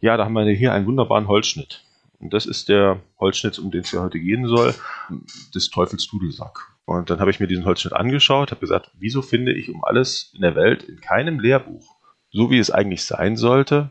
[0.00, 1.82] ja, da haben wir hier einen wunderbaren Holzschnitt.
[2.18, 4.74] Und das ist der Holzschnitt, um den es ja heute gehen soll,
[5.54, 6.58] des Teufels Dudelsack.
[6.84, 10.32] Und dann habe ich mir diesen Holzschnitt angeschaut, habe gesagt, wieso finde ich um alles
[10.34, 11.96] in der Welt in keinem Lehrbuch,
[12.30, 13.90] so wie es eigentlich sein sollte,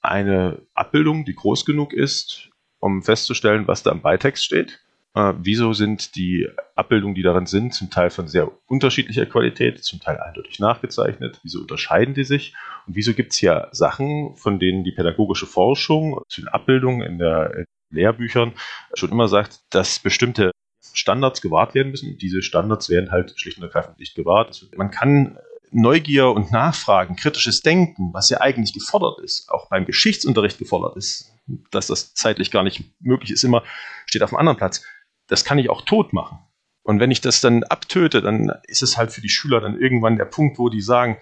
[0.00, 2.48] eine Abbildung, die groß genug ist,
[2.78, 4.80] um festzustellen, was da im Beitext steht.
[5.14, 10.00] Äh, wieso sind die Abbildungen, die darin sind, zum Teil von sehr unterschiedlicher Qualität, zum
[10.00, 11.40] Teil eindeutig nachgezeichnet?
[11.42, 12.54] Wieso unterscheiden die sich?
[12.86, 17.18] Und wieso gibt es hier Sachen, von denen die pädagogische Forschung zu den Abbildungen in,
[17.18, 18.52] der, in Lehrbüchern
[18.94, 20.52] schon immer sagt, dass bestimmte
[20.92, 22.16] Standards gewahrt werden müssen.
[22.18, 24.68] Diese Standards werden halt schlicht und ergreifend nicht gewahrt.
[24.76, 25.38] Man kann
[25.72, 31.32] Neugier und Nachfragen, kritisches Denken, was ja eigentlich gefordert ist, auch beim Geschichtsunterricht gefordert ist,
[31.70, 33.62] dass das zeitlich gar nicht möglich ist, immer
[34.06, 34.84] steht auf einem anderen Platz.
[35.30, 36.38] Das kann ich auch tot machen.
[36.82, 40.16] Und wenn ich das dann abtöte, dann ist es halt für die Schüler dann irgendwann
[40.16, 41.18] der Punkt, wo die sagen,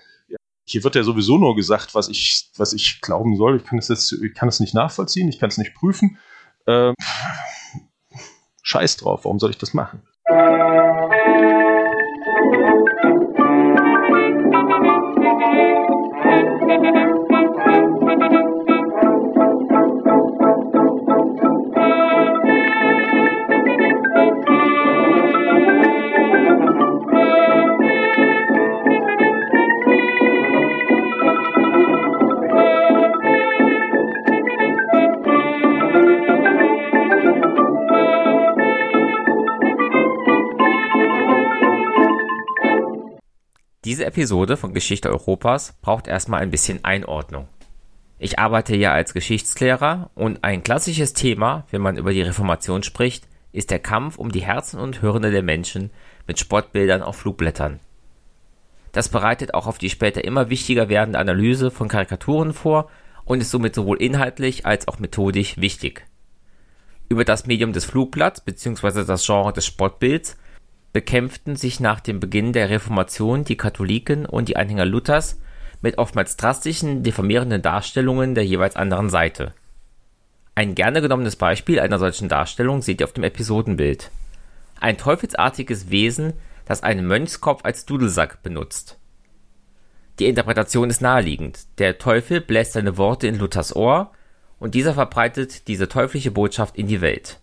[0.65, 3.59] hier wird ja sowieso nur gesagt, was ich, was ich glauben soll.
[3.59, 6.19] Ich kann es jetzt, ich kann es nicht nachvollziehen, ich kann es nicht prüfen.
[6.67, 6.95] Äh,
[8.63, 10.03] scheiß drauf, warum soll ich das machen?
[43.99, 47.49] Diese Episode von Geschichte Europas braucht erstmal ein bisschen Einordnung.
[48.21, 53.27] Ich arbeite ja als Geschichtslehrer und ein klassisches Thema, wenn man über die Reformation spricht,
[53.51, 55.91] ist der Kampf um die Herzen und Hirne der Menschen
[56.29, 57.81] mit Spottbildern auf Flugblättern.
[58.93, 62.89] Das bereitet auch auf die später immer wichtiger werdende Analyse von Karikaturen vor
[63.25, 66.07] und ist somit sowohl inhaltlich als auch methodisch wichtig.
[67.09, 69.03] Über das Medium des Flugblatts bzw.
[69.03, 70.37] das Genre des Spottbilds
[70.93, 75.41] bekämpften sich nach dem Beginn der Reformation die Katholiken und die Anhänger Luthers
[75.81, 79.55] mit oftmals drastischen, diffamierenden Darstellungen der jeweils anderen Seite.
[80.55, 84.11] Ein gerne genommenes Beispiel einer solchen Darstellung seht ihr auf dem Episodenbild.
[84.81, 86.33] Ein teufelsartiges Wesen,
[86.65, 88.99] das einen Mönchskopf als Dudelsack benutzt.
[90.19, 91.61] Die Interpretation ist naheliegend.
[91.79, 94.11] Der Teufel bläst seine Worte in Luthers Ohr
[94.59, 97.41] und dieser verbreitet diese teuflische Botschaft in die Welt.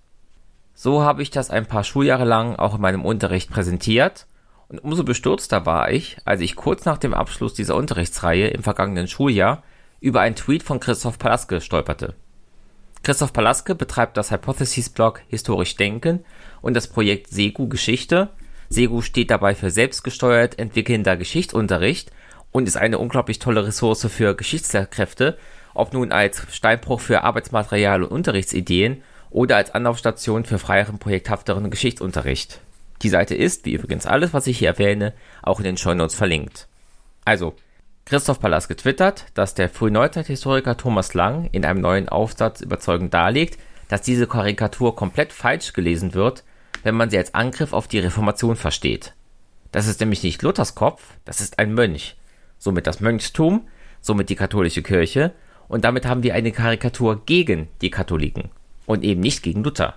[0.78, 4.28] So habe ich das ein paar Schuljahre lang auch in meinem Unterricht präsentiert
[4.68, 9.08] und umso bestürzter war ich, als ich kurz nach dem Abschluss dieser Unterrichtsreihe im vergangenen
[9.08, 9.64] Schuljahr
[10.02, 12.14] über einen Tweet von Christoph Palaske stolperte.
[13.03, 16.25] Christoph Palaske betreibt das Hypothesis-Blog Historisch Denken
[16.62, 18.31] und das Projekt SEGU Geschichte.
[18.68, 22.12] SEGU steht dabei für selbstgesteuert entwickelnder Geschichtsunterricht
[22.52, 25.38] und ist eine unglaublich tolle Ressource für Geschichtslehrkräfte,
[25.74, 29.03] ob nun als Steinbruch für Arbeitsmaterial und Unterrichtsideen
[29.35, 32.62] oder als Anlaufstation für freieren, projekthafteren Geschichtsunterricht.
[33.01, 36.69] Die Seite ist, wie übrigens alles, was ich hier erwähne, auch in den Shownotes verlinkt.
[37.25, 37.53] Also,
[38.06, 43.59] Christoph Pallas getwittert, dass der Frühneuzeithistoriker Thomas Lang in einem neuen Aufsatz überzeugend darlegt,
[43.90, 46.46] dass diese Karikatur komplett falsch gelesen wird,
[46.84, 49.16] wenn man sie als Angriff auf die Reformation versteht.
[49.73, 52.16] Das ist nämlich nicht Luthers Kopf, das ist ein Mönch.
[52.57, 53.67] Somit das Mönchstum,
[54.00, 55.34] somit die katholische Kirche,
[55.67, 58.50] und damit haben wir eine Karikatur gegen die Katholiken
[58.85, 59.96] und eben nicht gegen Luther.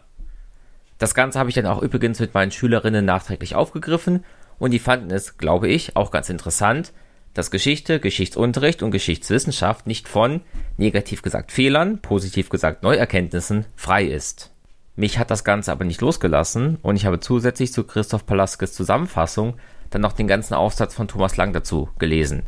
[0.98, 4.24] Das Ganze habe ich dann auch übrigens mit meinen Schülerinnen nachträglich aufgegriffen
[4.58, 6.92] und die fanden es, glaube ich, auch ganz interessant,
[7.34, 10.40] dass Geschichte, Geschichtsunterricht und Geschichtswissenschaft nicht von,
[10.76, 14.50] negativ gesagt Fehlern, positiv gesagt Neuerkenntnissen, frei ist.
[14.96, 19.54] Mich hat das Ganze aber nicht losgelassen und ich habe zusätzlich zu Christoph Palaskes Zusammenfassung
[19.90, 22.42] dann noch den ganzen Aufsatz von Thomas Lang dazu gelesen.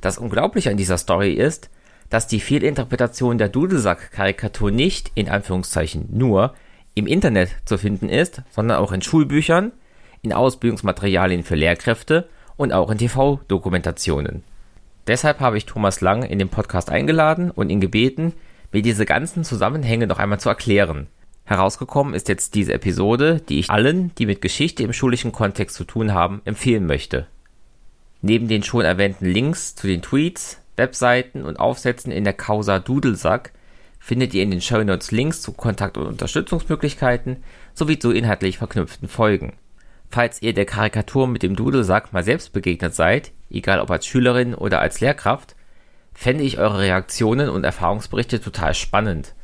[0.00, 1.70] Das Unglaubliche an dieser Story ist,
[2.10, 6.54] dass die Fehlinterpretation der Dudelsack-Karikatur nicht, in Anführungszeichen nur,
[6.94, 9.72] im Internet zu finden ist, sondern auch in Schulbüchern,
[10.22, 14.42] in Ausbildungsmaterialien für Lehrkräfte und auch in TV-Dokumentationen.
[15.06, 18.34] Deshalb habe ich Thomas Lang in den Podcast eingeladen und ihn gebeten,
[18.72, 21.06] mir diese ganzen Zusammenhänge noch einmal zu erklären.
[21.44, 25.84] Herausgekommen ist jetzt diese Episode, die ich allen, die mit Geschichte im schulischen Kontext zu
[25.84, 27.26] tun haben, empfehlen möchte.
[28.22, 33.52] Neben den schon erwähnten Links zu den Tweets, Webseiten und Aufsätzen in der Causa Dudelsack
[34.00, 37.44] findet ihr in den Show Notes Links zu Kontakt- und Unterstützungsmöglichkeiten
[37.74, 39.52] sowie zu inhaltlich verknüpften Folgen.
[40.08, 44.54] Falls ihr der Karikatur mit dem Dudelsack mal selbst begegnet seid, egal ob als Schülerin
[44.54, 45.54] oder als Lehrkraft,
[46.14, 49.34] fände ich eure Reaktionen und Erfahrungsberichte total spannend.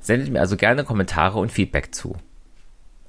[0.00, 2.16] Sendet mir also gerne Kommentare und Feedback zu.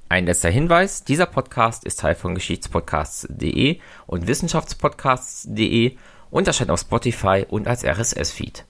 [0.09, 5.97] Ein letzter Hinweis, dieser Podcast ist Teil von Geschichtspodcasts.de und Wissenschaftspodcasts.de
[6.29, 8.65] und erscheint auf Spotify und als RSS-Feed.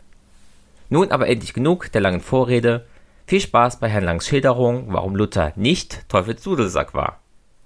[0.89, 2.85] Nun aber endlich genug der langen Vorrede.
[3.25, 7.19] Viel Spaß bei Herrn Langs Schilderung, warum Luther nicht Teufelsdudelsack war.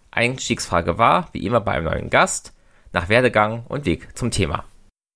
[0.10, 2.54] Einstiegsfrage war, wie immer bei einem neuen Gast,
[2.94, 4.66] nach Werdegang und Weg zum Thema.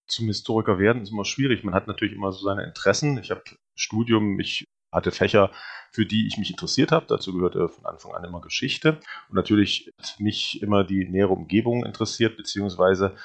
[0.08, 1.64] Zum Historiker werden ist immer schwierig.
[1.64, 3.18] Man hat natürlich immer so seine Interessen.
[3.18, 3.42] Ich habe
[3.76, 5.52] Studium, ich hatte Fächer,
[5.92, 7.06] für die ich mich interessiert habe.
[7.10, 9.00] Dazu gehörte von Anfang an immer Geschichte.
[9.30, 13.16] Und natürlich hat mich immer die nähere Umgebung interessiert, beziehungsweise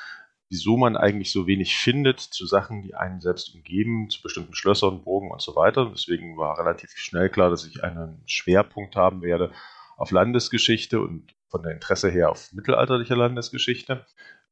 [0.51, 5.05] wieso man eigentlich so wenig findet zu Sachen, die einen selbst umgeben, zu bestimmten Schlössern,
[5.05, 5.89] Burgen und so weiter.
[5.95, 9.53] Deswegen war relativ schnell klar, dass ich einen Schwerpunkt haben werde
[9.97, 14.05] auf Landesgeschichte und von der Interesse her auf mittelalterlicher Landesgeschichte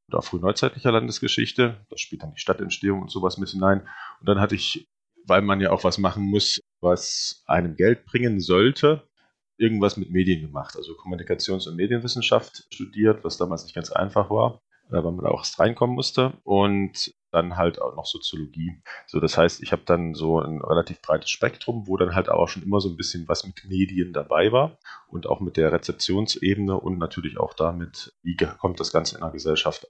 [0.07, 1.85] oder frühneuzeitlicher Landesgeschichte.
[1.91, 3.81] Da spielt dann die Stadtentstehung und sowas mit hinein.
[4.21, 4.89] Und dann hatte ich,
[5.27, 9.09] weil man ja auch was machen muss, was einem Geld bringen sollte,
[9.57, 10.77] irgendwas mit Medien gemacht.
[10.77, 15.41] Also Kommunikations- und Medienwissenschaft studiert, was damals nicht ganz einfach war weil man da auch
[15.41, 16.33] erst reinkommen musste.
[16.45, 18.81] Und dann halt auch noch Soziologie.
[19.07, 22.49] So, das heißt, ich habe dann so ein relativ breites Spektrum, wo dann halt auch
[22.49, 26.79] schon immer so ein bisschen was mit Medien dabei war und auch mit der Rezeptionsebene
[26.79, 29.87] und natürlich auch damit, wie kommt das Ganze in der Gesellschaft.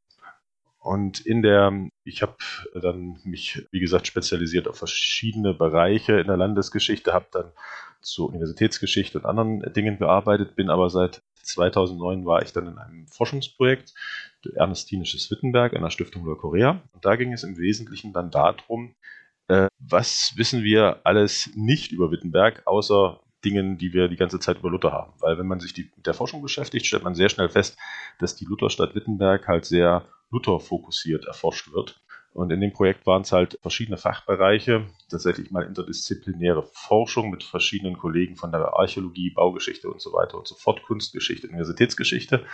[0.78, 2.36] Und in der, ich habe
[2.80, 7.52] dann mich, wie gesagt, spezialisiert auf verschiedene Bereiche in der Landesgeschichte, habe dann
[8.00, 13.06] zur Universitätsgeschichte und anderen Dingen gearbeitet, bin aber seit 2009 war ich dann in einem
[13.08, 13.94] Forschungsprojekt,
[14.54, 16.82] Ernestinisches Wittenberg, einer Stiftung Korea.
[16.92, 18.94] Und da ging es im Wesentlichen dann darum,
[19.48, 24.58] äh, was wissen wir alles nicht über Wittenberg, außer Dingen, die wir die ganze Zeit
[24.58, 25.12] über Luther haben.
[25.20, 27.76] Weil wenn man sich die, mit der Forschung beschäftigt, stellt man sehr schnell fest,
[28.18, 32.00] dass die Lutherstadt Wittenberg halt sehr Luther fokussiert erforscht wird.
[32.34, 37.98] Und in dem Projekt waren es halt verschiedene Fachbereiche, tatsächlich mal interdisziplinäre Forschung mit verschiedenen
[37.98, 42.44] Kollegen von der Archäologie, Baugeschichte und so weiter und so fort, Kunstgeschichte, Universitätsgeschichte.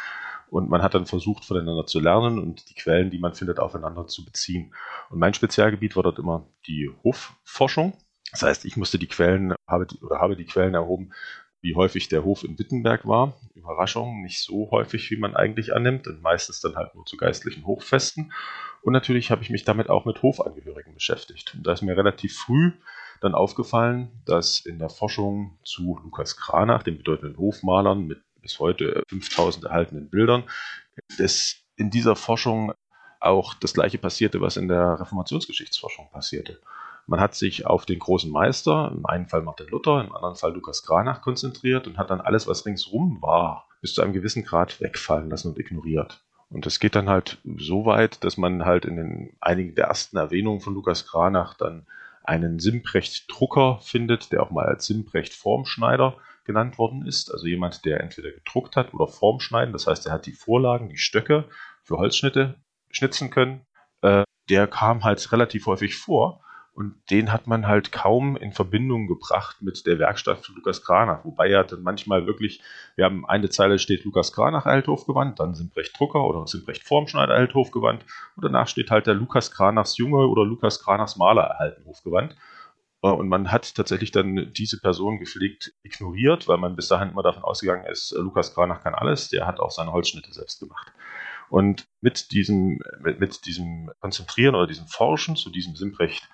[0.48, 4.06] Und man hat dann versucht, voneinander zu lernen und die Quellen, die man findet, aufeinander
[4.06, 4.72] zu beziehen.
[5.10, 7.94] Und mein Spezialgebiet war dort immer die Hofforschung.
[8.34, 11.12] Das heißt, ich musste die Quellen, habe die, oder habe die Quellen erhoben,
[11.60, 13.40] wie häufig der Hof in Wittenberg war.
[13.54, 17.64] Überraschung, nicht so häufig, wie man eigentlich annimmt und meistens dann halt nur zu geistlichen
[17.64, 18.32] Hochfesten.
[18.82, 21.54] Und natürlich habe ich mich damit auch mit Hofangehörigen beschäftigt.
[21.54, 22.72] Und da ist mir relativ früh
[23.20, 29.04] dann aufgefallen, dass in der Forschung zu Lukas Kranach, dem bedeutenden Hofmalern mit bis heute
[29.08, 30.42] 5000 erhaltenen Bildern,
[31.18, 32.74] dass in dieser Forschung
[33.20, 36.60] auch das gleiche passierte, was in der Reformationsgeschichtsforschung passierte.
[37.06, 40.54] Man hat sich auf den großen Meister, im einen Fall Martin Luther, im anderen Fall
[40.54, 44.80] Lukas Kranach konzentriert und hat dann alles, was ringsrum war, bis zu einem gewissen Grad
[44.80, 46.22] wegfallen lassen und ignoriert.
[46.50, 50.16] Und das geht dann halt so weit, dass man halt in den einigen der ersten
[50.16, 51.86] Erwähnungen von Lukas Kranach dann
[52.22, 57.30] einen Simprecht-Drucker findet, der auch mal als Simprecht-Formschneider genannt worden ist.
[57.32, 59.72] Also jemand, der entweder gedruckt hat oder Formschneiden.
[59.72, 61.44] Das heißt, er hat die Vorlagen, die Stöcke
[61.82, 62.54] für Holzschnitte
[62.90, 63.66] schnitzen können.
[64.02, 66.43] Äh, der kam halt relativ häufig vor.
[66.74, 71.24] Und den hat man halt kaum in Verbindung gebracht mit der Werkstatt von Lukas Kranach.
[71.24, 72.60] Wobei er dann manchmal wirklich,
[72.96, 77.34] wir haben eine Zeile steht Lukas Kranach erhält Hofgewand, dann Simprecht Drucker oder Simprecht Formschneider
[77.34, 78.04] erhält Hofgewand
[78.34, 82.34] und danach steht halt der Lukas Kranachs Junge oder Lukas Kranachs Maler erhalten Hofgewand.
[83.04, 87.22] Äh, und man hat tatsächlich dann diese Person gepflegt ignoriert, weil man bis dahin immer
[87.22, 90.92] davon ausgegangen ist, äh, Lukas Kranach kann alles, der hat auch seine Holzschnitte selbst gemacht.
[91.50, 96.28] Und mit diesem, mit, mit diesem Konzentrieren oder diesem Forschen zu diesem Simprecht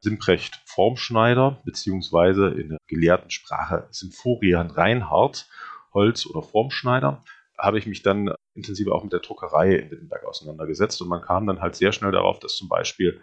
[0.00, 5.48] Simprecht Formschneider, beziehungsweise in der gelehrten Sprache Symphorian Reinhardt,
[5.92, 7.24] Holz- oder Formschneider,
[7.58, 11.46] habe ich mich dann intensiver auch mit der Druckerei in Wittenberg auseinandergesetzt und man kam
[11.46, 13.20] dann halt sehr schnell darauf, dass zum Beispiel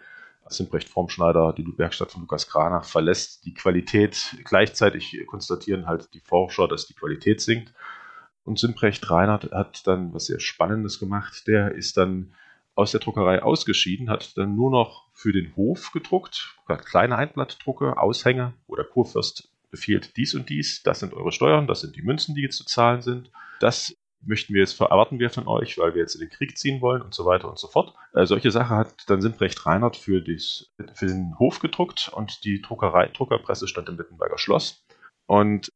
[0.48, 6.68] Simprecht Formschneider die Werkstatt von Lukas Kranach verlässt, die Qualität gleichzeitig konstatieren halt die Forscher,
[6.68, 7.72] dass die Qualität sinkt.
[8.44, 11.48] Und Simprecht Reinhardt hat dann was sehr Spannendes gemacht.
[11.48, 12.32] Der ist dann
[12.76, 18.52] aus der Druckerei ausgeschieden, hat dann nur noch für den Hof gedruckt, kleine Einblattdrucke, Aushänge,
[18.66, 22.34] wo der Kurfürst befiehlt dies und dies, das sind eure Steuern, das sind die Münzen,
[22.34, 23.30] die jetzt zu zahlen sind.
[23.58, 26.82] Das möchten wir jetzt, erwarten wir von euch, weil wir jetzt in den Krieg ziehen
[26.82, 27.94] wollen und so weiter und so fort.
[28.12, 32.60] Äh, solche Sachen hat dann Simprecht Reinhardt für, dies, für den Hof gedruckt und die
[32.60, 34.84] Druckerei, Druckerpresse stand im Wittenberger Schloss.
[35.24, 35.72] Und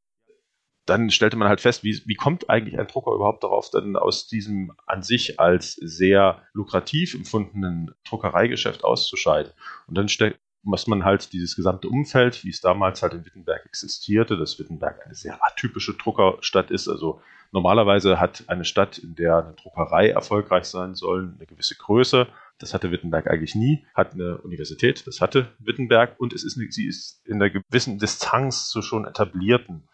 [0.87, 4.27] dann stellte man halt fest, wie, wie kommt eigentlich ein Drucker überhaupt darauf, dann aus
[4.27, 9.53] diesem an sich als sehr lukrativ empfundenen Druckereigeschäft auszuscheiden.
[9.87, 10.09] Und dann
[10.63, 15.05] muss man halt dieses gesamte Umfeld, wie es damals halt in Wittenberg existierte, dass Wittenberg
[15.05, 16.89] eine sehr atypische Druckerstadt ist.
[16.89, 17.23] Also
[17.53, 22.27] normalerweise hat eine Stadt, in der eine Druckerei erfolgreich sein soll, eine gewisse Größe.
[22.59, 23.87] Das hatte Wittenberg eigentlich nie.
[23.95, 28.69] Hat eine Universität, das hatte Wittenberg und es ist, sie ist in einer gewissen Distanz
[28.69, 29.85] zu schon etablierten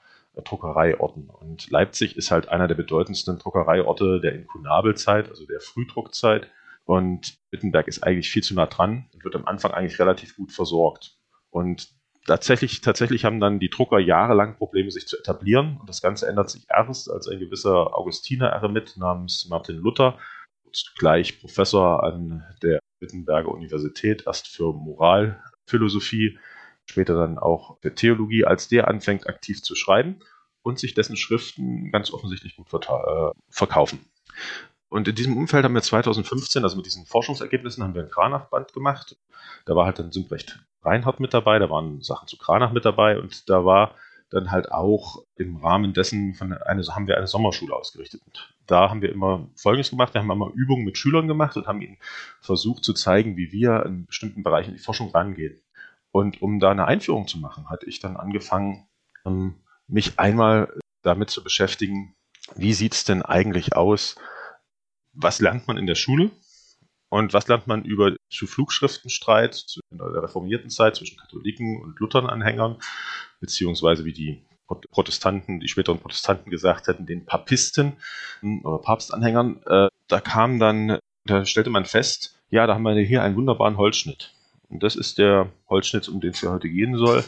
[0.42, 1.30] Druckereiorten.
[1.30, 6.50] Und Leipzig ist halt einer der bedeutendsten Druckereiorte der Inkunabelzeit, also der Frühdruckzeit.
[6.84, 10.52] Und Wittenberg ist eigentlich viel zu nah dran und wird am Anfang eigentlich relativ gut
[10.52, 11.18] versorgt.
[11.50, 11.88] Und
[12.26, 15.78] tatsächlich, tatsächlich haben dann die Drucker jahrelang Probleme, sich zu etablieren.
[15.80, 20.18] Und das Ganze ändert sich erst, als ein gewisser Augustiner-Eremit namens Martin Luther,
[20.98, 26.38] gleich Professor an der Wittenberger Universität, erst für Moralphilosophie,
[26.86, 30.20] später dann auch für Theologie, als der anfängt aktiv zu schreiben
[30.62, 34.04] und sich dessen Schriften ganz offensichtlich gut äh, verkaufen.
[34.88, 38.72] Und in diesem Umfeld haben wir 2015, also mit diesen Forschungsergebnissen, haben wir ein Kranach-Band
[38.72, 39.16] gemacht.
[39.64, 43.18] Da war halt dann Sümbrecht Reinhardt mit dabei, da waren Sachen zu Kranach mit dabei
[43.18, 43.94] und da war
[44.30, 48.22] dann halt auch im Rahmen dessen von eine, haben wir eine Sommerschule ausgerichtet.
[48.24, 51.66] Und da haben wir immer Folgendes gemacht, wir haben immer Übungen mit Schülern gemacht und
[51.66, 51.98] haben ihnen
[52.40, 55.60] versucht zu zeigen, wie wir in bestimmten Bereichen die Forschung rangehen.
[56.16, 58.88] Und um da eine Einführung zu machen, hatte ich dann angefangen,
[59.26, 59.56] ähm,
[59.86, 62.14] mich einmal damit zu beschäftigen,
[62.54, 64.16] wie sieht es denn eigentlich aus,
[65.12, 66.30] was lernt man in der Schule
[67.10, 72.78] und was lernt man über zu Flugschriftenstreit in der reformierten Zeit zwischen Katholiken und Luthernanhängern,
[73.40, 77.98] beziehungsweise wie die Protestanten, die späteren Protestanten gesagt hätten, den Papisten
[78.40, 79.60] hm, oder Papstanhängern.
[79.66, 83.76] Äh, da kam dann, da stellte man fest, ja, da haben wir hier einen wunderbaren
[83.76, 84.32] Holzschnitt.
[84.68, 87.24] Und das ist der Holzschnitt, um den es ja heute gehen soll,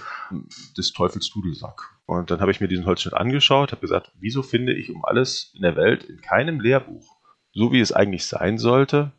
[0.77, 1.81] des Teufels Dudelsack.
[2.07, 5.53] Und dann habe ich mir diesen Holzschnitt angeschaut, habe gesagt, wieso finde ich um alles
[5.55, 7.17] in der Welt in keinem Lehrbuch,
[7.53, 9.13] so wie es eigentlich sein sollte,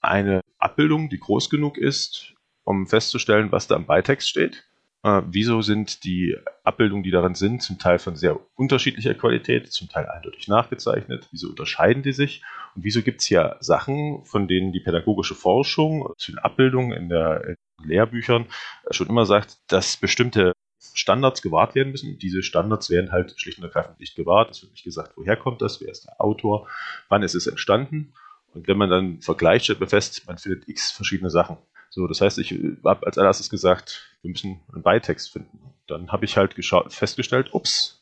[0.00, 2.34] eine Abbildung, die groß genug ist,
[2.64, 4.64] um festzustellen, was da im Beitext steht.
[5.02, 9.88] Äh, wieso sind die Abbildungen, die darin sind, zum Teil von sehr unterschiedlicher Qualität, zum
[9.88, 11.28] Teil eindeutig nachgezeichnet?
[11.30, 12.42] Wieso unterscheiden die sich?
[12.74, 17.08] Und wieso gibt es ja Sachen, von denen die pädagogische Forschung zu den Abbildungen in,
[17.08, 17.56] der, in
[17.88, 18.46] Lehrbüchern
[18.90, 20.52] schon immer sagt, dass bestimmte
[20.94, 22.18] Standards gewahrt werden müssen.
[22.18, 24.50] Diese Standards werden halt schlicht und ergreifend nicht gewahrt.
[24.50, 26.68] Es wird nicht gesagt, woher kommt das, wer ist der Autor,
[27.08, 28.12] wann ist es entstanden.
[28.52, 31.58] Und wenn man dann vergleicht, stellt man fest, man findet x verschiedene Sachen.
[31.90, 32.52] So, das heißt, ich
[32.84, 35.58] habe als allererstes gesagt, wir müssen einen Beitext finden.
[35.86, 36.54] Dann habe ich halt
[36.88, 38.00] festgestellt, ups,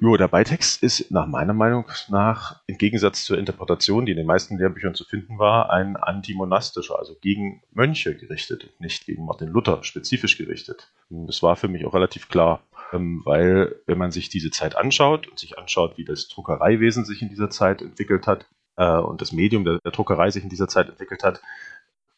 [0.00, 4.26] Jo, der Beitext ist nach meiner Meinung nach, im Gegensatz zur Interpretation, die in den
[4.26, 9.84] meisten Lehrbüchern zu finden war, ein antimonastischer, also gegen Mönche gerichtet, nicht gegen Martin Luther
[9.84, 10.90] spezifisch gerichtet.
[11.10, 15.28] Das war für mich auch relativ klar, ähm, weil wenn man sich diese Zeit anschaut
[15.28, 19.32] und sich anschaut, wie das Druckereiwesen sich in dieser Zeit entwickelt hat äh, und das
[19.32, 21.42] Medium der, der Druckerei sich in dieser Zeit entwickelt hat,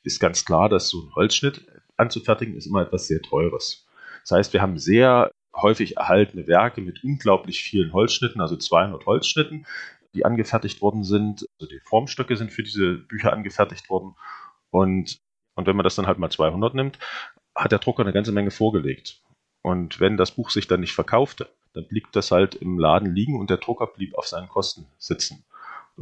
[0.03, 1.67] ist ganz klar, dass so ein Holzschnitt
[1.97, 3.87] anzufertigen ist immer etwas sehr Teures.
[4.23, 9.67] Das heißt, wir haben sehr häufig erhaltene Werke mit unglaublich vielen Holzschnitten, also 200 Holzschnitten,
[10.15, 11.47] die angefertigt worden sind.
[11.59, 14.15] Also die Formstöcke sind für diese Bücher angefertigt worden.
[14.71, 15.19] Und,
[15.55, 16.99] und wenn man das dann halt mal 200 nimmt,
[17.55, 19.21] hat der Drucker eine ganze Menge vorgelegt.
[19.63, 23.39] Und wenn das Buch sich dann nicht verkaufte, dann blieb das halt im Laden liegen
[23.39, 25.45] und der Drucker blieb auf seinen Kosten sitzen.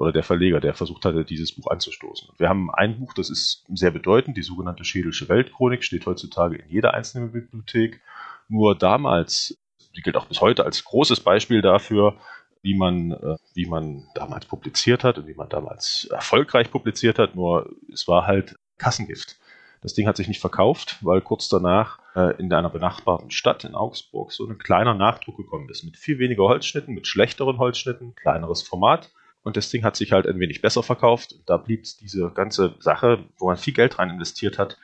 [0.00, 2.30] Oder der Verleger, der versucht hatte, dieses Buch anzustoßen.
[2.38, 6.70] Wir haben ein Buch, das ist sehr bedeutend, die sogenannte Schädelsche Weltchronik, steht heutzutage in
[6.70, 8.00] jeder einzelnen Bibliothek.
[8.48, 9.58] Nur damals,
[9.94, 12.16] die gilt auch bis heute als großes Beispiel dafür,
[12.62, 17.34] wie man, äh, wie man damals publiziert hat und wie man damals erfolgreich publiziert hat.
[17.34, 19.36] Nur es war halt Kassengift.
[19.82, 23.74] Das Ding hat sich nicht verkauft, weil kurz danach äh, in einer benachbarten Stadt in
[23.74, 25.84] Augsburg so ein kleiner Nachdruck gekommen ist.
[25.84, 29.10] Mit viel weniger Holzschnitten, mit schlechteren Holzschnitten, kleineres Format.
[29.42, 31.34] Und das Ding hat sich halt ein wenig besser verkauft.
[31.46, 34.78] Da blieb diese ganze Sache, wo man viel Geld rein investiert hat,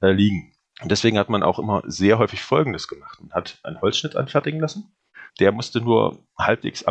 [0.00, 0.52] äh, liegen.
[0.82, 3.20] Und deswegen hat man auch immer sehr häufig Folgendes gemacht.
[3.20, 4.92] Man hat einen Holzschnitt anfertigen lassen.
[5.38, 6.84] Der musste nur halbwegs,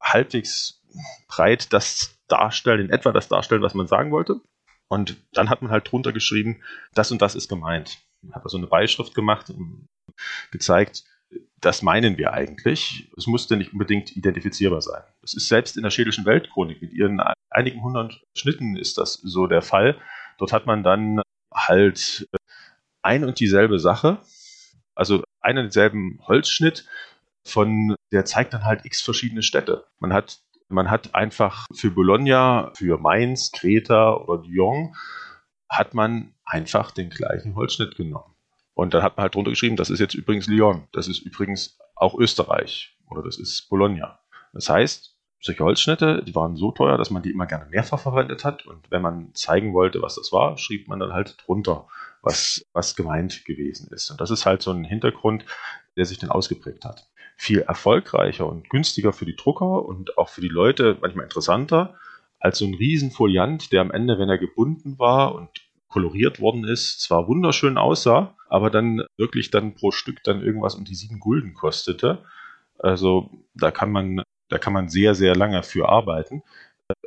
[0.00, 0.82] halbwegs
[1.26, 4.40] breit das darstellen, in etwa das darstellen, was man sagen wollte.
[4.88, 6.62] Und dann hat man halt drunter geschrieben,
[6.94, 7.98] das und das ist gemeint.
[8.22, 9.88] Man hat also eine Beischrift gemacht und
[10.50, 11.04] gezeigt,
[11.60, 13.10] das meinen wir eigentlich.
[13.16, 15.02] Es musste nicht unbedingt identifizierbar sein.
[15.20, 17.20] Das ist selbst in der schädlichen Weltchronik mit ihren
[17.50, 20.00] einigen hundert Schnitten ist das so der Fall.
[20.38, 21.20] Dort hat man dann
[21.52, 22.26] halt
[23.02, 24.18] ein und dieselbe Sache,
[24.94, 26.86] also einen und dieselben Holzschnitt
[27.44, 29.86] von, der zeigt dann halt x verschiedene Städte.
[29.98, 34.94] Man hat, man hat einfach für Bologna, für Mainz, Kreta oder Lyon,
[35.68, 38.34] hat man einfach den gleichen Holzschnitt genommen.
[38.80, 41.78] Und dann hat man halt drunter geschrieben, das ist jetzt übrigens Lyon, das ist übrigens
[41.96, 44.20] auch Österreich oder das ist Bologna.
[44.54, 48.42] Das heißt, solche Holzschnitte, die waren so teuer, dass man die immer gerne mehrfach verwendet
[48.42, 48.64] hat.
[48.64, 51.88] Und wenn man zeigen wollte, was das war, schrieb man dann halt drunter
[52.22, 54.10] was, was gemeint gewesen ist.
[54.10, 55.44] Und das ist halt so ein Hintergrund,
[55.98, 57.06] der sich dann ausgeprägt hat.
[57.36, 61.98] Viel erfolgreicher und günstiger für die Drucker und auch für die Leute, manchmal interessanter,
[62.38, 65.50] als so ein Riesenfoliant, der am Ende, wenn er gebunden war und
[65.90, 70.84] koloriert worden ist, zwar wunderschön aussah, aber dann wirklich dann pro Stück dann irgendwas um
[70.84, 72.24] die sieben Gulden kostete.
[72.78, 76.42] Also da kann man, da kann man sehr, sehr lange für arbeiten.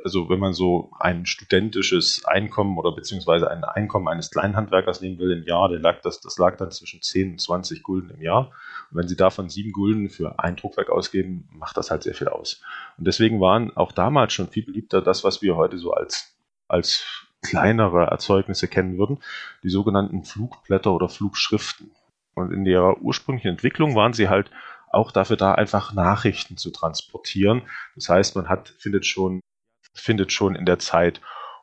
[0.02, 5.32] also wenn man so ein studentisches Einkommen oder beziehungsweise ein Einkommen eines Kleinhandwerkers nehmen will
[5.32, 8.50] im Jahr, lag das, das lag dann zwischen 10 und 20 Gulden im Jahr.
[8.90, 12.28] Und wenn Sie davon 7 Gulden für ein Druckwerk ausgeben, macht das halt sehr viel
[12.28, 12.62] aus.
[12.98, 16.36] Und deswegen waren auch damals schon viel beliebter das, was wir heute so als,
[16.68, 19.22] als kleinere Erzeugnisse kennen würden,
[19.62, 21.92] die sogenannten Flugblätter oder Flugschriften.
[22.34, 24.50] Und in ihrer ursprünglichen Entwicklung waren sie halt
[24.90, 27.62] auch dafür da, einfach Nachrichten zu transportieren.
[27.94, 29.40] Das heißt, man hat, findet schon,
[29.94, 31.20] findet schon in der Zeit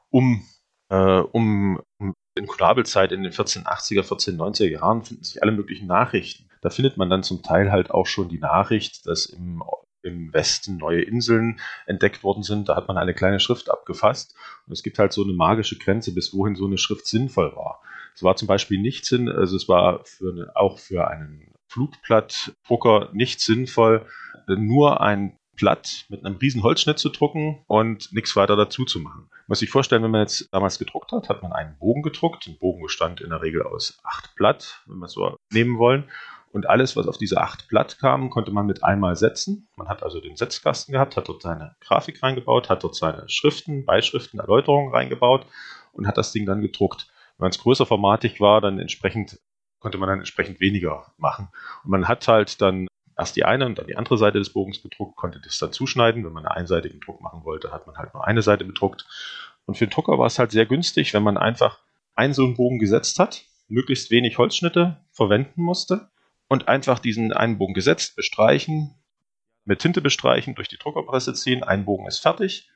[0.09, 0.45] um,
[0.89, 6.47] äh, um, um in Konabelzeit in den 1480er, 1490er Jahren finden sich alle möglichen Nachrichten.
[6.61, 9.63] Da findet man dann zum Teil halt auch schon die Nachricht, dass im,
[10.03, 12.69] im Westen neue Inseln entdeckt worden sind.
[12.69, 14.35] Da hat man eine kleine Schrift abgefasst.
[14.65, 17.81] Und es gibt halt so eine magische Grenze, bis wohin so eine Schrift sinnvoll war.
[18.15, 23.09] Es war zum Beispiel nicht Sinn, also es war für eine, auch für einen Flugblattdrucker
[23.13, 24.05] nicht sinnvoll,
[24.47, 29.29] nur ein Blatt mit einem riesen Holzschnitt zu drucken und nichts weiter dazu zu machen.
[29.47, 32.47] Muss sich vorstellen, wenn man jetzt damals gedruckt hat, hat man einen Bogen gedruckt.
[32.47, 36.09] Ein Bogen bestand in der Regel aus acht Blatt, wenn wir es so nehmen wollen.
[36.51, 39.69] Und alles, was auf diese acht Blatt kam, konnte man mit einmal setzen.
[39.77, 43.85] Man hat also den Setzkasten gehabt, hat dort seine Grafik reingebaut, hat dort seine Schriften,
[43.85, 45.45] Beischriften, Erläuterungen reingebaut
[45.93, 47.07] und hat das Ding dann gedruckt.
[47.37, 49.39] Wenn es größer formatig war, dann entsprechend
[49.79, 51.49] konnte man dann entsprechend weniger machen.
[51.83, 54.79] Und man hat halt dann erst die eine und dann die andere Seite des Bogens
[54.79, 56.23] bedruckt, konnte das dann zuschneiden.
[56.23, 59.07] Wenn man einen einseitigen Druck machen wollte, hat man halt nur eine Seite bedruckt.
[59.65, 61.79] Und für den Drucker war es halt sehr günstig, wenn man einfach
[62.13, 66.10] einen so einen Bogen gesetzt hat, möglichst wenig Holzschnitte verwenden musste
[66.51, 68.93] und einfach diesen einen Bogen gesetzt, bestreichen,
[69.63, 72.69] mit Tinte bestreichen, durch die Druckerpresse ziehen, ein Bogen ist fertig,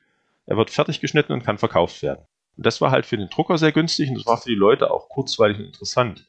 [0.46, 2.24] er wird fertig geschnitten und kann verkauft werden.
[2.56, 4.90] Und das war halt für den Drucker sehr günstig und das war für die Leute
[4.90, 6.26] auch kurzweilig und interessant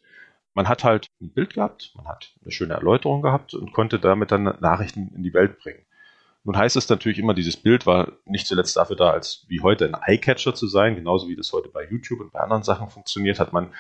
[0.57, 4.31] man hat halt ein Bild gehabt, man hat eine schöne Erläuterung gehabt und konnte damit
[4.31, 5.85] dann Nachrichten in die Welt bringen.
[6.43, 9.85] Nun heißt es natürlich immer, dieses Bild war nicht zuletzt dafür da, als wie heute
[9.85, 13.39] ein Eyecatcher zu sein, genauso wie das heute bei YouTube und bei anderen Sachen funktioniert,
[13.39, 13.71] hat man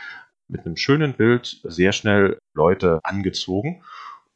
[0.47, 3.83] mit einem schönen Bild sehr schnell Leute angezogen.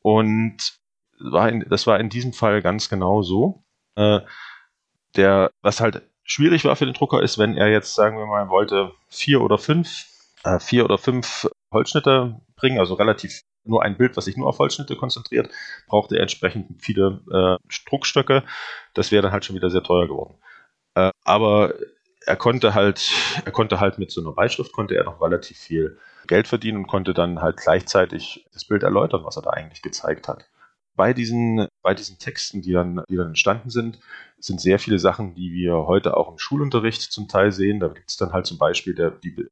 [0.02, 0.78] Und
[1.20, 3.64] war in, das war in diesem Fall ganz genau so.
[3.96, 4.22] Äh,
[5.16, 8.50] der, was halt schwierig war für den Drucker ist, wenn er jetzt, sagen wir mal,
[8.50, 10.06] wollte vier oder fünf,
[10.44, 14.58] äh, vier oder fünf Holzschnitte bringen, also relativ nur ein Bild, was sich nur auf
[14.60, 15.52] Holzschnitte konzentriert,
[15.88, 17.58] brauchte er entsprechend viele äh,
[17.88, 18.44] Druckstöcke.
[18.94, 20.36] Das wäre dann halt schon wieder sehr teuer geworden.
[20.96, 21.74] Äh, aber
[22.26, 23.10] er konnte halt,
[23.46, 26.88] er konnte halt mit so einer Beischrift konnte er noch relativ viel Geld verdienen und
[26.88, 30.46] konnte dann halt gleichzeitig das Bild erläutern, was er da eigentlich gezeigt hat.
[30.96, 34.00] Bei diesen, bei diesen Texten, die dann, die dann entstanden sind,
[34.40, 37.80] sind sehr viele Sachen, die wir heute auch im Schulunterricht zum Teil sehen.
[37.80, 39.48] Da gibt es dann halt zum Beispiel der, die,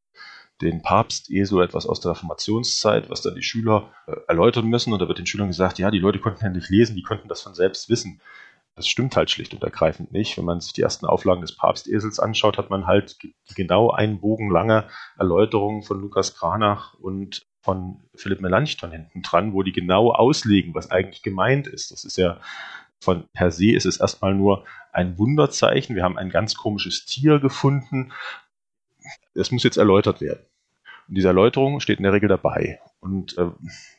[0.61, 4.91] den Papst eh so etwas aus der Reformationszeit, was dann die Schüler äh, erläutern müssen.
[4.91, 7.29] Und da wird den Schülern gesagt, ja, die Leute konnten ja nicht lesen, die konnten
[7.29, 8.21] das von selbst wissen.
[8.75, 10.37] Das stimmt halt schlicht und ergreifend nicht.
[10.37, 13.17] Wenn man sich die ersten Auflagen des Papstesels anschaut, hat man halt
[13.55, 19.63] genau einen Bogen lange Erläuterungen von Lukas Kranach und von Philipp Melanchthon hinten dran, wo
[19.63, 21.91] die genau auslegen, was eigentlich gemeint ist.
[21.91, 22.39] Das ist ja
[23.01, 25.95] von per se ist es erstmal nur ein Wunderzeichen.
[25.95, 28.11] Wir haben ein ganz komisches Tier gefunden.
[29.33, 30.45] Es muss jetzt erläutert werden.
[31.07, 32.79] Und diese Erläuterung steht in der Regel dabei.
[32.99, 33.49] Und äh,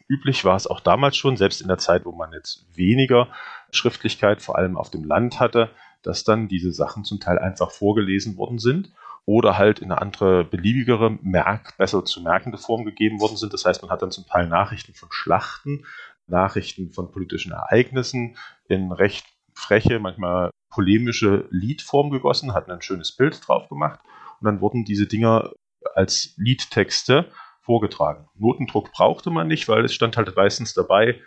[0.08, 3.28] üblich war es auch damals schon, selbst in der Zeit, wo man jetzt weniger
[3.72, 5.70] Schriftlichkeit vor allem auf dem Land hatte,
[6.02, 8.92] dass dann diese Sachen zum Teil einfach vorgelesen worden sind
[9.26, 13.52] oder halt in eine andere, beliebigere, merk, besser zu merkende Form gegeben worden sind.
[13.52, 15.84] Das heißt, man hat dann zum Teil Nachrichten von Schlachten,
[16.26, 18.36] Nachrichten von politischen Ereignissen
[18.68, 24.00] in recht freche, manchmal polemische Liedform gegossen, hat ein schönes Bild drauf gemacht
[24.40, 25.50] und dann wurden diese Dinger
[25.94, 27.30] als Liedtexte
[27.60, 28.28] vorgetragen.
[28.34, 31.20] Notendruck brauchte man nicht, weil es stand halt meistens dabei,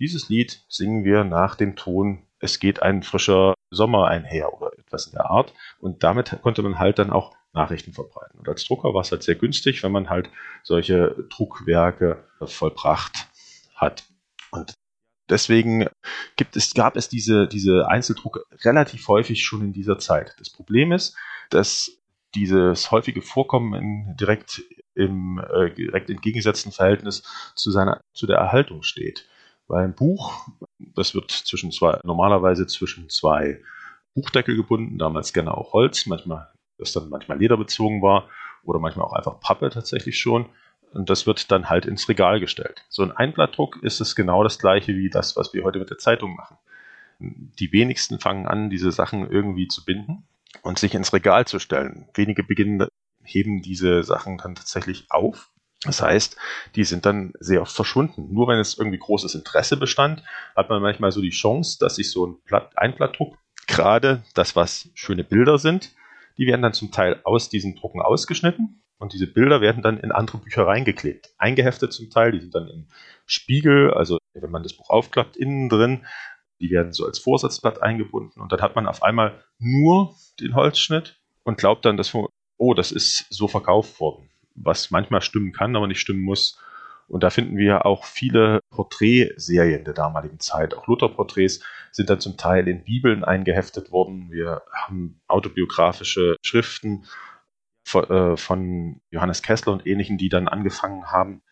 [0.00, 5.06] dieses Lied singen wir nach dem Ton, es geht ein frischer Sommer einher oder etwas
[5.06, 5.52] in der Art.
[5.78, 8.38] Und damit konnte man halt dann auch Nachrichten verbreiten.
[8.38, 10.30] Und als Drucker war es halt sehr günstig, wenn man halt
[10.62, 13.28] solche Druckwerke vollbracht
[13.74, 14.04] hat.
[14.50, 14.72] Und
[15.28, 15.86] deswegen
[16.36, 20.34] gibt es, gab es diese, diese Einzeldrucke relativ häufig schon in dieser Zeit.
[20.38, 21.16] Das Problem ist,
[21.50, 21.90] dass
[22.34, 24.62] dieses häufige Vorkommen in direkt
[24.94, 27.22] im äh, direkt entgegengesetzten Verhältnis
[27.54, 29.26] zu seiner zu der Erhaltung steht.
[29.72, 33.62] Ein Buch, das wird zwischen zwei, normalerweise zwischen zwei
[34.14, 38.28] Buchdeckel gebunden, damals gerne auch Holz, manchmal, das dann manchmal lederbezogen war
[38.64, 40.46] oder manchmal auch einfach Pappe tatsächlich schon.
[40.92, 42.84] Und das wird dann halt ins Regal gestellt.
[42.88, 45.98] So ein Einblattdruck ist es genau das gleiche wie das, was wir heute mit der
[45.98, 46.56] Zeitung machen.
[47.20, 50.26] Die wenigsten fangen an, diese Sachen irgendwie zu binden
[50.62, 52.08] und sich ins Regal zu stellen.
[52.14, 52.88] Wenige beginnen,
[53.22, 55.50] heben diese Sachen dann tatsächlich auf.
[55.84, 56.36] Das heißt,
[56.74, 58.32] die sind dann sehr oft verschwunden.
[58.32, 60.22] Nur wenn es irgendwie großes Interesse bestand,
[60.54, 64.90] hat man manchmal so die Chance, dass sich so ein Blatt, Einblattdruck gerade das, was
[64.94, 65.94] schöne Bilder sind,
[66.36, 70.12] die werden dann zum Teil aus diesen Drucken ausgeschnitten und diese Bilder werden dann in
[70.12, 71.30] andere Bücher reingeklebt.
[71.38, 72.88] Eingeheftet zum Teil, die sind dann im
[73.26, 76.06] Spiegel, also wenn man das Buch aufklappt, innen drin.
[76.60, 81.18] Die werden so als Vorsatzblatt eingebunden und dann hat man auf einmal nur den Holzschnitt
[81.42, 82.14] und glaubt dann, dass,
[82.58, 84.29] oh, das ist so verkauft worden.
[84.54, 86.58] Was manchmal stimmen kann, aber nicht stimmen muss.
[87.08, 90.74] Und da finden wir auch viele Porträtserien der damaligen Zeit.
[90.74, 91.60] Auch Luther-Porträts
[91.90, 94.30] sind dann zum Teil in Bibeln eingeheftet worden.
[94.30, 97.04] Wir haben autobiografische Schriften
[97.92, 101.42] äh, von Johannes Kessler und ähnlichen, die dann angefangen haben,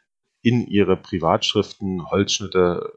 [0.42, 2.92] in ihre Privatschriften Holzschnitte,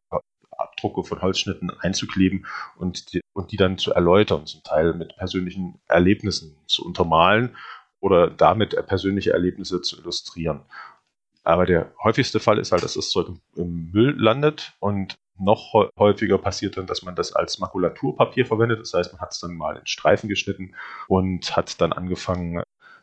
[0.51, 2.45] Abdrucke von Holzschnitten einzukleben
[2.77, 7.55] und die, und die dann zu erläutern, zum Teil mit persönlichen Erlebnissen zu untermalen
[8.01, 10.65] oder damit persönliche Erlebnisse zu illustrieren.
[11.43, 16.37] Aber der häufigste Fall ist halt, dass das Zeug im Müll landet und noch häufiger
[16.37, 18.79] passiert dann, dass man das als Makulaturpapier verwendet.
[18.79, 20.75] Das heißt, man hat es dann mal in Streifen geschnitten
[21.07, 22.61] und hat dann angefangen,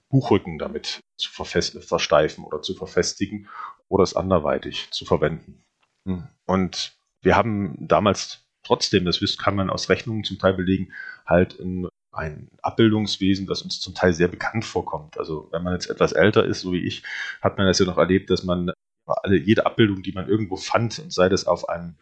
[0.09, 3.49] Buchrücken damit zu versteifen oder zu verfestigen
[3.89, 5.63] oder es anderweitig zu verwenden.
[6.07, 6.29] Hm.
[6.47, 10.93] Und wir haben damals trotzdem, das kann man aus Rechnungen zum Teil belegen,
[11.27, 15.19] halt ein, ein Abbildungswesen, das uns zum Teil sehr bekannt vorkommt.
[15.19, 17.03] Also wenn man jetzt etwas älter ist, so wie ich,
[17.41, 18.73] hat man das ja noch erlebt, dass man
[19.07, 21.97] alle, jede Abbildung, die man irgendwo fand, und sei das auf einem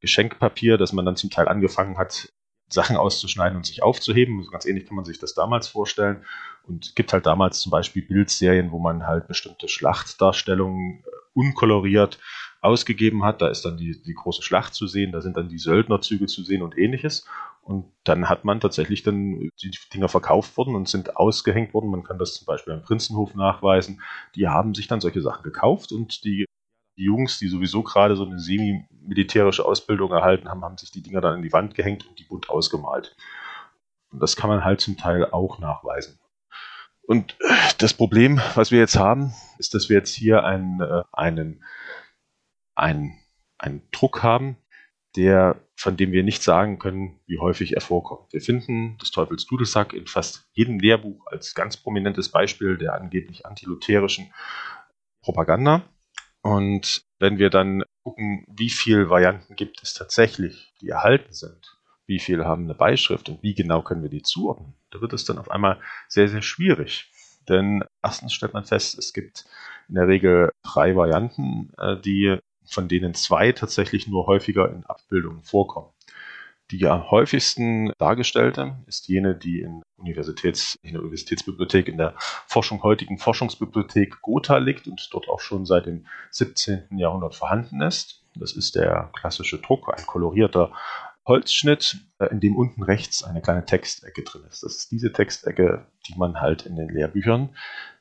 [0.00, 2.28] Geschenkpapier, das man dann zum Teil angefangen hat,
[2.68, 4.38] Sachen auszuschneiden und sich aufzuheben.
[4.38, 6.24] Also ganz ähnlich kann man sich das damals vorstellen.
[6.64, 12.18] Und es gibt halt damals zum Beispiel Bildserien, wo man halt bestimmte Schlachtdarstellungen äh, unkoloriert
[12.60, 13.42] ausgegeben hat.
[13.42, 16.42] Da ist dann die, die große Schlacht zu sehen, da sind dann die Söldnerzüge zu
[16.42, 17.26] sehen und ähnliches.
[17.64, 21.90] Und dann hat man tatsächlich dann die Dinger verkauft worden und sind ausgehängt worden.
[21.90, 24.02] Man kann das zum Beispiel am Prinzenhof nachweisen.
[24.34, 26.44] Die haben sich dann solche Sachen gekauft und die
[26.96, 31.36] Jungs, die sowieso gerade so eine semi-militärische Ausbildung erhalten haben, haben sich die Dinger dann
[31.36, 33.16] in die Wand gehängt und die bunt ausgemalt.
[34.12, 36.18] Und das kann man halt zum Teil auch nachweisen.
[37.06, 37.36] Und
[37.78, 41.64] das Problem, was wir jetzt haben, ist, dass wir jetzt hier einen, äh, einen,
[42.74, 43.18] einen,
[43.58, 44.56] einen Druck haben,
[45.16, 48.32] der, von dem wir nicht sagen können, wie häufig er vorkommt.
[48.32, 53.44] Wir finden des Teufels Dudelsack in fast jedem Lehrbuch als ganz prominentes Beispiel der angeblich
[53.44, 54.32] antilutherischen
[55.22, 55.82] Propaganda.
[56.42, 62.18] Und wenn wir dann gucken, wie viele Varianten gibt es tatsächlich, die erhalten sind, wie
[62.18, 65.38] viele haben eine Beischrift und wie genau können wir die zuordnen, da wird es dann
[65.38, 67.10] auf einmal sehr, sehr schwierig.
[67.48, 69.44] Denn erstens stellt man fest, es gibt
[69.88, 75.42] in der Regel drei Varianten, äh, die, von denen zwei tatsächlich nur häufiger in Abbildungen
[75.42, 75.90] vorkommen.
[76.70, 82.14] Die am häufigsten dargestellte ist jene, die in, Universitäts, in der Universitätsbibliothek, in der
[82.46, 86.96] Forschung, heutigen Forschungsbibliothek Gotha liegt und dort auch schon seit dem 17.
[86.96, 88.24] Jahrhundert vorhanden ist.
[88.34, 90.72] Das ist der klassische Druck, ein kolorierter
[91.26, 94.62] Holzschnitt, äh, in dem unten rechts eine kleine Textecke drin ist.
[94.62, 97.50] Das ist diese Textecke, die man halt in den Lehrbüchern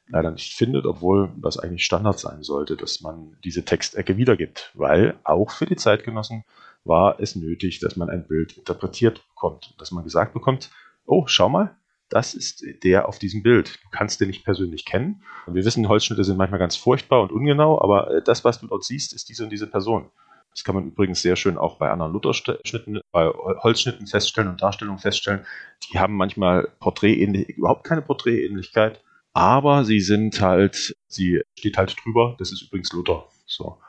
[0.07, 5.15] leider nicht findet, obwohl das eigentlich Standard sein sollte, dass man diese Textecke wiedergibt, weil
[5.23, 6.43] auch für die Zeitgenossen
[6.83, 10.69] war es nötig, dass man ein Bild interpretiert bekommt, dass man gesagt bekommt,
[11.05, 11.75] oh, schau mal,
[12.09, 13.79] das ist der auf diesem Bild.
[13.83, 15.23] Du kannst den nicht persönlich kennen.
[15.47, 18.83] Wir wissen, Holzschnitte sind manchmal ganz furchtbar und ungenau, aber äh, das, was du dort
[18.83, 20.11] siehst, ist diese und diese Person.
[20.51, 24.99] Das kann man übrigens sehr schön auch bei anderen Lutherschnitten, bei Holzschnitten feststellen und Darstellungen
[24.99, 25.45] feststellen.
[25.91, 29.01] Die haben manchmal Porträtähnlich, überhaupt keine Porträtähnlichkeit,
[29.33, 32.35] aber sie sind halt, sie steht halt drüber.
[32.39, 33.27] Das ist übrigens Luther.
[33.45, 33.79] So.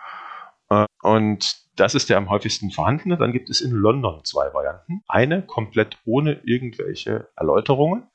[0.70, 3.18] Äh, und das ist der am häufigsten vorhandene.
[3.18, 5.02] Dann gibt es in London zwei Varianten.
[5.06, 8.08] Eine komplett ohne irgendwelche Erläuterungen,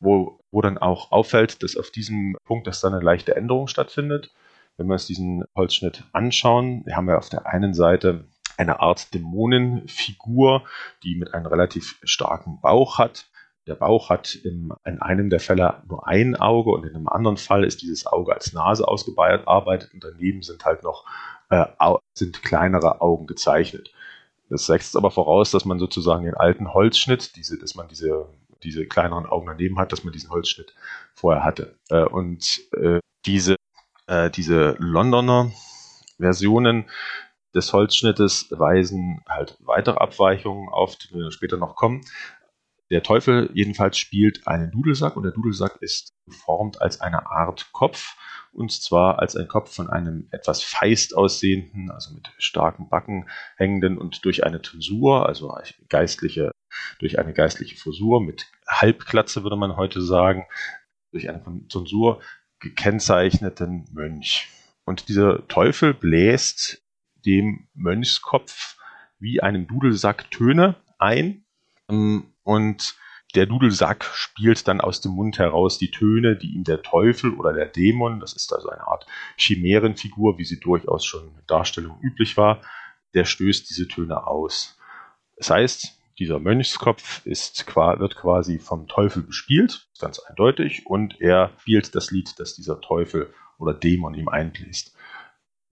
[0.00, 4.32] wo, wo dann auch auffällt, dass auf diesem Punkt, dass da eine leichte Änderung stattfindet.
[4.76, 8.26] Wenn wir uns diesen Holzschnitt anschauen, wir haben ja auf der einen Seite
[8.56, 10.64] eine Art Dämonenfigur,
[11.02, 13.28] die mit einem relativ starken Bauch hat.
[13.66, 17.38] Der Bauch hat im, in einem der Fälle nur ein Auge und in einem anderen
[17.38, 21.06] Fall ist dieses Auge als Nase ausgearbeitet und daneben sind halt noch
[21.50, 21.64] äh,
[22.12, 23.92] sind kleinere Augen gezeichnet.
[24.50, 28.26] Das setzt aber voraus, dass man sozusagen den alten Holzschnitt, diese, dass man diese,
[28.62, 30.74] diese kleineren Augen daneben hat, dass man diesen Holzschnitt
[31.14, 31.74] vorher hatte.
[31.88, 33.56] Äh, und äh, diese,
[34.06, 35.50] äh, diese Londoner
[36.18, 36.84] Versionen
[37.54, 42.04] des Holzschnittes weisen halt weitere Abweichungen auf, die wir später noch kommen.
[42.94, 48.14] Der Teufel jedenfalls spielt einen Dudelsack und der Dudelsack ist geformt als eine Art Kopf
[48.52, 53.98] und zwar als ein Kopf von einem etwas feist aussehenden, also mit starken Backen hängenden
[53.98, 55.52] und durch eine Tonsur, also
[55.88, 56.52] geistliche,
[57.00, 60.46] durch eine geistliche Frisur mit Halbklatze würde man heute sagen,
[61.10, 62.22] durch eine Tonsur
[62.60, 64.50] gekennzeichneten Mönch.
[64.84, 66.80] Und dieser Teufel bläst
[67.26, 68.76] dem Mönchskopf
[69.18, 71.44] wie einem Dudelsack Töne ein
[71.90, 72.96] Ähm, und
[73.34, 77.52] der Dudelsack spielt dann aus dem Mund heraus die Töne, die ihm der Teufel oder
[77.52, 82.36] der Dämon, das ist also eine Art Chimärenfigur, wie sie durchaus schon in Darstellung üblich
[82.36, 82.62] war,
[83.12, 84.78] der stößt diese Töne aus.
[85.36, 91.94] Das heißt, dieser Mönchskopf ist, wird quasi vom Teufel bespielt, ganz eindeutig, und er spielt
[91.96, 94.96] das Lied, das dieser Teufel oder Dämon ihm einbläst.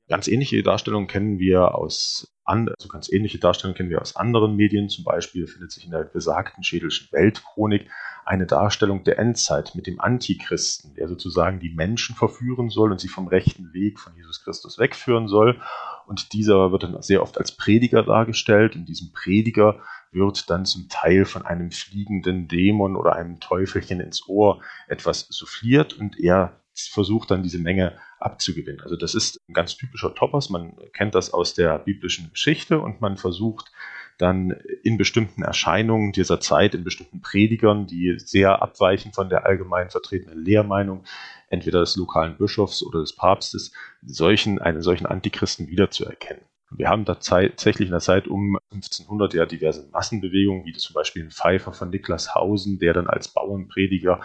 [0.08, 4.88] Ganz ähnliche Darstellungen kennen wir aus also ganz ähnliche Darstellungen kennen wir aus anderen Medien.
[4.88, 7.88] Zum Beispiel findet sich in der besagten schädelschen Weltchronik
[8.24, 13.09] eine Darstellung der Endzeit mit dem Antichristen, der sozusagen die Menschen verführen soll und sie
[13.09, 15.61] vom rechten Weg von Jesus Christus wegführen soll.
[16.07, 18.74] Und dieser wird dann sehr oft als Prediger dargestellt.
[18.74, 24.28] Und diesem Prediger wird dann zum Teil von einem fliegenden Dämon oder einem Teufelchen ins
[24.28, 28.80] Ohr etwas souffliert und er versucht dann diese Menge abzugewinnen.
[28.80, 30.50] Also das ist ein ganz typischer Topos.
[30.50, 33.70] Man kennt das aus der biblischen Geschichte und man versucht
[34.18, 34.50] dann
[34.82, 40.44] in bestimmten Erscheinungen dieser Zeit, in bestimmten Predigern, die sehr abweichen von der allgemein vertretenen
[40.44, 41.04] Lehrmeinung,
[41.48, 43.72] entweder des lokalen Bischofs oder des Papstes,
[44.04, 46.44] solchen, einen solchen Antichristen wiederzuerkennen.
[46.70, 51.30] Wir haben tatsächlich in der Zeit um 1500 ja diverse Massenbewegungen, wie zum Beispiel ein
[51.30, 54.20] Pfeifer von Niklas Hausen, der dann als Bauernprediger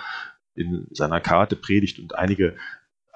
[0.56, 2.56] in seiner Karte predigt und einige,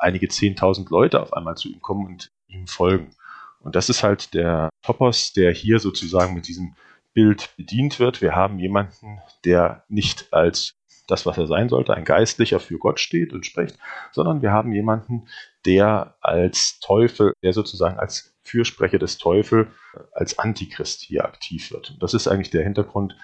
[0.01, 3.15] einige 10.000 Leute auf einmal zu ihm kommen und ihm folgen.
[3.59, 6.75] Und das ist halt der Topos, der hier sozusagen mit diesem
[7.13, 8.21] Bild bedient wird.
[8.21, 10.73] Wir haben jemanden, der nicht als
[11.07, 13.77] das, was er sein sollte, ein Geistlicher für Gott steht und spricht,
[14.11, 15.27] sondern wir haben jemanden,
[15.65, 19.67] der als Teufel, der sozusagen als Fürsprecher des Teufels,
[20.13, 21.91] als Antichrist hier aktiv wird.
[21.91, 23.15] Und das ist eigentlich der Hintergrund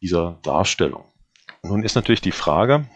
[0.00, 1.04] dieser Darstellung.
[1.62, 2.86] Nun ist natürlich die Frage,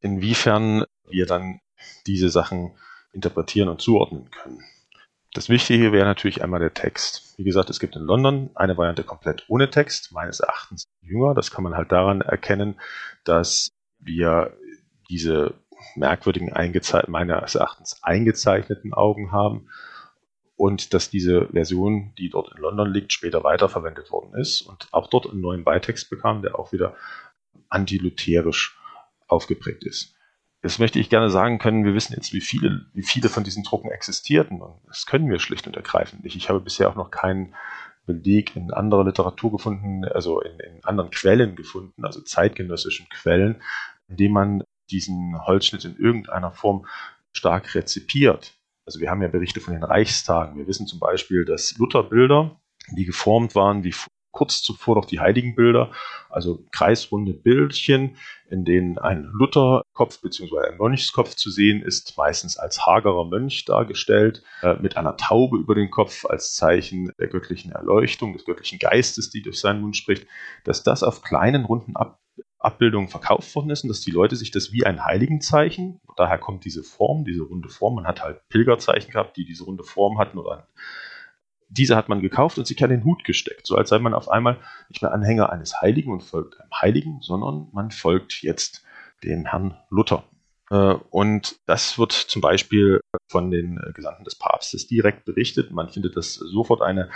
[0.00, 1.60] inwiefern wir dann
[2.06, 2.72] diese Sachen
[3.12, 4.62] interpretieren und zuordnen können.
[5.32, 7.34] Das Wichtige wäre natürlich einmal der Text.
[7.38, 11.34] Wie gesagt, es gibt in London eine Variante komplett ohne Text, meines Erachtens jünger.
[11.34, 12.80] Das kann man halt daran erkennen,
[13.24, 14.56] dass wir
[15.08, 15.54] diese
[15.94, 16.52] merkwürdigen,
[17.06, 19.68] meines Erachtens eingezeichneten Augen haben
[20.56, 25.08] und dass diese Version, die dort in London liegt, später weiterverwendet worden ist und auch
[25.08, 26.96] dort einen neuen Beitext bekam, der auch wieder
[27.68, 28.78] antilutherisch
[29.26, 30.14] aufgeprägt ist.
[30.62, 33.62] Jetzt möchte ich gerne sagen können, wir wissen jetzt, wie viele, wie viele von diesen
[33.62, 34.60] Drucken existierten.
[34.60, 36.36] Und das können wir schlicht und ergreifend nicht.
[36.36, 37.54] Ich habe bisher auch noch keinen
[38.06, 43.62] Beleg in anderer Literatur gefunden, also in, in anderen Quellen gefunden, also zeitgenössischen Quellen,
[44.08, 46.86] in denen man diesen Holzschnitt in irgendeiner Form
[47.32, 48.54] stark rezipiert.
[48.84, 50.58] Also wir haben ja Berichte von den Reichstagen.
[50.58, 53.94] Wir wissen zum Beispiel, dass Lutherbilder, die geformt waren wie
[54.32, 55.90] kurz zuvor noch die Heiligenbilder,
[56.28, 58.16] also kreisrunde Bildchen,
[58.48, 59.30] in denen ein
[60.00, 60.70] Lutherkopf bzw.
[60.70, 65.74] ein Mönchskopf zu sehen ist, meistens als hagerer Mönch dargestellt, äh, mit einer Taube über
[65.74, 70.26] den Kopf als Zeichen der göttlichen Erleuchtung, des göttlichen Geistes, die durch seinen Mund spricht,
[70.64, 72.18] dass das auf kleinen runden Ab
[72.62, 76.66] Abbildungen verkauft worden ist und dass die Leute sich das wie ein Heiligenzeichen, daher kommt
[76.66, 80.36] diese Form, diese runde Form, man hat halt Pilgerzeichen gehabt, die diese runde Form hatten
[80.36, 80.62] oder ein
[81.70, 84.28] diese hat man gekauft und sich an den Hut gesteckt, so als sei man auf
[84.28, 84.58] einmal
[84.88, 88.84] nicht mehr Anhänger eines Heiligen und folgt einem Heiligen, sondern man folgt jetzt
[89.24, 90.24] dem Herrn Luther.
[90.70, 95.70] Äh, und das wird zum Beispiel von den Gesandten des Papstes direkt berichtet.
[95.70, 97.10] Man findet das sofort eine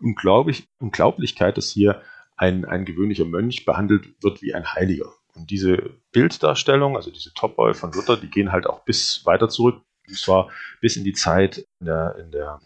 [0.00, 2.00] Unglaublich Unglaublichkeit, dass hier
[2.36, 5.12] ein, ein gewöhnlicher Mönch behandelt wird wie ein Heiliger.
[5.34, 5.76] Und diese
[6.12, 10.50] Bilddarstellung, also diese Topoi von Luther, die gehen halt auch bis weiter zurück, und zwar
[10.80, 12.60] bis in die Zeit in der, in der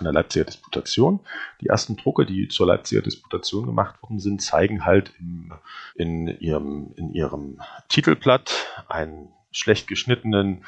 [0.00, 1.20] von der Leipziger Disputation.
[1.60, 5.52] Die ersten Drucke, die zur Leipziger Disputation gemacht worden sind, zeigen halt im,
[5.94, 8.50] in, ihrem, in ihrem Titelblatt
[8.88, 10.64] einen schlecht geschnittenen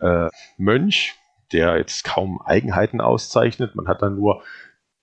[0.00, 1.14] äh, Mönch,
[1.52, 3.76] der jetzt kaum Eigenheiten auszeichnet.
[3.76, 4.42] Man hat dann nur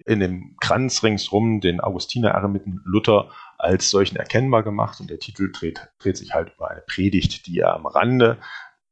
[0.05, 5.51] in dem Kranz ringsrum den Augustiner Eremiten Luther als solchen erkennbar gemacht und der Titel
[5.53, 8.39] dreht, dreht sich halt über eine Predigt, die er am Rande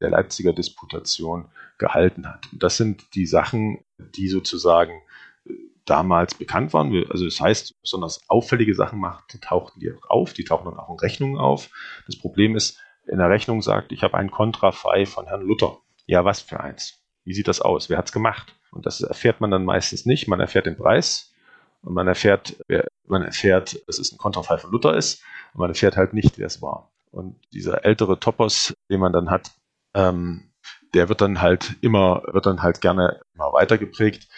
[0.01, 1.45] der Leipziger Disputation
[1.77, 2.47] gehalten hat.
[2.51, 5.01] Und das sind die Sachen, die sozusagen
[5.45, 5.53] äh,
[5.85, 6.93] damals bekannt waren.
[7.09, 10.89] Also das heißt, besonders auffällige Sachen macht, tauchten die auch auf, die tauchen dann auch
[10.89, 11.69] in Rechnungen auf.
[12.05, 15.77] Das Problem ist, in der Rechnung sagt, ich habe ein Kontrafei von Herrn Luther.
[16.05, 17.01] Ja, was für eins?
[17.23, 17.89] Wie sieht das aus?
[17.89, 18.53] Wer hat es gemacht?
[18.71, 20.27] Und das erfährt man dann meistens nicht.
[20.27, 21.33] Man erfährt den Preis
[21.81, 22.57] und man erfährt,
[23.05, 26.47] man erfährt, dass es ein Kontrafei von Luther ist und man erfährt halt nicht, wer
[26.47, 26.91] es war.
[27.11, 29.51] Und dieser ältere Topos, den man dann hat,
[29.97, 30.51] ähm,
[30.93, 34.29] der wird dann halt immer, wird dann halt gerne immer weiter geprägt.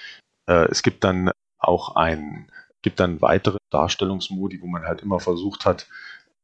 [0.47, 2.49] Äh, es gibt dann auch ein,
[2.81, 5.87] gibt dann weitere Darstellungsmodi, wo man halt immer versucht hat,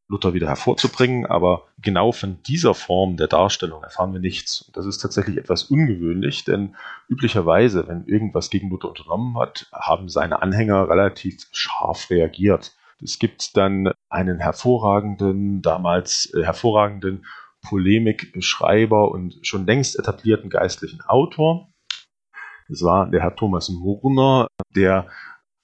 [0.08, 4.62] Luther wieder hervorzubringen, aber genau von dieser Form der Darstellung erfahren wir nichts.
[4.62, 6.75] Und das ist tatsächlich etwas ungewöhnlich, denn
[7.10, 12.75] üblicherweise, wenn irgendwas gegen Luther unternommen hat, haben seine Anhänger relativ scharf reagiert.
[13.01, 17.25] Es gibt dann einen hervorragenden, damals äh, hervorragenden
[17.65, 21.69] Polemikschreiber und schon längst etablierten geistlichen Autor.
[22.69, 25.08] Das war der Herr Thomas Murner, der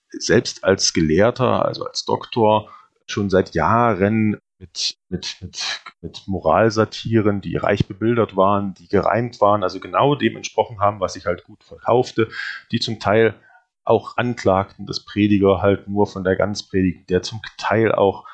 [0.09, 2.69] selbst als Gelehrter, also als Doktor,
[3.07, 9.63] schon seit Jahren mit, mit, mit, mit Moralsatiren, die reich bebildert waren, die gereimt waren,
[9.63, 12.29] also genau dem entsprochen haben, was sich halt gut verkaufte,
[12.71, 13.35] die zum Teil
[13.83, 18.27] auch anklagten, dass Prediger halt nur von der Ganzpredigt, der zum Teil auch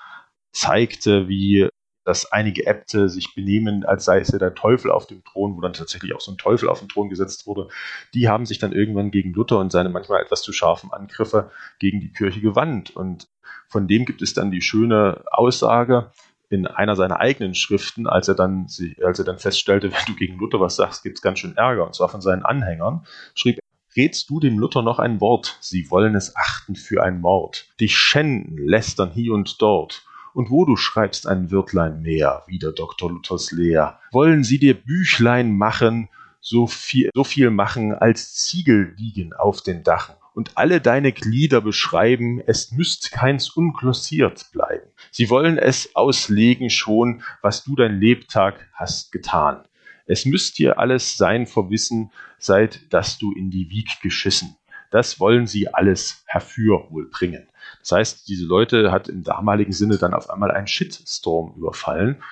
[0.51, 1.69] zeigte, wie
[2.07, 5.61] dass einige Äbte sich benehmen, als sei es ja der Teufel auf dem Thron, wo
[5.61, 7.67] dann tatsächlich auch so ein Teufel auf den Thron gesetzt wurde.
[8.13, 11.99] Die haben sich dann irgendwann gegen Luther und seine manchmal etwas zu scharfen Angriffe gegen
[11.99, 12.91] die Kirche gewandt.
[12.91, 13.27] Und
[13.67, 16.13] von dem gibt es dann die schöne Aussage
[16.49, 18.67] in einer seiner eigenen Schriften, als er dann,
[19.03, 21.85] als er dann feststellte, wenn du gegen Luther was sagst, gibt es ganz schön Ärger.
[21.85, 23.59] Und zwar von seinen Anhängern, schrieb
[23.97, 27.97] Redst du dem Luther noch ein Wort, sie wollen es achten für ein Mord, dich
[27.97, 30.06] schänden, lästern hier und dort,
[30.38, 33.10] und wo du schreibst ein Wörtlein mehr, wie der Dr.
[33.10, 36.10] Luthers Lehr, wollen sie dir Büchlein machen,
[36.41, 41.60] so viel, so viel machen, als Ziegel liegen auf den Dachen, und alle deine Glieder
[41.60, 44.86] beschreiben, es müsst keins unglossiert bleiben.
[45.10, 49.63] Sie wollen es auslegen schon, was du dein Lebtag hast getan.
[50.06, 54.56] Es müsst dir alles sein vor Wissen, seit dass du in die Wieg geschissen.
[54.97, 57.47] Das wollen sie alles herfür wohl bringen.
[57.81, 62.23] Das heißt, diese Leute hat im damaligen Sinne dann auf einmal einen Shitstorm überfallen.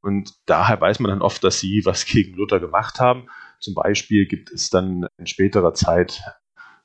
[0.00, 3.28] Und daher weiß man dann oft, dass sie was gegen Luther gemacht haben.
[3.60, 6.22] Zum Beispiel gibt es dann in späterer Zeit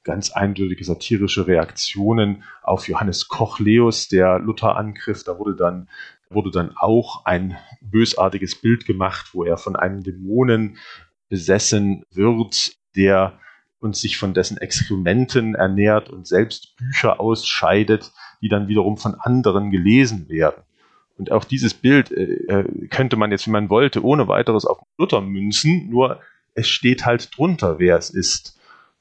[0.04, 5.24] ganz eindeutige satirische Reaktionen auf Johannes Kochleus, der Luther angriff.
[5.24, 5.88] Da wurde dann,
[6.30, 10.76] wurde dann auch ein bösartiges Bild gemacht, wo er von einem Dämonen
[11.30, 13.40] besessen wird, der
[13.80, 18.12] und sich von dessen Exkrementen ernährt und selbst Bücher ausscheidet,
[18.42, 20.64] die dann wiederum von anderen gelesen werden.
[21.18, 24.80] Und auch dieses Bild äh, äh, könnte man jetzt, wie man wollte, ohne weiteres auf
[24.98, 26.20] Luther münzen, nur
[26.54, 28.58] es steht halt drunter, wer es ist.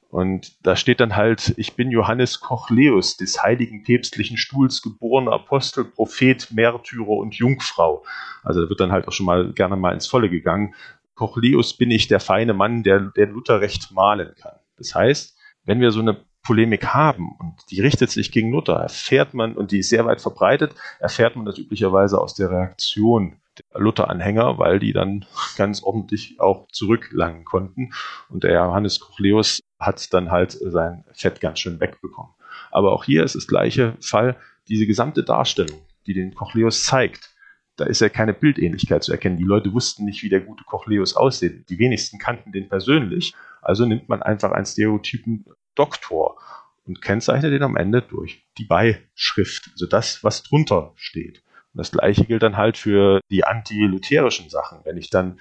[0.09, 5.85] Und da steht dann halt, ich bin Johannes Kochleus, des heiligen päpstlichen Stuhls geborener Apostel,
[5.85, 8.03] Prophet, Märtyrer und Jungfrau.
[8.43, 10.73] Also da wird dann halt auch schon mal gerne mal ins Volle gegangen.
[11.13, 14.55] Kochleus bin ich der feine Mann, der, der Luther recht malen kann.
[14.79, 19.33] Das heißt, wenn wir so eine Polemik haben und die richtet sich gegen Luther, erfährt
[19.33, 23.81] man, und die ist sehr weit verbreitet, erfährt man das üblicherweise aus der Reaktion der
[23.81, 25.25] Luther-Anhänger, weil die dann
[25.57, 27.91] ganz ordentlich auch zurücklangen konnten.
[28.29, 32.31] Und der Johannes Kochleus hat dann halt sein Fett ganz schön wegbekommen.
[32.71, 34.37] Aber auch hier ist das gleiche Fall,
[34.67, 37.31] diese gesamte Darstellung, die den Kochleus zeigt,
[37.79, 39.37] da ist ja keine Bildähnlichkeit zu erkennen.
[39.37, 41.69] Die Leute wussten nicht, wie der gute Kochleus aussieht.
[41.69, 43.33] Die wenigsten kannten den persönlich.
[43.61, 46.37] Also nimmt man einfach einen Stereotypen Doktor
[46.85, 51.43] und kennzeichnet den am Ende durch die Beischrift, also das, was drunter steht.
[51.73, 54.79] Und das gleiche gilt dann halt für die antilutherischen Sachen.
[54.83, 55.39] Wenn ich dann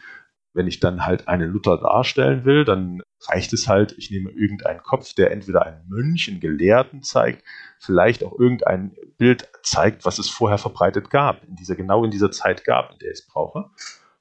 [0.59, 4.83] wenn ich dann halt einen Luther darstellen will, dann reicht es halt, ich nehme irgendeinen
[4.83, 7.45] Kopf, der entweder einen Mönch, einen Gelehrten zeigt,
[7.79, 12.33] vielleicht auch irgendein Bild zeigt, was es vorher verbreitet gab, in dieser, genau in dieser
[12.33, 13.71] Zeit gab, in der ich es brauche.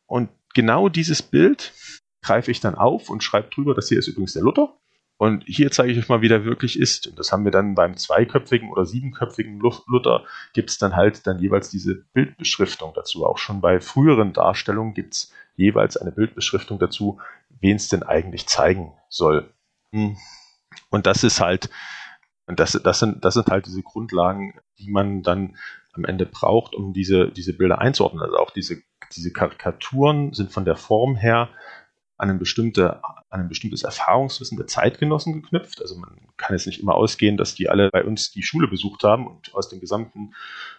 [0.05, 1.73] Und genau dieses Bild
[2.21, 4.77] greife ich dann auf und schreibe drüber, das hier ist übrigens der Luther.
[5.17, 7.07] Und hier zeige ich euch mal, wie der wirklich ist.
[7.07, 11.39] Und das haben wir dann beim zweiköpfigen oder siebenköpfigen Luther, gibt es dann halt dann
[11.39, 13.25] jeweils diese Bildbeschriftung dazu.
[13.25, 17.19] Auch schon bei früheren Darstellungen gibt es jeweils eine Bildbeschriftung dazu,
[17.59, 19.51] wen es denn eigentlich zeigen soll.
[19.91, 20.17] Hm.
[20.91, 21.69] Und das ist halt,
[22.45, 25.57] das, das, sind, das sind halt diese Grundlagen, die man dann
[25.93, 28.21] am Ende braucht, um diese, diese Bilder einzuordnen.
[28.21, 28.81] Also auch diese,
[29.15, 31.49] diese Karikaturen sind von der Form her
[32.17, 35.81] an ein, bestimmte, an ein bestimmtes Erfahrungswissen der Zeitgenossen geknüpft.
[35.81, 39.03] Also man kann jetzt nicht immer ausgehen, dass die alle bei uns die Schule besucht
[39.03, 40.33] haben und aus, dem gesamten,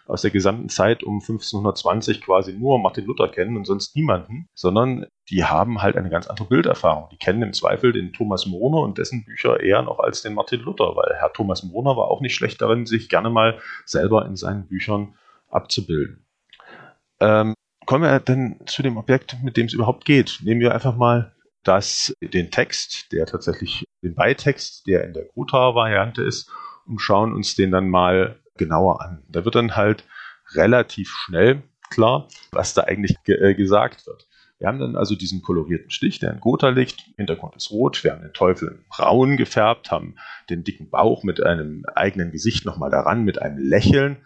[0.05, 5.05] aus der gesamten Zeit um 1520 quasi nur Martin Luther kennen und sonst niemanden, sondern
[5.29, 7.07] die haben halt eine ganz andere Bilderfahrung.
[7.11, 10.59] Die kennen im Zweifel den Thomas Murner und dessen Bücher eher noch als den Martin
[10.59, 14.35] Luther, weil Herr Thomas Murner war auch nicht schlecht darin, sich gerne mal selber in
[14.35, 15.15] seinen Büchern
[15.49, 16.25] abzubilden.
[17.21, 17.53] Ähm,
[17.89, 20.41] kommen wir denn zu dem Objekt, mit dem es überhaupt geht.
[20.43, 26.21] Nehmen wir einfach mal das, den Text, der tatsächlich den Beitext, der in der Gotha-Variante
[26.21, 26.51] ist,
[26.85, 29.23] und schauen uns den dann mal genauer an.
[29.27, 30.03] Da wird dann halt
[30.53, 34.27] relativ schnell klar, was da eigentlich ge äh, gesagt wird.
[34.59, 37.01] Wir haben dann also diesen kolorierten Stich, der in Gotha liegt.
[37.17, 38.03] Hintergrund ist rot.
[38.03, 40.13] Wir haben den Teufel braun gefärbt, haben
[40.51, 44.17] den dicken Bauch mit einem eigenen Gesicht nochmal daran, mit einem Lächeln.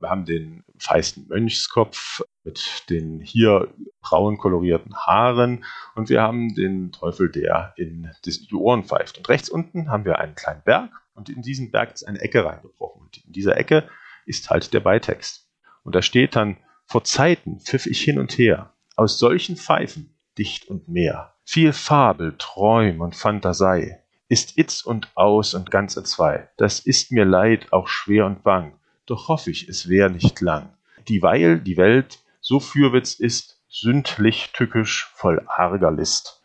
[0.00, 5.64] Wir haben den feisten Mönchskopf mit den hier braun kolorierten Haaren
[5.94, 9.18] und wir haben den Teufel, der in die Ohren pfeift.
[9.18, 12.44] Und rechts unten haben wir einen kleinen Berg und in diesen Berg ist eine Ecke
[12.44, 13.02] reingebrochen.
[13.02, 13.88] Und in dieser Ecke
[14.26, 15.48] ist halt der Beitext.
[15.82, 20.68] Und da steht dann, vor Zeiten pfiff ich hin und her, aus solchen Pfeifen, dicht
[20.68, 21.34] und mehr.
[21.44, 26.48] Viel Fabel, Träum und Phantasei ist itz und aus und ganz entzwei.
[26.56, 30.72] Das ist mir leid, auch schwer und bang, doch hoff ich, es wär nicht lang.
[31.08, 36.42] Dieweil die Welt so fürwitz ist, sündlich tückisch, voll arger List.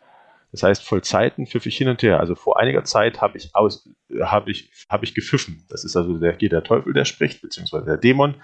[0.52, 2.20] Das heißt, voll Zeiten pfiff ich hin und her.
[2.20, 3.88] Also vor einiger Zeit habe ich aus,
[4.46, 5.64] ich, habe ich gepfiffen.
[5.70, 8.34] Das ist also der, der Teufel, der spricht, beziehungsweise der Dämon.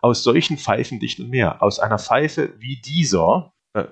[0.00, 1.62] Aus solchen Pfeifen dicht und mehr.
[1.62, 3.84] Aus einer Pfeife wie dieser, äh,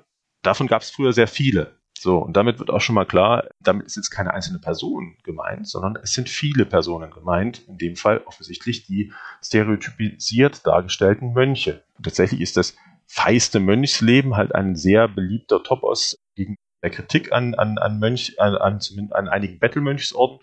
[0.43, 1.79] davon gab es früher sehr viele.
[1.99, 5.67] So, und damit wird auch schon mal klar, damit ist jetzt keine einzelne Person gemeint,
[5.67, 11.85] sondern es sind viele Personen gemeint, in dem Fall offensichtlich die stereotypisiert dargestellten Mönche.
[11.97, 12.77] Und tatsächlich ist das
[13.07, 18.57] feiste Mönchsleben halt ein sehr beliebter Topos gegen der Kritik an, an, an, Mönch, an,
[18.57, 18.79] an,
[19.13, 20.41] an einigen Bettelmönchsorten.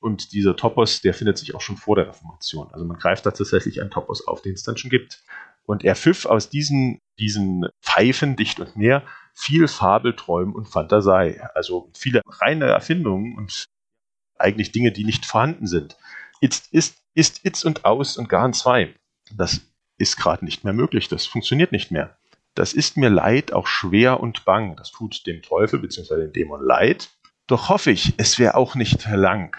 [0.00, 2.68] Und dieser Topos, der findet sich auch schon vor der Reformation.
[2.72, 5.24] Also man greift da tatsächlich einen Topos auf, den es dann schon gibt.
[5.64, 9.02] Und er pfiff aus diesen, diesen Pfeifen dicht und mehr
[9.38, 11.40] viel Fabel, Träumen und Fantasie.
[11.54, 13.66] Also viele reine Erfindungen und
[14.36, 15.96] eigentlich Dinge, die nicht vorhanden sind.
[16.40, 18.94] Jetzt ist, ist Itz und Aus und Garn 2.
[19.36, 19.60] Das
[19.96, 21.08] ist gerade nicht mehr möglich.
[21.08, 22.18] Das funktioniert nicht mehr.
[22.54, 24.74] Das ist mir leid, auch schwer und bang.
[24.74, 26.16] Das tut dem Teufel bzw.
[26.16, 27.10] dem Dämon leid.
[27.46, 29.56] Doch hoffe ich, es wäre auch nicht lang.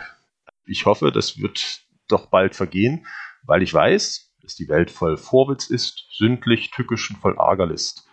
[0.66, 3.08] Ich hoffe, das wird doch bald vergehen,
[3.44, 8.09] weil ich weiß, dass die Welt voll Vorwitz ist, sündlich, tückisch und voll Argerlist.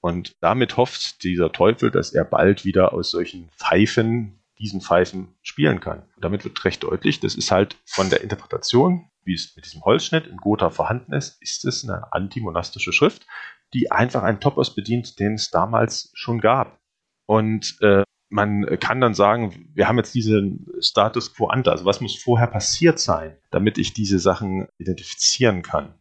[0.00, 5.80] Und damit hofft dieser Teufel, dass er bald wieder aus solchen Pfeifen, diesen Pfeifen spielen
[5.80, 6.00] kann.
[6.16, 9.84] Und damit wird recht deutlich, das ist halt von der Interpretation, wie es mit diesem
[9.84, 13.26] Holzschnitt in Gotha vorhanden ist, ist es eine antimonastische Schrift,
[13.74, 16.80] die einfach einen Topos bedient, den es damals schon gab.
[17.26, 22.00] Und äh, man kann dann sagen, wir haben jetzt diesen Status quo ante, also was
[22.00, 25.94] muss vorher passiert sein, damit ich diese Sachen identifizieren kann.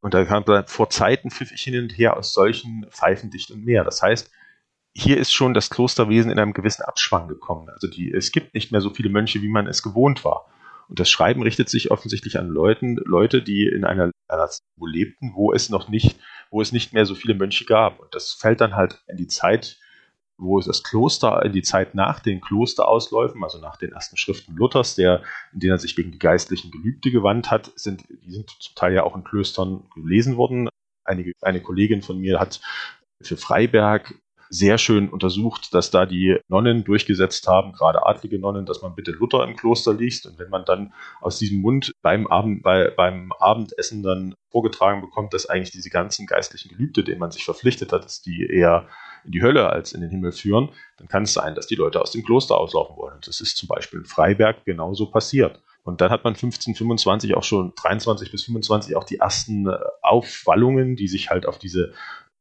[0.00, 3.50] Und da kam dann vor Zeiten pfiff ich hin und her aus solchen Pfeifen dicht
[3.50, 3.84] und mehr.
[3.84, 4.30] Das heißt,
[4.92, 7.68] hier ist schon das Klosterwesen in einem gewissen Abschwang gekommen.
[7.68, 10.46] Also die, es gibt nicht mehr so viele Mönche, wie man es gewohnt war.
[10.88, 15.52] Und das Schreiben richtet sich offensichtlich an Leuten, Leute, die in einer, einer lebten, wo
[15.52, 16.18] es noch nicht,
[16.50, 18.00] wo es nicht mehr so viele Mönche gab.
[18.00, 19.78] Und das fällt dann halt in die Zeit,
[20.40, 24.94] wo das Kloster in die Zeit nach den Klosterausläufen, also nach den ersten Schriften Luthers,
[24.94, 25.22] der,
[25.52, 28.94] in denen er sich gegen die geistlichen Gelübde gewandt hat, sind, die sind zum Teil
[28.94, 30.68] ja auch in Klöstern gelesen worden.
[31.04, 32.60] Einige, eine Kollegin von mir hat
[33.20, 34.14] für Freiberg
[34.50, 39.12] sehr schön untersucht, dass da die Nonnen durchgesetzt haben, gerade adlige Nonnen, dass man bitte
[39.12, 40.26] Luther im Kloster liest.
[40.26, 45.32] Und wenn man dann aus diesem Mund beim, Abend, bei, beim Abendessen dann vorgetragen bekommt,
[45.32, 48.88] dass eigentlich diese ganzen geistlichen Gelübde, denen man sich verpflichtet hat, dass die eher
[49.24, 52.00] in die Hölle als in den Himmel führen, dann kann es sein, dass die Leute
[52.00, 53.14] aus dem Kloster auslaufen wollen.
[53.14, 55.60] Und das ist zum Beispiel in Freiberg genauso passiert.
[55.82, 60.96] Und dann hat man 1525 auch schon 23 bis 25 auch die ersten äh, Aufwallungen,
[60.96, 61.92] die sich halt auf diese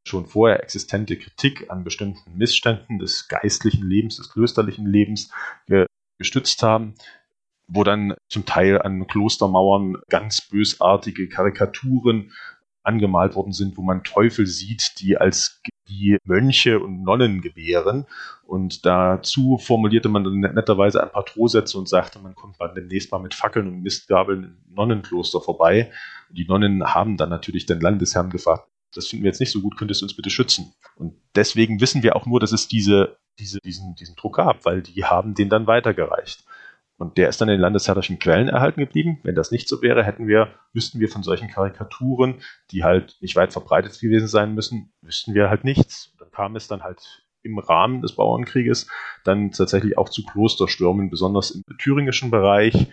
[0.06, 5.32] schon vorher existente Kritik an bestimmten Missständen des geistlichen Lebens, des klösterlichen Lebens
[6.18, 6.96] gestützt haben,
[7.68, 12.32] wo dann zum Teil an Klostermauern ganz bösartige Karikaturen
[12.84, 18.06] angemalt worden sind, wo man Teufel sieht, die als die Mönche und Nonnen gebären.
[18.46, 23.12] Und dazu formulierte man dann netterweise ein paar Drohsätze und sagte, man kommt dann demnächst
[23.12, 25.92] mal mit Fackeln und Mistgabeln im Nonnenkloster vorbei.
[26.30, 29.62] Und die Nonnen haben dann natürlich den Landesherrn gefragt, das finden wir jetzt nicht so
[29.62, 30.74] gut, könntest du uns bitte schützen?
[30.96, 34.82] Und deswegen wissen wir auch nur, dass es diese, diese, diesen, diesen Druck gab, weil
[34.82, 36.44] die haben den dann weitergereicht.
[37.00, 39.20] Und der ist dann in landesherrlichen Quellen erhalten geblieben.
[39.24, 42.42] Wenn das nicht so wäre, hätten wir, müssten wir von solchen Karikaturen,
[42.72, 46.14] die halt nicht weit verbreitet gewesen sein müssen, wüssten wir halt nichts.
[46.20, 48.88] dann kam es dann halt im Rahmen des Bauernkrieges
[49.24, 52.88] dann tatsächlich auch zu Klosterstürmen, besonders im thüringischen Bereich.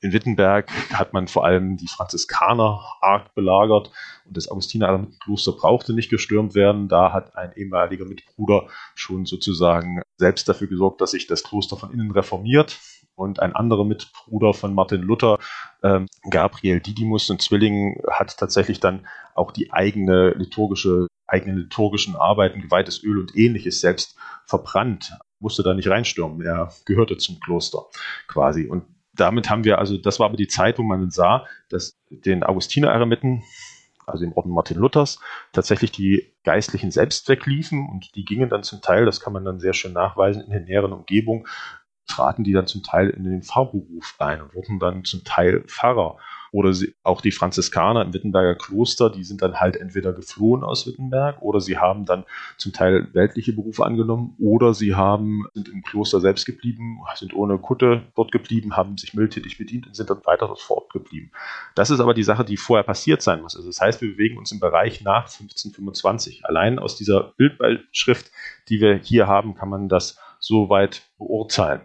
[0.00, 3.90] In Wittenberg hat man vor allem die Franziskaner arg belagert
[4.26, 6.88] und das Augustinerkloster brauchte nicht gestürmt werden.
[6.88, 11.92] Da hat ein ehemaliger Mitbruder schon sozusagen selbst dafür gesorgt, dass sich das Kloster von
[11.92, 12.78] innen reformiert.
[13.14, 15.38] Und ein anderer Mitbruder von Martin Luther,
[15.82, 22.60] ähm, Gabriel Didymus, ein Zwilling, hat tatsächlich dann auch die eigene liturgische, eigenen liturgischen Arbeiten,
[22.60, 24.16] geweihtes Öl und ähnliches selbst
[24.46, 25.12] verbrannt.
[25.38, 26.40] Musste da nicht reinstürmen.
[26.46, 27.86] Er gehörte zum Kloster
[28.28, 28.66] quasi.
[28.66, 32.42] Und damit haben wir also, das war aber die Zeit, wo man sah, dass den
[32.42, 33.42] Augustiner-Eremiten,
[34.06, 35.18] also im Orden Martin Luthers,
[35.52, 39.58] tatsächlich die Geistlichen selbst wegliefen und die gingen dann zum Teil, das kann man dann
[39.58, 41.46] sehr schön nachweisen, in der näheren Umgebung
[42.06, 46.16] traten die dann zum Teil in den Pfarrberuf ein und wurden dann zum Teil Pfarrer
[46.52, 50.86] oder sie, auch die Franziskaner im Wittenberger Kloster, die sind dann halt entweder geflohen aus
[50.86, 52.24] Wittenberg oder sie haben dann
[52.56, 57.58] zum Teil weltliche Berufe angenommen oder sie haben, sind im Kloster selbst geblieben, sind ohne
[57.58, 61.30] Kutte dort geblieben, haben sich mildtätig bedient und sind dann weiter dort fortgeblieben.
[61.74, 63.54] Das ist aber die Sache, die vorher passiert sein muss.
[63.54, 66.46] Also das heißt, wir bewegen uns im Bereich nach 1525.
[66.46, 68.30] Allein aus dieser Bildschrift,
[68.70, 71.82] die wir hier haben, kann man das so weit beurteilen.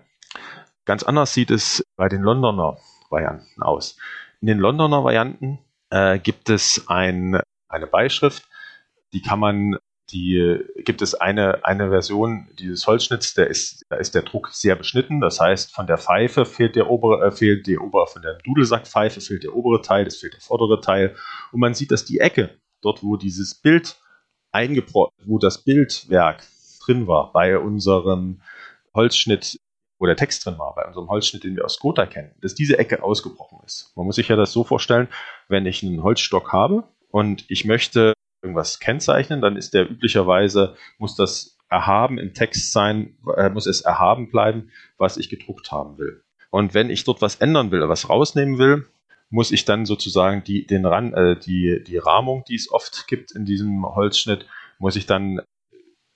[0.85, 2.77] Ganz anders sieht es bei den Londoner
[3.09, 3.97] Varianten aus.
[4.41, 5.59] In den Londoner Varianten
[5.89, 8.43] äh, gibt es ein, eine Beischrift,
[9.13, 9.77] die kann man,
[10.09, 14.75] die gibt es eine, eine Version dieses Holzschnitts, der ist, da ist der Druck sehr
[14.75, 15.21] beschnitten.
[15.21, 19.21] Das heißt, von der Pfeife fehlt der obere, äh, fehlt der obere, von der Dudelsackpfeife
[19.21, 21.15] fehlt der obere Teil, es fehlt der vordere Teil.
[21.51, 23.99] Und man sieht, dass die Ecke, dort wo dieses Bild
[24.51, 26.43] eingebrochen, wo das Bildwerk
[26.83, 28.41] drin war bei unserem
[28.93, 29.59] Holzschnitt
[30.01, 32.79] wo der Text drin war, bei unserem Holzschnitt, den wir aus Gotha kennen, dass diese
[32.79, 33.93] Ecke ausgebrochen ist.
[33.95, 35.07] Man muss sich ja das so vorstellen,
[35.47, 41.15] wenn ich einen Holzstock habe und ich möchte irgendwas kennzeichnen, dann ist der üblicherweise, muss
[41.15, 46.23] das erhaben im Text sein, äh, muss es erhaben bleiben, was ich gedruckt haben will.
[46.49, 48.87] Und wenn ich dort was ändern will, was rausnehmen will,
[49.29, 53.33] muss ich dann sozusagen die, den Ran, äh, die, die Rahmung, die es oft gibt
[53.33, 54.47] in diesem Holzschnitt,
[54.79, 55.41] muss ich dann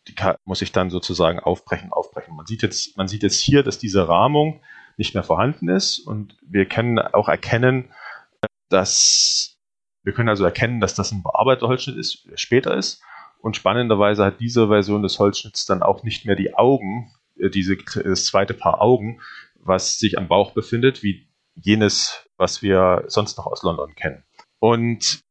[0.07, 2.35] die muss ich dann sozusagen aufbrechen, aufbrechen.
[2.35, 4.61] Man sieht jetzt, man sieht jetzt hier, dass diese Rahmung
[4.97, 7.91] nicht mehr vorhanden ist und wir können auch erkennen,
[8.69, 9.55] dass
[10.05, 13.01] wir können also erkennen, dass das ein bearbeiteter Holzschnitt ist, später ist.
[13.39, 17.75] Und spannenderweise hat diese Version des Holzschnitts dann auch nicht mehr die Augen, äh, diese,
[17.75, 19.21] das zweite Paar Augen,
[19.55, 24.23] was sich am Bauch befindet, wie jenes, was wir sonst noch aus London kennen.
[24.59, 25.21] Und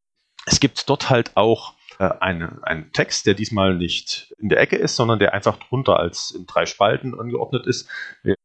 [0.47, 4.77] es gibt dort halt auch äh, eine, einen Text, der diesmal nicht in der Ecke
[4.77, 7.89] ist, sondern der einfach drunter als in drei Spalten angeordnet ist.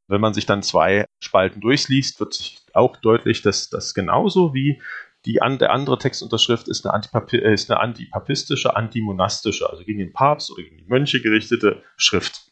[0.08, 4.82] Wenn man sich dann zwei Spalten durchliest, wird sich auch deutlich, dass das genauso wie
[5.26, 10.00] die an, der andere Textunterschrift ist eine, Antipapi äh, ist eine antipapistische, antimonastische, also gegen
[10.00, 12.52] den Papst oder gegen die Mönche gerichtete Schrift.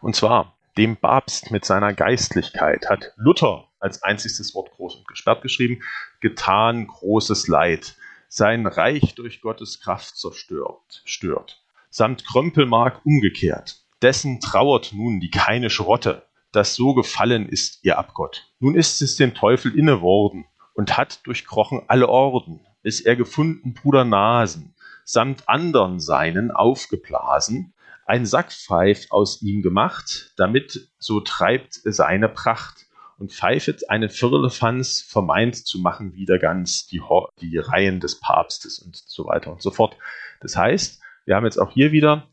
[0.00, 5.42] Und zwar, dem Papst mit seiner Geistlichkeit hat Luther als einziges Wort groß und gesperrt
[5.42, 5.82] geschrieben,
[6.20, 7.96] getan großes Leid
[8.32, 11.60] sein Reich durch Gottes Kraft zerstört, stört,
[11.90, 13.80] samt Krömpelmark umgekehrt.
[14.02, 16.22] Dessen trauert nun die keine Schrotte,
[16.52, 18.46] dass so gefallen ist ihr Abgott.
[18.60, 24.04] Nun ist es dem Teufel inneworden und hat durchkrochen alle Orden, bis er gefunden Bruder
[24.04, 24.74] Nasen,
[25.04, 27.74] samt andern seinen aufgeblasen,
[28.06, 32.86] ein Sackpfeif aus ihm gemacht, damit so treibt seine Pracht
[33.20, 37.02] und pfeifet eine Firlefanz vermeint zu machen wieder ganz die,
[37.40, 39.96] die Reihen des Papstes und so weiter und so fort.
[40.40, 42.28] Das heißt, wir haben jetzt auch hier wieder,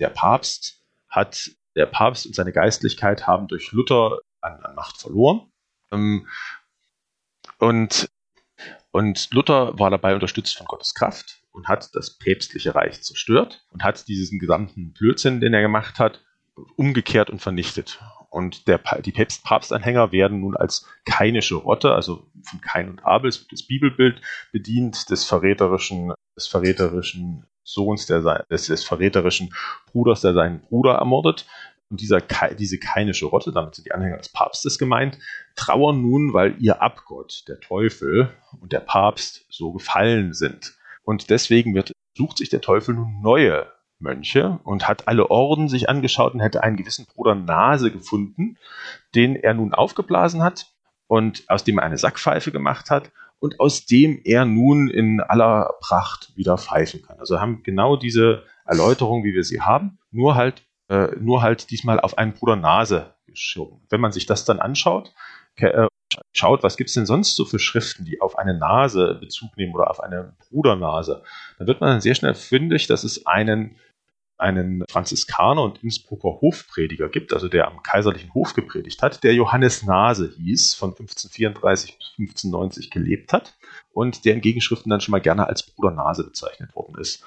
[0.00, 5.52] der Papst hat, der Papst und seine Geistlichkeit haben durch Luther an, an Macht verloren.
[5.92, 6.26] Ähm,
[7.58, 8.10] und,
[8.90, 13.84] und Luther war dabei unterstützt von Gottes Kraft und hat das päpstliche Reich zerstört und
[13.84, 16.24] hat diesen gesamten Blödsinn, den er gemacht hat,
[16.74, 18.00] umgekehrt und vernichtet.
[18.34, 23.62] Und der, die Papstanhänger werden nun als kainische Rotte, also von Kain und Abel, das
[23.62, 24.20] Bibelbild
[24.50, 29.54] bedient, des verräterischen, des verräterischen Sohns, der, des, des verräterischen
[29.92, 31.46] Bruders, der seinen Bruder ermordet.
[31.90, 32.20] Und dieser,
[32.58, 35.16] diese kainische Rotte, damit sind die Anhänger des Papstes gemeint,
[35.54, 38.30] trauern nun, weil ihr Abgott, der Teufel
[38.60, 40.76] und der Papst so gefallen sind.
[41.04, 45.88] Und deswegen wird, sucht sich der Teufel nun neue Mönche und hat alle Orden sich
[45.88, 48.58] angeschaut und hätte einen gewissen Bruder Nase gefunden,
[49.14, 50.66] den er nun aufgeblasen hat
[51.06, 55.74] und aus dem er eine Sackpfeife gemacht hat und aus dem er nun in aller
[55.80, 57.18] Pracht wieder pfeifen kann.
[57.18, 62.00] Also haben genau diese Erläuterung, wie wir sie haben, nur halt, äh, nur halt diesmal
[62.00, 63.82] auf einen Bruder Nase geschoben.
[63.90, 65.12] Wenn man sich das dann anschaut,
[65.56, 65.86] äh,
[66.32, 69.74] schaut, was gibt es denn sonst so für Schriften, die auf eine Nase Bezug nehmen
[69.74, 71.22] oder auf eine Brudernase,
[71.58, 73.76] dann wird man sehr schnell fündig, dass es einen
[74.36, 79.84] einen Franziskaner und Innsbrucker Hofprediger gibt, also der am kaiserlichen Hof gepredigt hat, der Johannes
[79.84, 83.56] Nase hieß, von 1534 bis 1590 gelebt hat
[83.92, 87.24] und der in Gegenschriften dann schon mal gerne als Bruder Nase bezeichnet worden ist.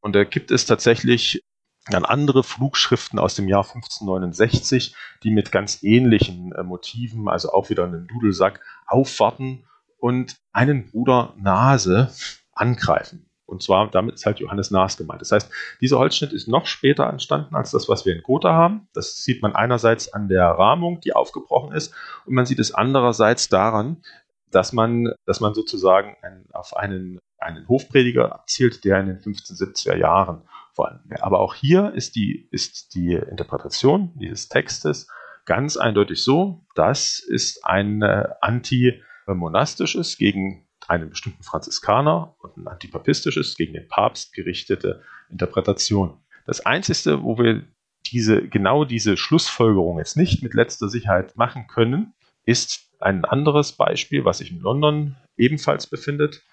[0.00, 1.42] Und da gibt es tatsächlich
[1.90, 7.70] dann andere Flugschriften aus dem Jahr 1569, die mit ganz ähnlichen äh, Motiven, also auch
[7.70, 9.64] wieder einen Dudelsack, aufwarten
[9.98, 12.12] und einen Bruder Nase
[12.52, 13.28] angreifen.
[13.48, 15.22] Und zwar, damit ist halt Johannes Naas gemeint.
[15.22, 18.88] Das heißt, dieser Holzschnitt ist noch später entstanden als das, was wir in Gotha haben.
[18.92, 21.94] Das sieht man einerseits an der Rahmung, die aufgebrochen ist,
[22.26, 24.02] und man sieht es andererseits daran,
[24.50, 29.96] dass man, dass man sozusagen ein, auf einen, einen Hofprediger abzielt, der in den 1570er
[29.96, 30.42] Jahren
[30.78, 31.00] vor allem.
[31.20, 35.08] Aber auch hier ist die, ist die Interpretation dieses Textes
[35.44, 43.56] ganz eindeutig so, das ist ein äh, anti-monastisches gegen einen bestimmten Franziskaner und ein antipapistisches
[43.56, 46.22] gegen den Papst gerichtete Interpretation.
[46.46, 47.64] Das Einzige, wo wir
[48.06, 52.14] diese, genau diese Schlussfolgerung jetzt nicht mit letzter Sicherheit machen können,
[52.44, 56.44] ist ein anderes Beispiel, was sich in London ebenfalls befindet.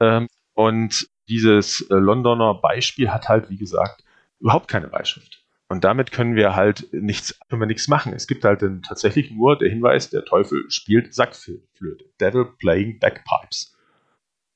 [0.00, 4.04] Ähm, und dieses äh, Londoner Beispiel hat halt, wie gesagt,
[4.40, 5.44] überhaupt keine Beischrift.
[5.68, 8.14] Und damit können wir halt nichts, können wir nichts machen.
[8.14, 12.06] Es gibt halt dann tatsächlich nur der Hinweis, der Teufel spielt Sackflöte.
[12.20, 13.76] Devil playing bagpipes.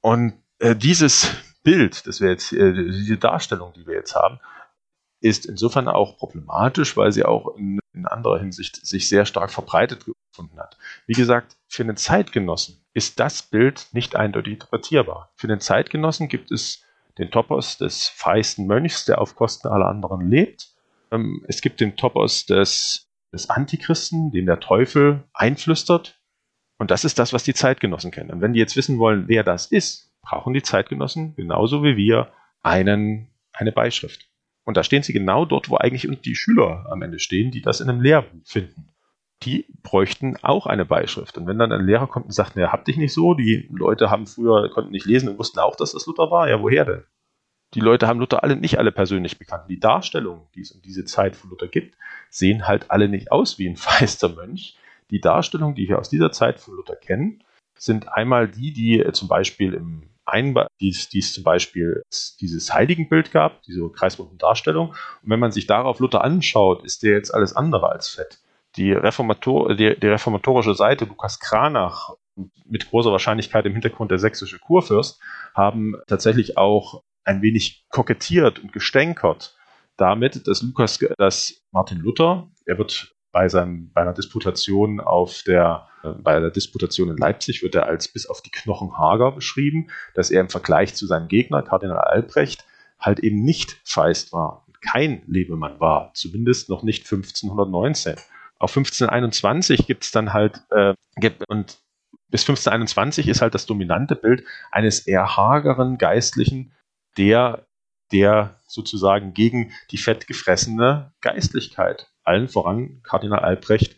[0.01, 1.31] Und äh, dieses
[1.63, 4.41] Bild, das wir jetzt, äh, diese Darstellung, die wir jetzt haben,
[5.21, 10.05] ist insofern auch problematisch, weil sie auch in, in anderer Hinsicht sich sehr stark verbreitet
[10.05, 10.79] gefunden hat.
[11.07, 15.33] Wie gesagt, für einen Zeitgenossen ist das Bild nicht eindeutig interpretierbar.
[15.37, 16.85] Für den Zeitgenossen gibt es
[17.19, 20.75] den Topos des feisten Mönchs, der auf Kosten aller anderen lebt.
[21.11, 26.19] Ähm, es gibt den Topos des, des Antichristen, den der Teufel einflüstert.
[26.79, 28.31] Und das ist das, was die Zeitgenossen kennen.
[28.31, 32.33] Und wenn die jetzt wissen wollen, wer das ist, brauchen die Zeitgenossen genauso wie wir
[32.63, 34.32] einen, eine Beischrift.
[34.65, 37.81] Und da stehen sie genau dort, wo eigentlich die Schüler am Ende stehen, die das
[37.81, 38.89] in einem Lehrbuch finden.
[39.43, 41.37] Die bräuchten auch eine Beischrift.
[41.37, 44.09] Und wenn dann ein Lehrer kommt und sagt, ne, habt dich nicht so, die Leute
[44.09, 47.05] haben früher, konnten nicht lesen und wussten auch, dass das Luther war, ja, woher denn?
[47.75, 49.65] Die Leute haben Luther alle nicht alle persönlich bekannt.
[49.69, 51.97] Die Darstellungen, die es um diese Zeit von Luther gibt,
[52.29, 54.77] sehen halt alle nicht aus wie ein feister Mönch.
[55.11, 57.43] Die Darstellungen, die wir aus dieser Zeit von Luther kennen,
[57.77, 62.03] sind einmal die, die zum Beispiel im ein, die es zum Beispiel
[62.41, 64.91] dieses Heiligenbild gab, diese kreisrunden Darstellung.
[64.91, 68.39] Und wenn man sich darauf Luther anschaut, ist der jetzt alles andere als fett.
[68.77, 72.15] Die, Reformator, die, die reformatorische Seite Lukas Kranach
[72.65, 75.21] mit großer Wahrscheinlichkeit im Hintergrund der sächsische Kurfürst
[75.55, 79.55] haben tatsächlich auch ein wenig kokettiert und gestänkert
[79.97, 85.89] damit, dass Lukas, dass Martin Luther, er wird bei, seinem, bei einer Disputation auf der,
[86.05, 89.89] äh, bei der Disputation in Leipzig wird er als bis auf die Knochen hager beschrieben,
[90.15, 92.65] dass er im Vergleich zu seinem Gegner, Kardinal Albrecht,
[93.01, 98.17] halt eben nicht feist war, kein Lebemann war, zumindest noch nicht 1519.
[98.59, 100.95] Auf 1521 gibt es dann halt, äh,
[101.49, 101.79] und
[102.29, 106.73] bis 1521 ist halt das dominante Bild eines eher hageren Geistlichen,
[107.17, 107.67] der,
[108.13, 113.97] der sozusagen gegen die fettgefressene Geistlichkeit allen voran Kardinal Albrecht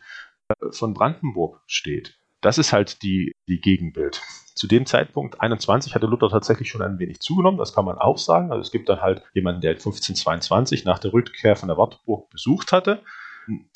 [0.48, 2.18] äh, von Brandenburg steht.
[2.40, 4.20] Das ist halt die, die Gegenbild.
[4.54, 8.18] Zu dem Zeitpunkt 21 hatte Luther tatsächlich schon ein wenig zugenommen, das kann man auch
[8.18, 8.52] sagen.
[8.52, 12.70] Also es gibt dann halt jemanden, der 1522 nach der Rückkehr von der Wartburg besucht
[12.70, 13.02] hatte.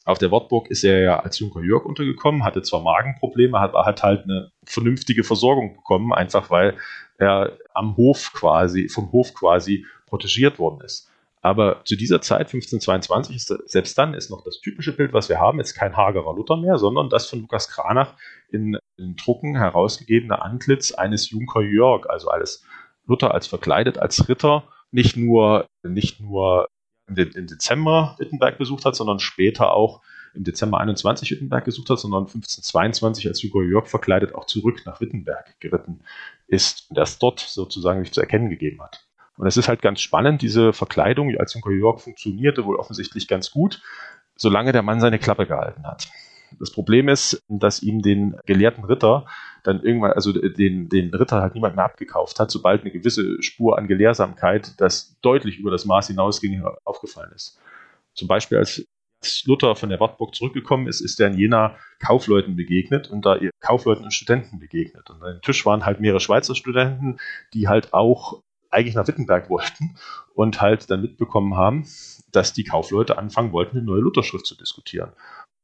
[0.05, 4.03] Auf der Wartburg ist er ja als Junker Jörg untergekommen, hatte zwar Magenprobleme, hat, hat
[4.03, 6.76] halt eine vernünftige Versorgung bekommen, einfach weil
[7.18, 11.11] er am Hof quasi, vom Hof quasi protegiert worden ist.
[11.40, 15.38] Aber zu dieser Zeit, 1522, ist selbst dann ist noch das typische Bild, was wir
[15.38, 18.14] haben, jetzt kein hagerer Luther mehr, sondern das von Lukas Kranach
[18.50, 22.64] in, in Drucken herausgegebene Antlitz eines Junker Jörg, also als
[23.06, 26.66] Luther als verkleidet, als Ritter, nicht nur, nicht nur
[27.06, 30.02] im Dezember Wittenberg besucht hat, sondern später auch
[30.34, 35.00] im Dezember 21 Wittenberg besucht hat, sondern 1522 als Junker Jörg verkleidet auch zurück nach
[35.00, 36.00] Wittenberg geritten
[36.46, 39.07] ist und das dort sozusagen sich zu erkennen gegeben hat.
[39.39, 43.51] Und es ist halt ganz spannend, diese Verkleidung als Junker Jörg funktionierte wohl offensichtlich ganz
[43.53, 43.80] gut,
[44.36, 46.09] solange der Mann seine Klappe gehalten hat.
[46.59, 49.26] Das Problem ist, dass ihm den gelehrten Ritter
[49.62, 53.78] dann irgendwann, also den, den Ritter halt niemand mehr abgekauft hat, sobald eine gewisse Spur
[53.78, 57.61] an Gelehrsamkeit, das deutlich über das Maß hinausging, aufgefallen ist.
[58.14, 58.84] Zum Beispiel als
[59.45, 63.51] Luther von der Wartburg zurückgekommen ist, ist er in Jena Kaufleuten begegnet und da ihr
[63.61, 65.11] Kaufleuten und Studenten begegnet.
[65.11, 67.18] Und an dem Tisch waren halt mehrere Schweizer Studenten,
[67.53, 69.96] die halt auch eigentlich nach Wittenberg wollten
[70.34, 71.86] und halt dann mitbekommen haben,
[72.32, 75.12] dass die Kaufleute anfangen wollten, eine neue Lutherschrift zu diskutieren.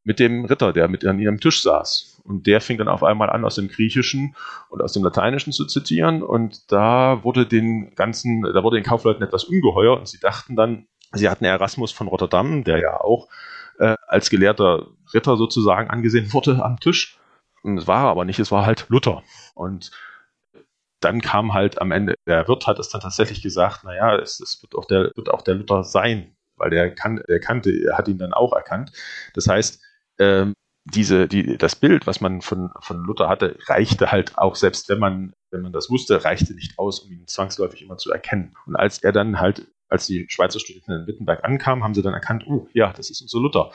[0.03, 2.21] Mit dem Ritter, der mit an ihrem Tisch saß.
[2.25, 4.35] Und der fing dann auf einmal an, aus dem Griechischen
[4.69, 6.23] und aus dem Lateinischen zu zitieren.
[6.23, 10.87] Und da wurde den ganzen, da wurde den Kaufleuten etwas ungeheuer und sie dachten dann,
[11.13, 13.29] sie hatten Erasmus von Rotterdam, der ja auch
[13.79, 17.19] äh, als gelehrter Ritter sozusagen angesehen wurde am Tisch.
[17.63, 19.23] Und es war aber nicht, es war halt Luther.
[19.55, 19.91] Und
[21.05, 24.63] dann kam halt am Ende, der Wirt hat es dann tatsächlich gesagt, naja, es, es
[24.63, 28.09] wird, auch der, wird auch der Luther sein, weil der, kann, der kannte, er hat
[28.09, 28.93] ihn dann auch erkannt.
[29.35, 29.83] Das heißt,
[30.19, 34.89] ähm, diese, die, das Bild, was man von, von Luther hatte, reichte halt auch, selbst
[34.89, 38.55] wenn man, wenn man das wusste, reichte nicht aus, um ihn zwangsläufig immer zu erkennen.
[38.67, 42.13] Und als er dann halt, als die Schweizer Studenten in Wittenberg ankamen, haben sie dann
[42.13, 43.73] erkannt, oh, ja, das ist unser Luther.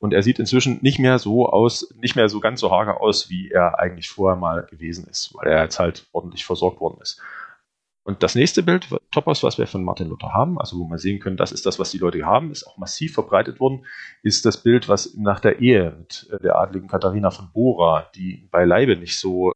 [0.00, 3.28] Und er sieht inzwischen nicht mehr so aus, nicht mehr so ganz so hager aus,
[3.28, 7.20] wie er eigentlich vorher mal gewesen ist, weil er jetzt halt ordentlich versorgt worden ist.
[8.02, 11.20] Und das nächste Bild, Topos, was wir von Martin Luther haben, also wo wir sehen
[11.20, 13.84] können, das ist das, was die Leute haben, ist auch massiv verbreitet worden,
[14.22, 18.48] ist das Bild, was nach der Ehe mit äh, der adligen Katharina von Bora, die
[18.50, 19.52] beileibe nicht so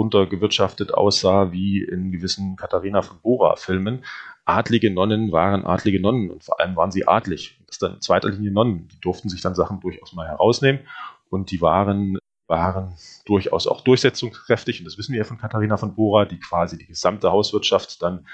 [0.00, 4.04] runtergewirtschaftet aussah wie in gewissen Katharina von Bora-Filmen.
[4.46, 7.60] Adlige Nonnen waren adlige Nonnen und vor allem waren sie adlig.
[7.66, 8.88] Das dann in zweiter Linie Nonnen.
[8.88, 10.80] Die durften sich dann Sachen durchaus mal herausnehmen
[11.28, 12.96] und die waren waren
[13.26, 14.80] durchaus auch durchsetzungskräftig.
[14.80, 18.26] Und das wissen wir ja von Katharina von Bora, die quasi die gesamte Hauswirtschaft dann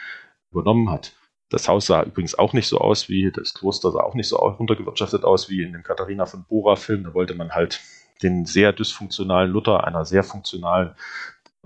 [0.50, 1.12] übernommen hat.
[1.50, 4.36] Das Haus sah übrigens auch nicht so aus wie, das Kloster sah auch nicht so
[4.36, 7.04] runtergewirtschaftet aus wie in dem Katharina von Bora-Film.
[7.04, 7.80] Da wollte man halt
[8.22, 10.94] den sehr dysfunktionalen Luther einer sehr funktionalen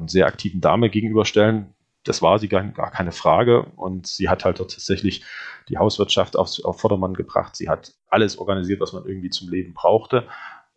[0.08, 1.74] sehr aktiven Dame gegenüberstellen.
[2.04, 3.64] Das war sie gar, gar keine Frage.
[3.76, 5.24] Und sie hat halt tatsächlich
[5.68, 7.56] die Hauswirtschaft auf, auf Vordermann gebracht.
[7.56, 10.26] Sie hat alles organisiert, was man irgendwie zum Leben brauchte.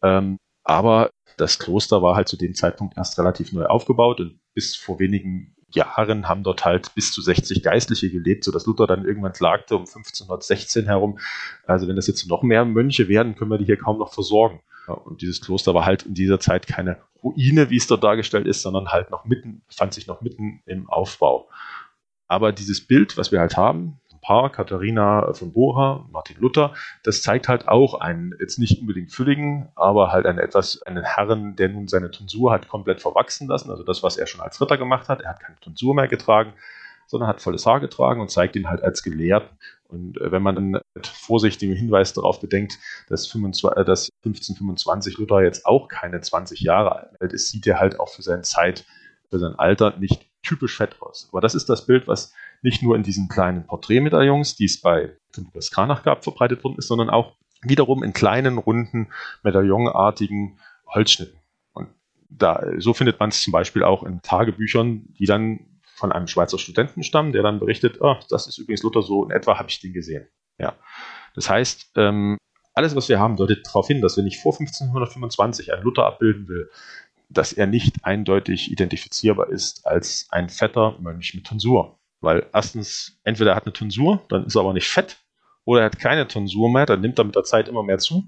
[0.01, 4.75] Ähm, aber das Kloster war halt zu dem Zeitpunkt erst relativ neu aufgebaut und bis
[4.75, 9.33] vor wenigen Jahren haben dort halt bis zu 60 Geistliche gelebt, sodass Luther dann irgendwann
[9.33, 11.19] klagte um 1516 herum.
[11.65, 14.61] Also wenn das jetzt noch mehr Mönche werden, können wir die hier kaum noch versorgen.
[14.87, 18.61] Und dieses Kloster war halt in dieser Zeit keine Ruine, wie es dort dargestellt ist,
[18.61, 21.49] sondern halt noch mitten, fand sich noch mitten im Aufbau.
[22.27, 27.47] Aber dieses Bild, was wir halt haben, Paar, Katharina von Bora, Martin Luther, das zeigt
[27.49, 31.87] halt auch einen, jetzt nicht unbedingt fülligen, aber halt einen etwas, einen Herren, der nun
[31.87, 35.21] seine Tonsur hat komplett verwachsen lassen, also das, was er schon als Ritter gemacht hat.
[35.21, 36.53] Er hat keine Tonsur mehr getragen,
[37.05, 39.57] sondern hat volles Haar getragen und zeigt ihn halt als Gelehrten.
[39.93, 45.17] Und äh, wenn man dann mit vorsichtigem Hinweis darauf bedenkt, dass, 25, äh, dass 1525
[45.17, 48.85] Luther jetzt auch keine 20 Jahre alt ist, sieht er halt auch für seine Zeit,
[49.29, 51.29] für sein Alter nicht typisch fett aus.
[51.31, 55.15] Aber das ist das Bild, was nicht nur in diesen kleinen Porträtmedaillons, die es bei
[55.37, 59.09] Lukas Kranach gab, verbreitet worden ist, sondern auch wiederum in kleinen, runden,
[59.43, 61.39] medaillonartigen Holzschnitten.
[61.73, 61.89] Und
[62.29, 66.57] da, so findet man es zum Beispiel auch in Tagebüchern, die dann von einem Schweizer
[66.57, 69.79] Studenten stammen, der dann berichtet, oh, das ist übrigens Luther so, in etwa habe ich
[69.79, 70.27] den gesehen.
[70.57, 70.75] Ja.
[71.35, 72.37] Das heißt, ähm,
[72.73, 76.47] alles, was wir haben, deutet darauf hin, dass wenn ich vor 1525 einen Luther abbilden
[76.47, 76.69] will,
[77.29, 81.99] dass er nicht eindeutig identifizierbar ist als ein fetter Mönch mit Tonsur.
[82.21, 85.17] Weil erstens, entweder er hat eine Tonsur, dann ist er aber nicht fett,
[85.65, 88.27] oder er hat keine Tonsur mehr, dann nimmt er mit der Zeit immer mehr zu.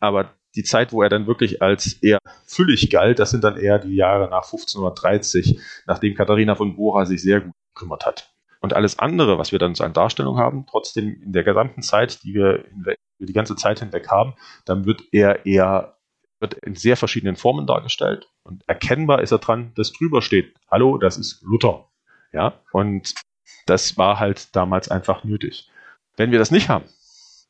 [0.00, 3.78] Aber die Zeit, wo er dann wirklich als eher füllig galt, das sind dann eher
[3.78, 8.32] die Jahre nach 1530, nachdem Katharina von Bora sich sehr gut gekümmert hat.
[8.60, 12.24] Und alles andere, was wir dann so an Darstellung haben, trotzdem in der gesamten Zeit,
[12.24, 14.34] die wir hinweg, die ganze Zeit hinweg haben,
[14.64, 15.96] dann wird er eher
[16.40, 20.98] wird in sehr verschiedenen Formen dargestellt und erkennbar ist er dran, dass drüber steht, hallo,
[20.98, 21.88] das ist Luther.
[22.32, 23.14] Ja, und
[23.64, 25.70] das war halt damals einfach nötig.
[26.16, 26.84] Wenn wir das nicht haben,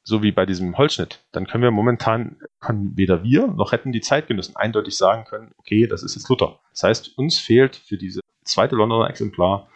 [0.09, 4.01] so wie bei diesem Holzschnitt, dann können wir momentan, können weder wir noch hätten die
[4.01, 6.61] Zeitgenossen eindeutig sagen können, okay, das ist jetzt Luther.
[6.71, 9.69] Das heißt, uns fehlt für diese zweite Londoner Exemplar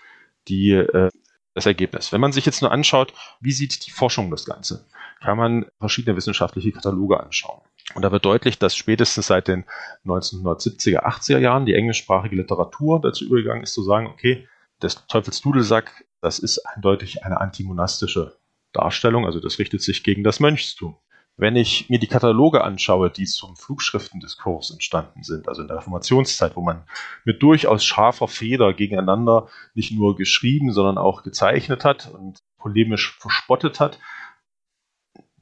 [0.47, 1.11] die, äh,
[1.55, 2.13] das Ergebnis.
[2.13, 4.87] Wenn man sich jetzt nur anschaut, wie sieht die Forschung das Ganze,
[5.21, 7.61] kann man verschiedene wissenschaftliche Kataloge anschauen.
[7.97, 9.65] Und da wird deutlich, dass spätestens seit den
[10.07, 16.39] 1970er, 80er Jahren die englischsprachige Literatur dazu übergegangen ist, zu sagen, okay, das Teufelsdudelsack, das
[16.39, 18.40] ist eindeutig eine antimonastische
[18.73, 20.97] Darstellung, also das richtet sich gegen das Mönchstum.
[21.37, 26.55] Wenn ich mir die Kataloge anschaue, die zum Flugschriftendiskurs entstanden sind, also in der Reformationszeit,
[26.55, 26.85] wo man
[27.25, 33.81] mit durchaus scharfer Feder gegeneinander nicht nur geschrieben, sondern auch gezeichnet hat und polemisch verspottet
[33.81, 33.99] hat,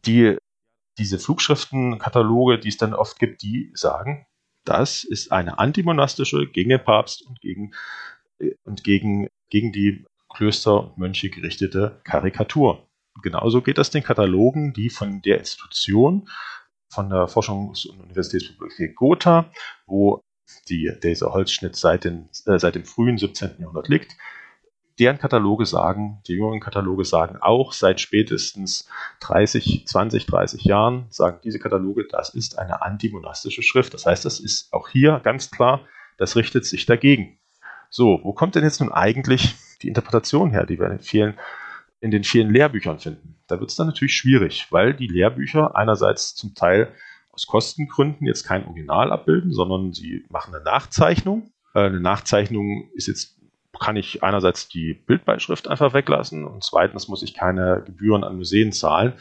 [0.06, 0.36] die,
[0.98, 4.26] diese Flugschriftenkataloge, die es dann oft gibt, die sagen,
[4.64, 7.72] das ist eine antimonastische gegen den Papst und gegen
[8.64, 12.87] und gegen, gegen die Klöster und Mönche gerichtete Karikatur.
[13.22, 16.28] Genauso geht das den Katalogen, die von der Institution,
[16.88, 19.50] von der Forschungs- und Universitätsbibliothek Gotha,
[19.86, 20.22] wo
[20.68, 23.56] die, dieser Holzschnitt seit, den, äh, seit dem frühen 17.
[23.58, 24.16] Jahrhundert liegt,
[24.98, 28.88] deren Kataloge sagen, die jüngeren Kataloge sagen auch seit spätestens
[29.20, 33.94] 30, 20, 30 Jahren, sagen diese Kataloge, das ist eine antimonastische Schrift.
[33.94, 35.82] Das heißt, das ist auch hier ganz klar,
[36.16, 37.38] das richtet sich dagegen.
[37.90, 41.38] So, wo kommt denn jetzt nun eigentlich die Interpretation her, die wir in vielen,
[42.00, 43.36] in den vielen Lehrbüchern finden?
[43.46, 46.92] Da wird es dann natürlich schwierig, weil die Lehrbücher einerseits zum Teil
[47.30, 51.52] aus Kostengründen jetzt kein Original abbilden, sondern sie machen eine Nachzeichnung.
[51.74, 53.38] Äh, eine Nachzeichnung ist jetzt
[53.78, 58.72] kann ich einerseits die Bildbeischrift einfach weglassen und zweitens muss ich keine Gebühren an Museen
[58.72, 59.12] zahlen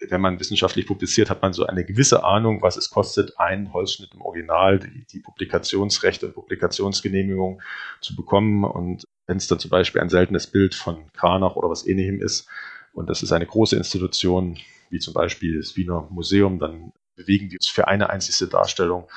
[0.00, 4.12] wenn man wissenschaftlich publiziert, hat man so eine gewisse Ahnung, was es kostet, einen Holzschnitt
[4.14, 7.62] im Original, die, die Publikationsrechte und Publikationsgenehmigung
[8.00, 8.64] zu bekommen.
[8.64, 12.48] Und wenn es dann zum Beispiel ein seltenes Bild von Kranach oder was ähnlichem ist,
[12.92, 14.58] und das ist eine große Institution,
[14.90, 19.08] wie zum Beispiel das Wiener Museum, dann bewegen die uns für eine einzige Darstellung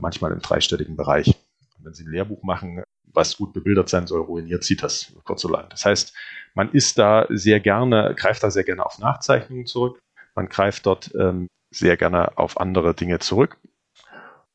[0.00, 1.28] manchmal im dreistelligen Bereich.
[1.28, 5.42] Und wenn Sie ein Lehrbuch machen, was gut bebildert sein soll, ruiniert sieht das kurz
[5.42, 5.68] so lang.
[5.70, 6.14] Das heißt,
[6.54, 9.98] man ist da sehr gerne, greift da sehr gerne auf Nachzeichnungen zurück.
[10.36, 13.56] Man greift dort ähm, sehr gerne auf andere Dinge zurück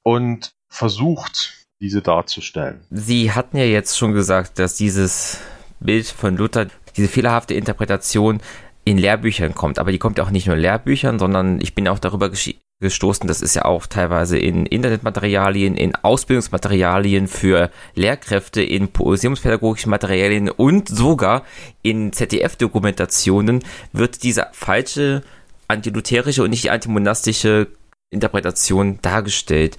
[0.04, 2.86] und versucht, diese darzustellen.
[2.92, 5.40] Sie hatten ja jetzt schon gesagt, dass dieses
[5.80, 8.40] Bild von Luther, diese fehlerhafte Interpretation
[8.86, 9.80] in Lehrbüchern kommt.
[9.80, 12.32] Aber die kommt ja auch nicht nur in Lehrbüchern, sondern ich bin auch darüber
[12.80, 20.50] gestoßen, das ist ja auch teilweise in Internetmaterialien, in Ausbildungsmaterialien für Lehrkräfte, in museumspädagogischen Materialien
[20.50, 21.44] und sogar
[21.82, 25.24] in ZDF-Dokumentationen wird diese falsche
[25.72, 27.68] antilutherische und nicht die antimonastische
[28.10, 29.78] Interpretation dargestellt.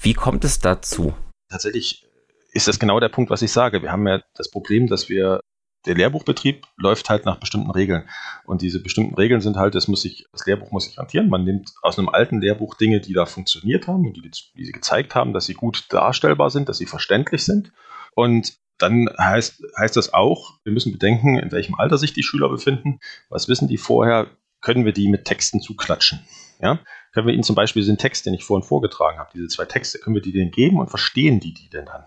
[0.00, 1.14] Wie kommt es dazu?
[1.48, 2.04] Tatsächlich
[2.52, 3.82] ist das genau der Punkt, was ich sage.
[3.82, 5.40] Wir haben ja das Problem, dass wir
[5.86, 8.08] der Lehrbuchbetrieb läuft halt nach bestimmten Regeln.
[8.44, 11.28] Und diese bestimmten Regeln sind halt, das muss sich, das Lehrbuch muss sich hantieren.
[11.28, 14.72] Man nimmt aus einem alten Lehrbuch Dinge, die da funktioniert haben und die, die sie
[14.72, 17.72] gezeigt haben, dass sie gut darstellbar sind, dass sie verständlich sind.
[18.14, 22.48] Und dann heißt, heißt das auch, wir müssen bedenken, in welchem Alter sich die Schüler
[22.48, 22.98] befinden.
[23.28, 24.28] Was wissen die vorher?
[24.64, 26.24] Können wir die mit Texten zuklatschen?
[26.58, 26.78] Ja?
[27.12, 29.98] Können wir ihnen zum Beispiel den Text, den ich vorhin vorgetragen habe, diese zwei Texte,
[29.98, 32.04] können wir die denen geben und verstehen die die denn dann?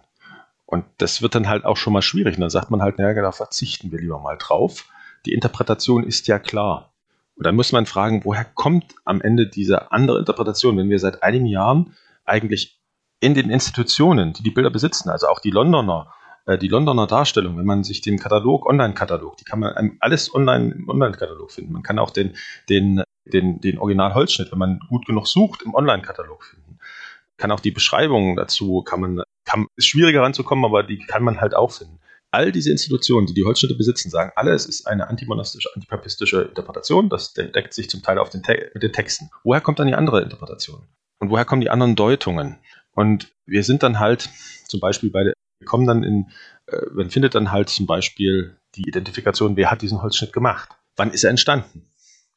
[0.66, 2.36] Und das wird dann halt auch schon mal schwierig.
[2.36, 4.90] Und dann sagt man halt, naja, da verzichten wir lieber mal drauf.
[5.26, 6.92] Die Interpretation ist ja klar.
[7.36, 11.22] Und dann muss man fragen, woher kommt am Ende diese andere Interpretation, wenn wir seit
[11.22, 11.94] einigen Jahren
[12.26, 12.82] eigentlich
[13.20, 16.12] in den Institutionen, die die Bilder besitzen, also auch die Londoner,
[16.56, 20.88] die Londoner Darstellung, wenn man sich den Katalog, Online-Katalog, die kann man alles online im
[20.88, 21.74] Online-Katalog finden.
[21.74, 22.38] Man kann auch den,
[22.70, 26.80] den, den, den Original-Holzschnitt, wenn man gut genug sucht, im Online-Katalog finden.
[27.36, 31.42] Kann auch die Beschreibungen dazu, kann man kann, ist schwieriger ranzukommen, aber die kann man
[31.42, 32.00] halt auch finden.
[32.32, 37.10] All diese Institutionen, die die Holzschnitte besitzen, sagen alle, es ist eine antimonastische, antipapistische Interpretation.
[37.10, 38.44] Das deckt sich zum Teil auf den
[38.74, 39.30] mit den Texten.
[39.44, 40.82] Woher kommt dann die andere Interpretation?
[41.20, 42.58] Und woher kommen die anderen Deutungen?
[42.92, 44.30] Und wir sind dann halt
[44.68, 45.32] zum Beispiel bei
[45.68, 46.30] kommen dann in,
[46.68, 50.70] äh, man findet dann halt zum Beispiel die Identifikation, wer hat diesen Holzschnitt gemacht?
[50.96, 51.90] Wann ist er entstanden?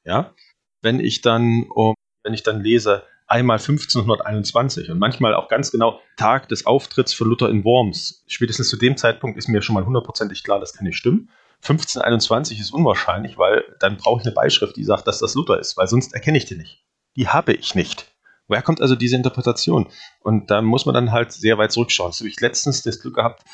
[0.05, 0.35] Ja?
[0.83, 6.01] Wenn ich dann, um, wenn ich dann lese, einmal 1521 und manchmal auch ganz genau
[6.17, 8.25] Tag des Auftritts für Luther in Worms.
[8.27, 11.31] Spätestens zu dem Zeitpunkt ist mir schon mal hundertprozentig klar, das kann nicht stimmen.
[11.63, 15.77] 1521 ist unwahrscheinlich, weil dann brauche ich eine Beischrift, die sagt, dass das Luther ist,
[15.77, 16.83] weil sonst erkenne ich die nicht.
[17.17, 18.10] Die habe ich nicht.
[18.51, 19.87] Woher kommt also diese Interpretation?
[20.19, 22.11] Und da muss man dann halt sehr weit zurückschauen.
[22.11, 23.45] So habe ich letztens das Glück gehabt,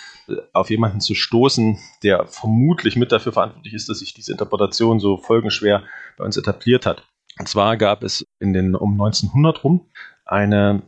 [0.54, 5.18] auf jemanden zu stoßen, der vermutlich mit dafür verantwortlich ist, dass sich diese Interpretation so
[5.18, 5.82] folgenschwer
[6.16, 7.02] bei uns etabliert hat.
[7.38, 9.86] Und zwar gab es in den um 1900 rum
[10.24, 10.82] eine,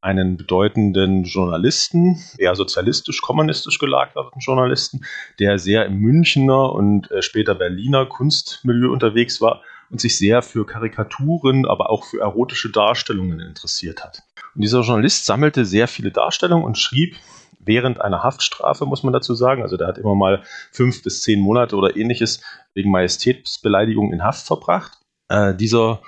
[0.00, 5.04] einen bedeutenden Journalisten, eher sozialistisch-kommunistisch gelagerten Journalisten,
[5.38, 10.66] der sehr im Münchner und äh, später Berliner Kunstmilieu unterwegs war und sich sehr für
[10.66, 14.22] Karikaturen, aber auch für erotische Darstellungen interessiert hat.
[14.54, 17.16] Und dieser Journalist sammelte sehr viele Darstellungen und schrieb
[17.60, 19.62] während einer Haftstrafe, muss man dazu sagen.
[19.62, 22.42] Also der hat immer mal fünf bis zehn Monate oder ähnliches
[22.74, 26.02] wegen Majestätsbeleidigung in Haft verbracht äh, dieser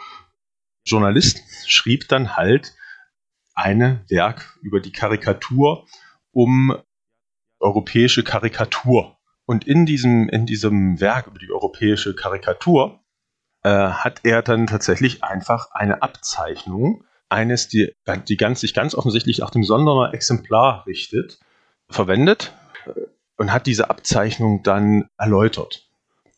[0.84, 2.74] Journalist schrieb dann halt
[3.54, 5.86] eine Werk über die Karikatur
[6.30, 6.76] um
[7.60, 9.16] europäische Karikatur.
[9.46, 13.03] Und in diesem, in diesem Werk über die europäische Karikatur
[13.64, 17.92] äh, hat er dann tatsächlich einfach eine Abzeichnung eines, die,
[18.28, 21.40] die ganz, sich ganz offensichtlich nach dem Sonderer Exemplar richtet,
[21.90, 22.54] verwendet
[22.86, 22.92] äh,
[23.36, 25.88] und hat diese Abzeichnung dann erläutert.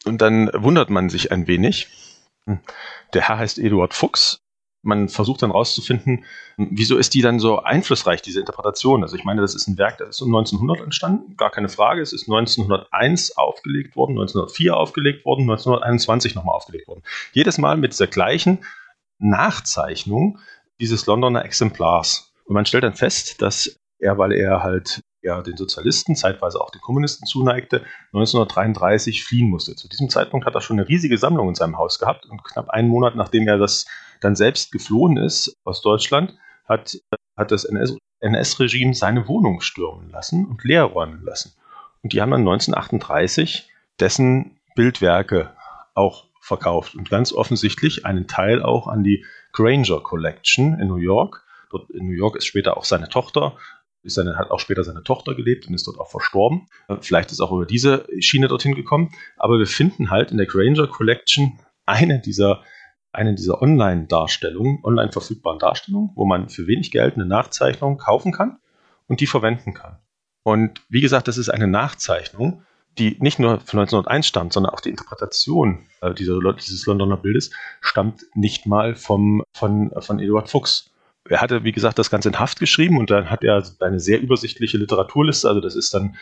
[0.05, 1.89] Und dann wundert man sich ein wenig,
[3.13, 4.39] der Herr heißt Eduard Fuchs.
[4.87, 6.25] Man versucht dann rauszufinden,
[6.57, 9.03] wieso ist die dann so einflussreich, diese Interpretation?
[9.03, 12.01] Also ich meine, das ist ein Werk, das ist um 1900 entstanden, gar keine Frage.
[12.01, 17.03] Es ist 1901 aufgelegt worden, 1904 aufgelegt worden, 1921 nochmal aufgelegt worden.
[17.33, 18.65] Jedes Mal mit dieser gleichen
[19.19, 20.39] Nachzeichnung
[20.81, 22.33] dieses Londoner Exemplars.
[22.45, 26.71] Und man stellt dann fest, dass er, weil er halt er den Sozialisten, zeitweise auch
[26.71, 27.83] den Kommunisten zuneigte,
[28.13, 29.75] 1933 fliehen musste.
[29.75, 32.71] Zu diesem Zeitpunkt hat er schon eine riesige Sammlung in seinem Haus gehabt und knapp
[32.71, 33.87] einen Monat nachdem er das
[34.21, 36.99] dann selbst geflohen ist aus Deutschland, hat,
[37.37, 37.65] hat das
[38.21, 41.55] NS-Regime seine Wohnung stürmen lassen und leer räumen lassen.
[42.03, 43.69] Und die haben dann 1938
[44.01, 45.53] dessen Bildwerke
[45.95, 51.43] auch verkauft und ganz offensichtlich einen Teil auch an die Granger Collection in New York.
[51.71, 53.57] Dort in New York ist später auch seine Tochter
[54.07, 56.69] ist seine, hat auch später seine Tochter gelebt und ist dort auch verstorben.
[57.01, 59.11] Vielleicht ist auch über diese Schiene dorthin gekommen.
[59.37, 62.63] Aber wir finden halt in der Granger Collection eine dieser,
[63.17, 68.59] eine dieser Online-Darstellungen, online verfügbaren Darstellungen, wo man für wenig Geld eine Nachzeichnung kaufen kann
[69.09, 69.99] und die verwenden kann.
[70.43, 72.63] Und wie gesagt, das ist eine Nachzeichnung,
[72.99, 77.51] die nicht nur von 1901 stammt, sondern auch die Interpretation äh, dieser, dieses Londoner Bildes
[77.81, 80.91] stammt nicht mal vom, von, von Eduard Fuchs.
[81.29, 84.21] er hatte, wie gesagt, das Ganze in Haft geschrieben und dann hat er eine sehr
[84.21, 85.49] übersichtliche Literaturliste.
[85.49, 86.17] Also das ist dann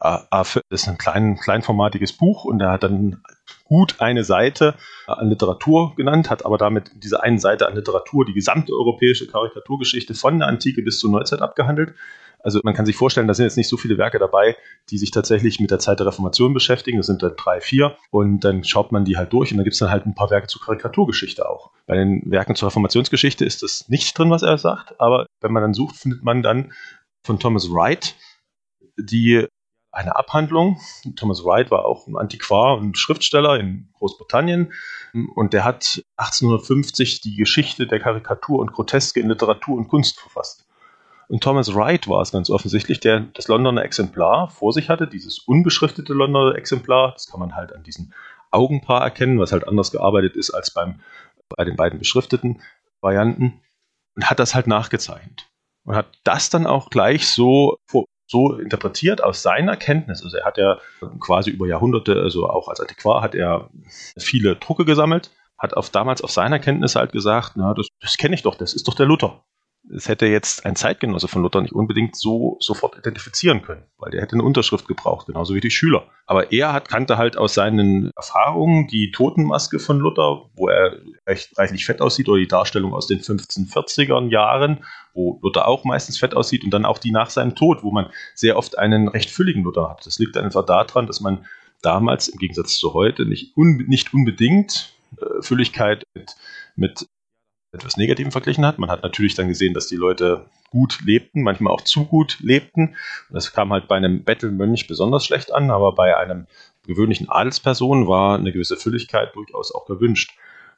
[0.00, 3.22] das ist ein klein, kleinformatiges Buch und er hat dann
[3.64, 4.74] gut eine Seite
[5.06, 10.14] an Literatur genannt, hat aber damit diese eine Seite an Literatur die gesamte europäische Karikaturgeschichte
[10.14, 11.94] von der Antike bis zur Neuzeit abgehandelt.
[12.42, 14.56] Also man kann sich vorstellen, da sind jetzt nicht so viele Werke dabei,
[14.88, 16.96] die sich tatsächlich mit der Zeit der Reformation beschäftigen.
[16.96, 17.96] Das sind dann drei, vier.
[18.10, 20.30] Und dann schaut man die halt durch und dann gibt es dann halt ein paar
[20.30, 21.70] Werke zur Karikaturgeschichte auch.
[21.86, 25.62] Bei den Werken zur Reformationsgeschichte ist das nicht drin, was er sagt, aber wenn man
[25.62, 26.72] dann sucht, findet man dann
[27.22, 28.16] von Thomas Wright
[28.96, 29.46] die
[29.92, 30.80] eine Abhandlung.
[31.16, 34.72] Thomas Wright war auch ein Antiquar und Schriftsteller in Großbritannien
[35.34, 40.66] und der hat 1850 die Geschichte der Karikatur und Groteske in Literatur und Kunst verfasst.
[41.28, 45.38] Und Thomas Wright war es ganz offensichtlich, der das Londoner Exemplar vor sich hatte, dieses
[45.38, 47.12] unbeschriftete Londoner Exemplar.
[47.12, 48.12] Das kann man halt an diesem
[48.50, 51.00] Augenpaar erkennen, was halt anders gearbeitet ist als beim,
[51.48, 52.60] bei den beiden beschrifteten
[53.00, 53.60] Varianten.
[54.16, 55.48] Und hat das halt nachgezeichnet.
[55.84, 57.76] Und hat das dann auch gleich so,
[58.30, 60.22] so interpretiert aus seiner Kenntnis.
[60.22, 60.78] Also er hat ja
[61.18, 63.70] quasi über Jahrhunderte, also auch als Antiquar, hat er
[64.16, 68.36] viele Drucke gesammelt, hat auf, damals auf seiner Kenntnis halt gesagt, na, das, das kenne
[68.36, 69.42] ich doch, das ist doch der Luther
[69.94, 74.22] es hätte jetzt ein Zeitgenosse von Luther nicht unbedingt so sofort identifizieren können, weil der
[74.22, 76.06] hätte eine Unterschrift gebraucht, genauso wie die Schüler.
[76.26, 81.58] Aber er hat, kannte halt aus seinen Erfahrungen die Totenmaske von Luther, wo er recht
[81.58, 86.34] reichlich fett aussieht, oder die Darstellung aus den 1540er Jahren, wo Luther auch meistens fett
[86.34, 89.64] aussieht, und dann auch die nach seinem Tod, wo man sehr oft einen recht fülligen
[89.64, 90.06] Luther hat.
[90.06, 91.46] Das liegt einfach daran, dass man
[91.82, 96.36] damals im Gegensatz zu heute nicht, un nicht unbedingt äh, Fülligkeit mit,
[96.76, 97.06] mit
[97.72, 98.78] etwas Negativem verglichen hat.
[98.78, 102.96] Man hat natürlich dann gesehen, dass die Leute gut lebten, manchmal auch zu gut lebten.
[103.30, 106.46] das kam halt bei einem Bettelmönch besonders schlecht an, aber bei einem
[106.86, 110.36] gewöhnlichen Adelsperson war eine gewisse Fülligkeit durchaus auch gewünscht.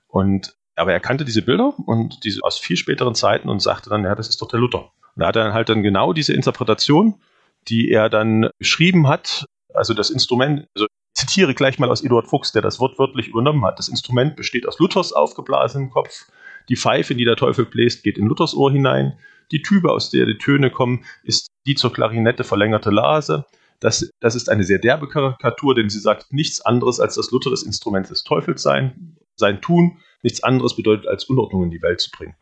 [0.09, 4.05] Und aber er kannte diese Bilder und diese aus viel späteren Zeiten und sagte dann,
[4.05, 4.91] ja, das ist doch der Luther.
[5.15, 7.21] Und da hat er dann halt dann genau diese Interpretation,
[7.69, 12.27] die er dann beschrieben hat, also das Instrument, also ich zitiere gleich mal aus Eduard
[12.27, 13.79] Fuchs, der das wortwörtlich übernommen hat.
[13.79, 16.27] Das Instrument besteht aus Luthers aufgeblasenem Kopf,
[16.69, 19.19] die Pfeife, die der Teufel bläst, geht in Luthers Ohr hinein.
[19.51, 23.45] Die Tübe, aus der die Töne kommen, ist die zur Klarinette verlängerte Lase.
[23.81, 27.51] Das, das ist eine sehr derbe Karikatur, denn sie sagt nichts anderes, als dass Luther
[27.51, 32.01] das Instrument des Teufels sein, sein Tun nichts anderes bedeutet, als Unordnung in die Welt
[32.01, 32.37] zu bringen.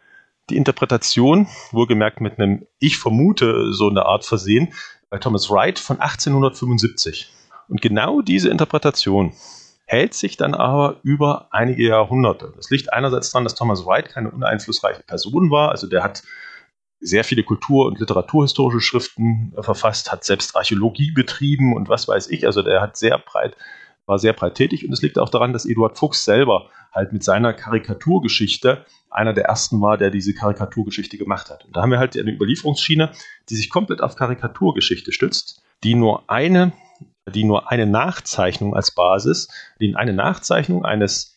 [0.51, 4.75] Die Interpretation, wohlgemerkt mit einem, ich vermute, so eine Art Versehen,
[5.09, 7.33] bei Thomas Wright von 1875.
[7.69, 9.33] Und genau diese Interpretation
[9.91, 12.53] hält sich dann aber über einige Jahrhunderte.
[12.55, 15.71] Das liegt einerseits daran, dass Thomas Wright keine uneinflussreiche Person war.
[15.71, 16.23] Also der hat
[17.01, 22.47] sehr viele kultur- und literaturhistorische Schriften verfasst, hat selbst Archäologie betrieben und was weiß ich.
[22.47, 23.57] Also der hat sehr breit,
[24.07, 27.25] war sehr breit tätig und es liegt auch daran, dass Eduard Fuchs selber halt mit
[27.25, 31.65] seiner Karikaturgeschichte einer der ersten war, der diese Karikaturgeschichte gemacht hat.
[31.65, 33.11] Und da haben wir halt eine Überlieferungsschiene,
[33.49, 36.73] die sich komplett auf Karikaturgeschichte stützt, die nur eine
[37.29, 39.49] die nur eine Nachzeichnung als Basis,
[39.81, 41.37] die eine Nachzeichnung eines,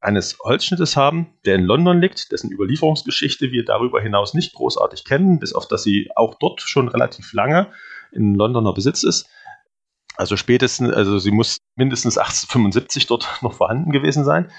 [0.00, 5.38] eines Holzschnittes haben, der in London liegt, dessen Überlieferungsgeschichte wir darüber hinaus nicht großartig kennen,
[5.38, 7.72] bis auf dass sie auch dort schon relativ lange
[8.12, 9.28] in Londoner Besitz ist.
[10.16, 14.50] Also spätestens, also sie muss mindestens 1875 dort noch vorhanden gewesen sein.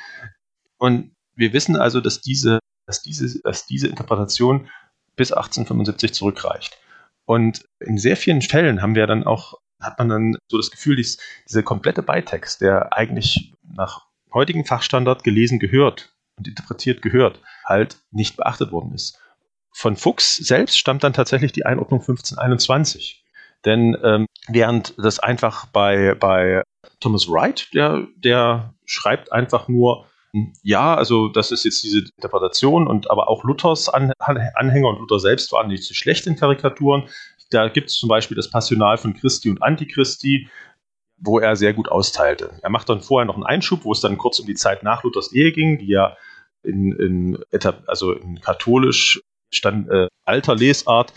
[0.78, 4.70] Und wir wissen also, dass diese, dass diese, dass diese Interpretation
[5.16, 6.78] bis 1875 zurückreicht.
[7.26, 10.96] Und in sehr vielen Fällen haben wir dann auch hat man dann so das Gefühl,
[10.96, 11.18] dies,
[11.48, 18.38] dieser komplette Beitext, der eigentlich nach heutigem Fachstandard gelesen gehört und interpretiert gehört, halt nicht
[18.38, 19.20] beachtet worden ist.
[19.72, 23.24] Von Fuchs selbst stammt dann tatsächlich die Einordnung 1521.
[23.66, 26.64] Denn ähm, während das einfach bei, bei
[27.00, 30.06] Thomas Wright, der, der schreibt einfach nur,
[30.64, 35.52] ja, also das ist jetzt diese Interpretation und aber auch Luthers Anhänger und Luther selbst
[35.52, 37.08] waren nicht so schlecht in Karikaturen.
[37.54, 40.50] Da gibt es zum Beispiel das Passional von Christi und Antichristi,
[41.18, 42.52] wo er sehr gut austeilte.
[42.62, 45.04] Er macht dann vorher noch einen Einschub, wo es dann kurz um die Zeit nach
[45.04, 46.18] Luthers Ehe ging, die ja
[46.64, 47.38] in, in,
[47.88, 51.14] also in katholisch stand, äh, alter Lesart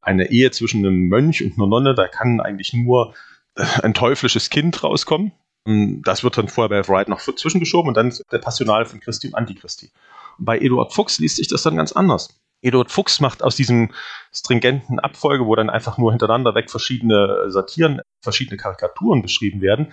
[0.00, 3.14] eine Ehe zwischen einem Mönch und einer Nonne, da kann eigentlich nur
[3.56, 5.32] äh, ein teuflisches Kind rauskommen.
[5.64, 9.34] Das wird dann vorher bei Wright noch zwischengeschoben und dann der Passional von Christi und
[9.34, 9.90] Antichristi.
[10.38, 12.38] Und bei Eduard Fuchs liest sich das dann ganz anders.
[12.66, 13.92] Eduard Fuchs macht aus diesem
[14.32, 19.92] stringenten Abfolge, wo dann einfach nur hintereinander weg verschiedene Satiren, verschiedene Karikaturen beschrieben werden,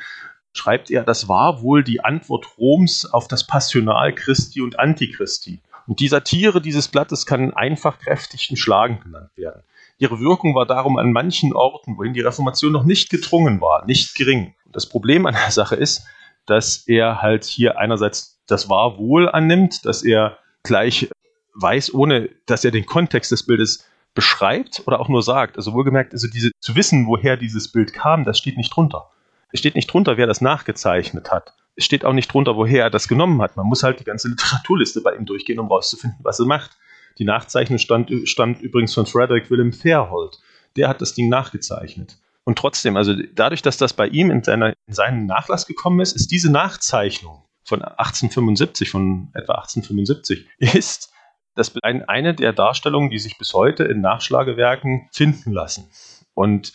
[0.53, 5.61] schreibt er, das war wohl die Antwort Roms auf das Passional Christi und Antichristi.
[5.87, 9.63] Und die Satire dieses Blattes kann einfach kräftig und schlagend genannt werden.
[9.97, 14.15] Ihre Wirkung war darum an manchen Orten, wohin die Reformation noch nicht gedrungen war, nicht
[14.15, 14.55] gering.
[14.65, 16.05] Das Problem an der Sache ist,
[16.45, 21.09] dass er halt hier einerseits das war wohl annimmt, dass er gleich
[21.53, 25.57] weiß, ohne dass er den Kontext des Bildes beschreibt oder auch nur sagt.
[25.57, 29.09] Also wohlgemerkt, also diese, zu wissen, woher dieses Bild kam, das steht nicht drunter.
[29.51, 31.53] Es steht nicht drunter, wer das nachgezeichnet hat.
[31.75, 33.57] Es steht auch nicht drunter, woher er das genommen hat.
[33.57, 36.71] Man muss halt die ganze Literaturliste bei ihm durchgehen, um rauszufinden, was er macht.
[37.19, 40.39] Die Nachzeichnung stand, stand übrigens von Frederick Willem Fairholt.
[40.75, 42.17] Der hat das Ding nachgezeichnet.
[42.43, 46.15] Und trotzdem, also dadurch, dass das bei ihm in, seiner, in seinen Nachlass gekommen ist,
[46.15, 51.12] ist diese Nachzeichnung von 1875, von etwa 1875, ist
[51.55, 55.89] das ein, eine der Darstellungen, die sich bis heute in Nachschlagewerken finden lassen.
[56.33, 56.73] Und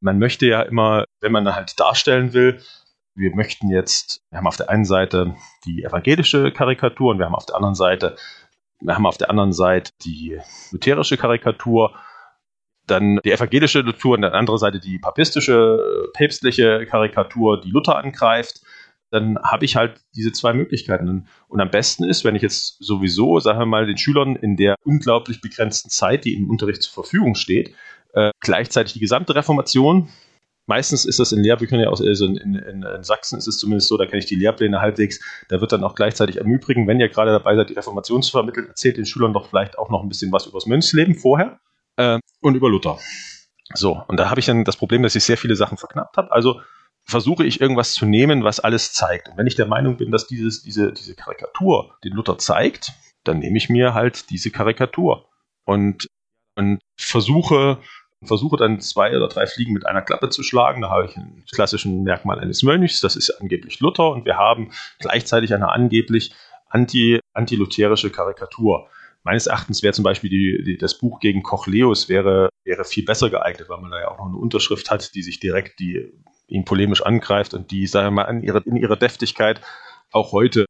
[0.00, 2.60] man möchte ja immer, wenn man halt darstellen will,
[3.14, 7.34] wir möchten jetzt, wir haben auf der einen Seite die evangelische Karikatur und wir haben
[7.34, 8.16] auf der anderen Seite,
[8.80, 10.38] wir haben auf der anderen Seite die
[10.70, 11.94] lutherische Karikatur
[12.86, 17.96] dann die evangelische Literatur und an der anderen Seite die papistische, päpstliche Karikatur, die Luther
[17.96, 18.60] angreift,
[19.10, 21.28] dann habe ich halt diese zwei Möglichkeiten.
[21.48, 24.76] Und am besten ist, wenn ich jetzt sowieso, sagen wir mal, den Schülern in der
[24.84, 27.74] unglaublich begrenzten Zeit, die im Unterricht zur Verfügung steht,
[28.14, 30.08] äh, gleichzeitig die gesamte Reformation,
[30.66, 33.88] meistens ist das in Lehrbüchern ja auch, also in, in, in, Sachsen ist es zumindest
[33.88, 36.98] so, da kenne ich die Lehrpläne halbwegs, da wird dann auch gleichzeitig im Übrigen, wenn
[36.98, 40.02] ihr gerade dabei seid, die Reformation zu vermitteln, erzählt den Schülern doch vielleicht auch noch
[40.02, 41.60] ein bisschen was über das Mönchsleben vorher
[41.96, 42.98] äh, und über Luther.
[43.74, 46.32] So, und da habe ich dann das Problem, dass ich sehr viele Sachen verknappt habe.
[46.32, 46.60] Also
[47.06, 49.28] versuche ich irgendwas zu nehmen, was alles zeigt.
[49.28, 52.92] Und wenn ich der Meinung bin, dass dieses, diese, diese Karikatur den Luther zeigt,
[53.24, 55.28] dann nehme ich mir halt diese Karikatur
[55.64, 56.08] und,
[56.56, 57.78] und versuche,
[58.24, 60.82] versuche dann zwei oder drei Fliegen mit einer Klappe zu schlagen.
[60.82, 64.72] Da habe ich ein klassischen Merkmal eines Mönchs, das ist angeblich Luther, und wir haben
[64.98, 66.34] gleichzeitig eine angeblich
[66.68, 68.88] anti, antilutherische Karikatur
[69.26, 73.28] meines Erachtens wäre zum Beispiel die, die, das Buch gegen Kochleus wäre, wäre viel besser
[73.28, 76.12] geeignet, weil man da ja auch noch eine Unterschrift hat, die sich direkt die,
[76.48, 79.60] ihn polemisch angreift und die, sagen wir mal, in ihrer, in ihrer Deftigkeit
[80.12, 80.66] auch heute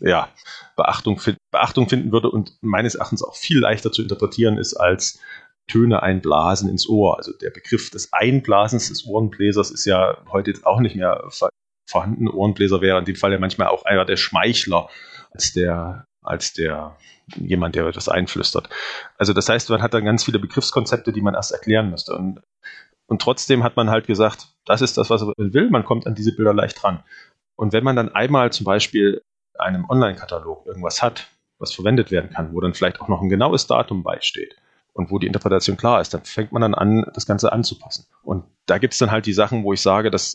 [0.00, 0.28] ja,
[0.76, 1.20] Beachtung,
[1.50, 5.20] Beachtung finden würde und meines Erachtens auch viel leichter zu interpretieren ist als
[5.68, 7.18] Töne einblasen ins Ohr.
[7.18, 11.28] Also der Begriff des Einblasens des Ohrenbläsers ist ja heute jetzt auch nicht mehr
[11.86, 12.28] vorhanden.
[12.28, 14.88] Ohrenbläser wäre in dem Fall ja manchmal auch einer der Schmeichler
[15.30, 16.96] als der als der
[17.36, 18.68] jemand, der etwas einflüstert.
[19.18, 22.16] Also das heißt, man hat dann ganz viele Begriffskonzepte, die man erst erklären müsste.
[22.16, 22.40] Und,
[23.06, 25.70] und trotzdem hat man halt gesagt, das ist das, was man will.
[25.70, 27.02] Man kommt an diese Bilder leicht ran.
[27.56, 29.22] Und wenn man dann einmal zum Beispiel
[29.58, 31.28] einem Online-Katalog irgendwas hat,
[31.58, 34.56] was verwendet werden kann, wo dann vielleicht auch noch ein genaues Datum beisteht
[34.92, 38.06] und wo die Interpretation klar ist, dann fängt man dann an, das Ganze anzupassen.
[38.22, 40.34] Und da gibt es dann halt die Sachen, wo ich sage, das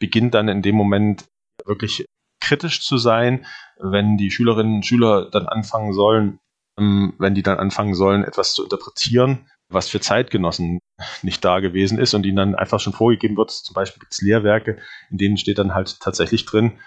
[0.00, 1.26] beginnt dann in dem Moment
[1.64, 2.06] wirklich
[2.40, 3.46] kritisch zu sein,
[3.78, 6.40] wenn die Schülerinnen und Schüler dann anfangen sollen,
[6.78, 10.78] ähm, wenn die dann anfangen sollen, etwas zu interpretieren, was für Zeitgenossen
[11.22, 13.50] nicht da gewesen ist und ihnen dann einfach schon vorgegeben wird.
[13.50, 14.78] Zum Beispiel gibt es Lehrwerke,
[15.10, 16.78] in denen steht dann halt tatsächlich drin,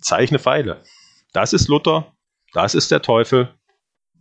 [0.00, 0.82] zeichne Pfeile.
[1.32, 2.12] Das ist Luther,
[2.52, 3.54] das ist der Teufel.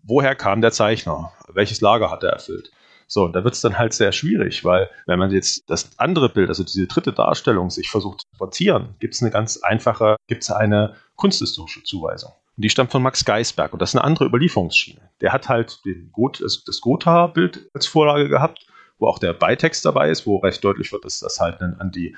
[0.04, 1.32] Woher kam der Zeichner?
[1.48, 2.72] Welches Lager hat er erfüllt?
[3.08, 6.30] So, und da wird es dann halt sehr schwierig, weil wenn man jetzt das andere
[6.30, 10.44] Bild, also diese dritte Darstellung, sich versucht zu portieren, gibt es eine ganz einfache, gibt
[10.44, 12.32] es eine kunsthistorische Zuweisung.
[12.56, 15.10] Und die stammt von Max Geisberg und das ist eine andere Überlieferungsschiene.
[15.22, 15.82] Der hat halt
[16.12, 18.68] Got, das Gotha-Bild als Vorlage gehabt,
[19.00, 22.16] wo auch der Beitext dabei ist, wo recht deutlich wird, dass das halt ein, Anti,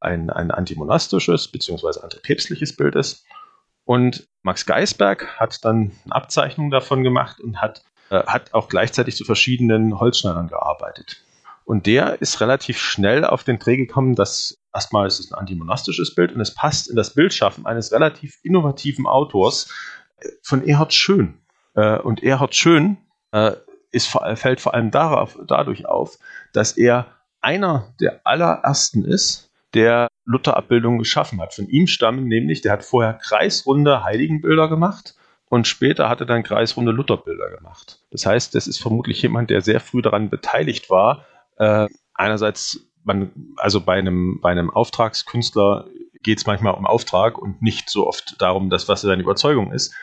[0.00, 2.00] ein, ein antimonastisches bzw.
[2.00, 3.24] antipäpstliches Bild ist.
[3.84, 9.16] Und Max Geisberg hat dann eine Abzeichnung davon gemacht und hat äh, hat auch gleichzeitig
[9.16, 11.24] zu verschiedenen Holzschneidern gearbeitet.
[11.70, 16.16] Und der ist relativ schnell auf den Dreh gekommen, dass erstmal ist es ein antimonastisches
[16.16, 19.72] Bild und es passt in das Bildschaffen eines relativ innovativen Autors
[20.16, 21.38] äh, von Erhard Schön.
[21.76, 22.96] Äh, und Erhard Schön
[23.92, 26.18] ist, fällt vor allem darauf, dadurch auf,
[26.52, 27.06] dass er
[27.40, 31.54] einer der allerersten ist, der Luther-Abbildungen geschaffen hat.
[31.54, 35.14] Von ihm stammen nämlich, der hat vorher kreisrunde Heiligenbilder gemacht
[35.48, 38.00] und später hat er dann kreisrunde Lutherbilder gemacht.
[38.10, 41.24] Das heißt, das ist vermutlich jemand, der sehr früh daran beteiligt war.
[41.60, 45.86] Äh, einerseits, man, also bei einem, bei einem Auftragskünstler
[46.22, 49.94] geht es manchmal um Auftrag und nicht so oft darum, dass was seine Überzeugung ist.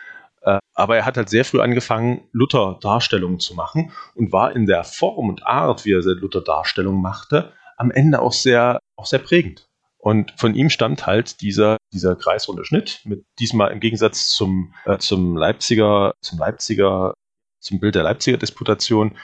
[0.42, 4.84] Äh, aber er hat halt sehr früh angefangen, Luther-Darstellungen zu machen und war in der
[4.84, 9.68] Form und Art, wie er Luther-Darstellungen machte, am Ende auch sehr, auch sehr prägend.
[9.98, 15.00] Und von ihm stammt halt dieser, dieser kreisrunde Schnitt, mit diesmal im Gegensatz zum, äh,
[15.00, 17.16] zum Leipziger, zum Leipziger,
[17.60, 19.18] zum Bild der Leipziger Disputation,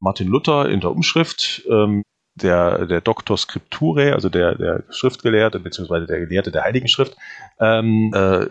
[0.00, 2.02] Martin Luther in der Umschrift, ähm,
[2.34, 7.16] der, der Doktor Scripturae, also der, der Schriftgelehrte, beziehungsweise der Gelehrte der Heiligen Schrift,
[7.60, 8.46] ähm, äh,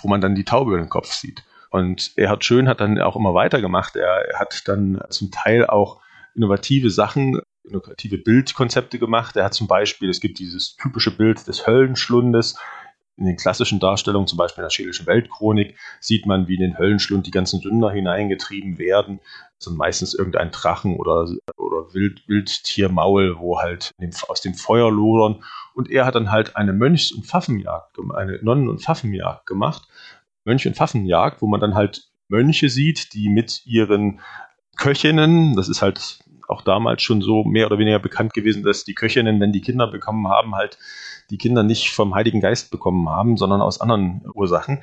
[0.00, 1.42] wo man dann die Taube über den Kopf sieht.
[1.70, 3.96] Und Erhard Schön hat dann auch immer weitergemacht.
[3.96, 6.00] Er, er hat dann zum Teil auch
[6.34, 9.36] innovative Sachen innovative Bildkonzepte gemacht.
[9.36, 12.58] Er hat zum Beispiel, es gibt dieses typische Bild des Höllenschlundes,
[13.16, 16.78] in den klassischen Darstellungen, zum Beispiel in der Schälischen Weltchronik, sieht man, wie in den
[16.78, 19.20] Höllenschlund die ganzen Sünder hineingetrieben werden.
[19.58, 23.92] Das sind meistens irgendein Drachen oder, oder Wild, Wildtiermaul, wo halt
[24.28, 25.44] aus dem Feuer lodern.
[25.74, 29.88] Und er hat dann halt eine Mönchs- und Pfaffenjagd, eine Nonnen- und Pfaffenjagd gemacht.
[30.44, 34.20] Mönch- und Pfaffenjagd, wo man dann halt Mönche sieht, die mit ihren
[34.76, 38.94] Köchinnen, das ist halt auch damals schon so mehr oder weniger bekannt gewesen, dass die
[38.94, 40.78] Köchinnen, wenn die Kinder bekommen haben, halt
[41.32, 44.82] die Kinder nicht vom Heiligen Geist bekommen haben, sondern aus anderen Ursachen,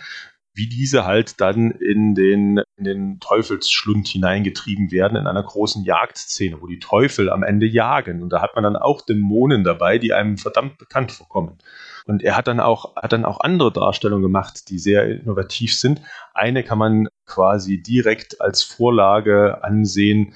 [0.56, 6.60] wie diese halt dann in den, in den Teufelsschlund hineingetrieben werden in einer großen Jagdszene,
[6.60, 8.24] wo die Teufel am Ende jagen.
[8.24, 11.60] Und da hat man dann auch Dämonen dabei, die einem verdammt bekannt vorkommen.
[12.06, 16.02] Und er hat dann auch, hat dann auch andere Darstellungen gemacht, die sehr innovativ sind.
[16.34, 20.34] Eine kann man quasi direkt als Vorlage ansehen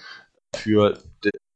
[0.55, 0.99] für,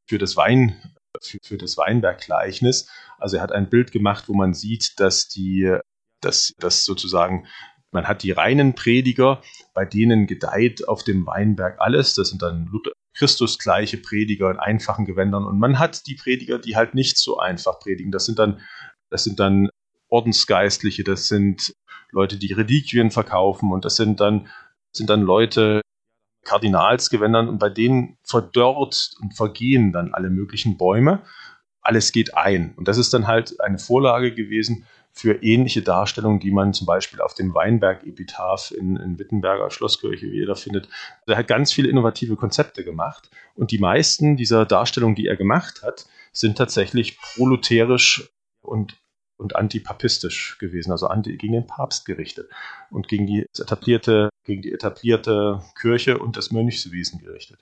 [0.07, 0.75] für das Wein,
[1.21, 2.89] für, für das Weinberggleichnis.
[3.17, 5.77] Also er hat ein Bild gemacht, wo man sieht, dass die,
[6.21, 7.47] dass, dass sozusagen
[7.91, 9.41] man hat die reinen Prediger,
[9.73, 12.13] bei denen gedeiht auf dem Weinberg alles.
[12.13, 15.45] Das sind dann Luther, Christusgleiche Prediger in einfachen Gewändern.
[15.45, 18.11] Und man hat die Prediger, die halt nicht so einfach predigen.
[18.11, 18.61] Das sind dann,
[19.09, 19.69] das sind dann
[20.09, 21.73] Ordensgeistliche, das sind
[22.11, 24.47] Leute, die Reliquien verkaufen und das sind dann,
[24.93, 25.81] sind dann Leute,
[26.47, 31.21] Kardinalsgewändern und bei denen verdorrt und vergehen dann alle möglichen Bäume.
[31.81, 32.73] Alles geht ein.
[32.75, 37.21] Und das ist dann halt eine Vorlage gewesen für ähnliche Darstellungen, die man zum Beispiel
[37.21, 40.87] auf dem Weinberg-Epitaph in, in Wittenberger Schlosskirche wiederfindet.
[41.21, 45.35] Also er hat ganz viele innovative Konzepte gemacht und die meisten dieser Darstellungen, die er
[45.35, 48.29] gemacht hat, sind tatsächlich proluterisch
[48.61, 48.97] und
[49.39, 52.49] und antipapistisch gewesen, also anti, gegen den Papst gerichtet
[52.89, 57.59] und gegen die etablierte, gegen die etablierte Kirche und das Mönchswesen gerichtet.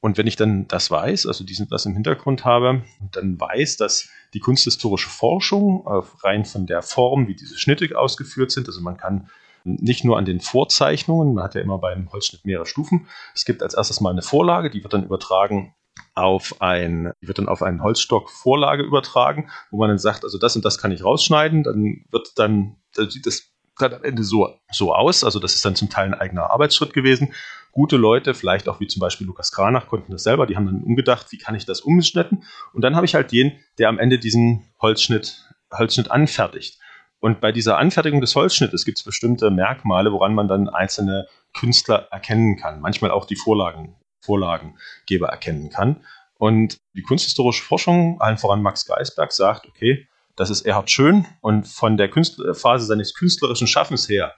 [0.00, 4.08] Und wenn ich dann das weiß, also diesen, das im Hintergrund habe, dann weiß, dass
[4.32, 5.84] die kunsthistorische Forschung
[6.22, 9.28] rein von der Form, wie diese Schnitte ausgeführt sind, also man kann
[9.64, 13.08] nicht nur an den Vorzeichnungen, man hat ja immer beim Holzschnitt mehrere Stufen.
[13.34, 15.74] Es gibt als erstes mal eine Vorlage, die wird dann übertragen
[16.14, 20.38] auf ein, die wird dann auf einen Holzstock Vorlage übertragen, wo man dann sagt, also
[20.38, 24.94] das und das kann ich rausschneiden, dann wird dann, das dann am Ende so, so
[24.94, 27.32] aus, also das ist dann zum Teil ein eigener Arbeitsschritt gewesen.
[27.72, 30.82] Gute Leute, vielleicht auch wie zum Beispiel Lukas Kranach, konnten das selber, die haben dann
[30.82, 32.42] umgedacht, wie kann ich das umschnitten?
[32.72, 36.78] Und dann habe ich halt den, der am Ende diesen Holzschnitt, Holzschnitt anfertigt.
[37.20, 42.08] Und bei dieser Anfertigung des Holzschnittes gibt es bestimmte Merkmale, woran man dann einzelne Künstler
[42.10, 42.80] erkennen kann.
[42.80, 46.04] Manchmal auch die Vorlagen, Vorlagengeber erkennen kann.
[46.38, 50.06] Und die kunsthistorische Forschung, allen voran Max Geisberg, sagt, okay,
[50.38, 54.34] das ist Erhard Schön und von der Künstler Phase seines künstlerischen Schaffens her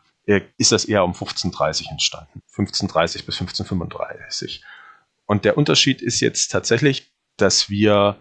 [0.58, 2.42] ist das eher um 1530 entstanden.
[2.50, 4.62] 1530 bis 1535.
[5.26, 8.16] Und der Unterschied ist jetzt tatsächlich, dass wir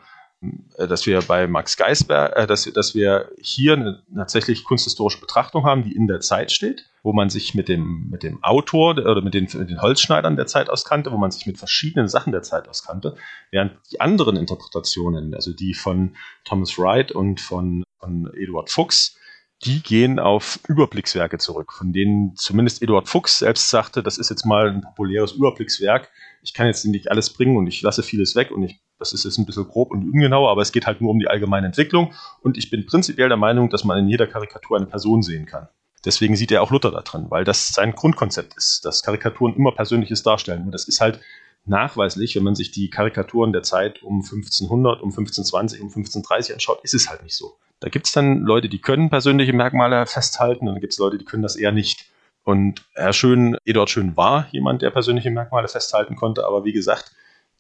[0.78, 5.66] äh, dass wir bei Max Geisberg, äh, dass, dass wir hier eine tatsächlich kunsthistorische Betrachtung
[5.66, 9.22] haben, die in der Zeit steht, wo man sich mit dem, mit dem Autor oder
[9.22, 12.42] mit den, mit den Holzschneidern der Zeit auskannte, wo man sich mit verschiedenen Sachen der
[12.42, 13.16] Zeit auskannte,
[13.52, 16.16] während die anderen Interpretationen, also die von
[16.46, 19.18] Thomas Wright und von, von Eduard Fuchs,
[19.66, 24.46] die gehen auf Überblickswerke zurück, von denen zumindest Eduard Fuchs selbst sagte, das ist jetzt
[24.46, 26.10] mal ein populäres Überblickswerk.
[26.42, 29.26] Ich kann jetzt nicht alles bringen und ich lasse vieles weg und ich, das ist
[29.26, 32.14] jetzt ein bisschen grob und ungenau, aber es geht halt nur um die allgemeine Entwicklung
[32.42, 35.68] und ich bin prinzipiell der Meinung, dass man in jeder Karikatur eine Person sehen kann.
[36.06, 39.74] Deswegen sieht er auch Luther da drin, weil das sein Grundkonzept ist, dass Karikaturen immer
[39.74, 40.64] Persönliches darstellen.
[40.64, 41.20] Und das ist halt
[41.66, 46.80] nachweislich, wenn man sich die Karikaturen der Zeit um 1500, um 1520, um 1530 anschaut,
[46.84, 47.58] ist es halt nicht so.
[47.80, 51.18] Da gibt es dann Leute, die können persönliche Merkmale festhalten und dann gibt es Leute,
[51.18, 52.06] die können das eher nicht.
[52.44, 57.12] Und Herr Schön, Eduard Schön war jemand, der persönliche Merkmale festhalten konnte, aber wie gesagt,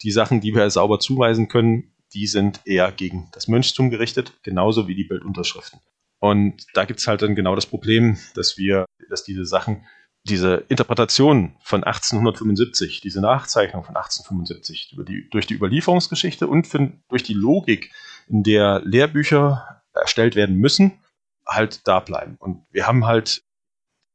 [0.01, 4.87] die Sachen, die wir sauber zuweisen können, die sind eher gegen das Mönchstum gerichtet, genauso
[4.87, 5.79] wie die Bildunterschriften.
[6.19, 9.85] Und da gibt es halt dann genau das Problem, dass wir, dass diese Sachen,
[10.25, 16.91] diese Interpretation von 1875, diese Nachzeichnung von 1875 über die, durch die Überlieferungsgeschichte und für,
[17.07, 17.91] durch die Logik,
[18.27, 20.99] in der Lehrbücher erstellt werden müssen,
[21.47, 22.35] halt da bleiben.
[22.39, 23.41] Und wir haben halt,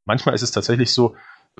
[0.05, 1.15] manchmal ist es tatsächlich so,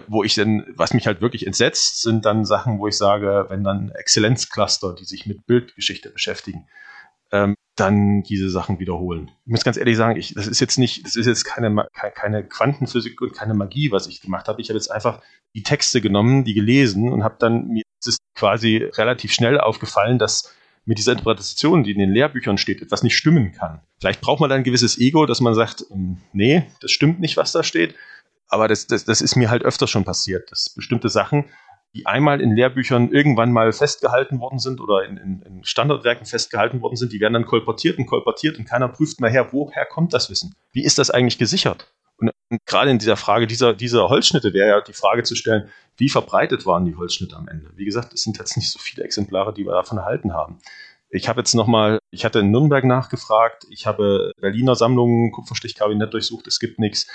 [0.07, 3.63] wo ich dann, was mich halt wirklich entsetzt, sind dann Sachen, wo ich sage, wenn
[3.63, 6.67] dann Exzellenzcluster, die sich mit Bildgeschichte beschäftigen,
[7.31, 9.31] ähm, dann diese Sachen wiederholen.
[9.45, 12.43] Ich muss ganz ehrlich sagen, ich, das ist jetzt nicht, das ist jetzt keine, keine
[12.43, 14.61] Quantenphysik und keine Magie, was ich gemacht habe.
[14.61, 15.21] Ich habe jetzt einfach
[15.53, 20.53] die Texte genommen, die gelesen und habe dann mir ist quasi relativ schnell aufgefallen, dass
[20.85, 23.81] mit dieser Interpretation, die in den Lehrbüchern steht, etwas nicht stimmen kann.
[23.99, 27.37] Vielleicht braucht man dann ein gewisses Ego, dass man sagt, ähm, nee, das stimmt nicht,
[27.37, 27.95] was da steht.
[28.47, 31.45] Aber das, das, das ist mir halt öfter schon passiert, dass bestimmte Sachen,
[31.95, 36.81] die einmal in Lehrbüchern irgendwann mal festgehalten worden sind oder in, in, in Standardwerken festgehalten
[36.81, 40.13] worden sind, die werden dann kolportiert und kolportiert und keiner prüft mehr her, woher kommt
[40.13, 40.55] das Wissen?
[40.73, 41.93] Wie ist das eigentlich gesichert?
[42.17, 45.69] Und, und gerade in dieser Frage dieser, dieser Holzschnitte wäre ja die Frage zu stellen,
[45.95, 47.71] wie verbreitet waren die Holzschnitte am Ende?
[47.75, 50.59] Wie gesagt, es sind jetzt nicht so viele Exemplare, die wir davon erhalten haben.
[51.09, 56.45] Ich habe jetzt nochmal, ich hatte in Nürnberg nachgefragt, ich habe Berliner Sammlungen, Kupferstichkabinett durchsucht,
[56.47, 57.07] es gibt nichts.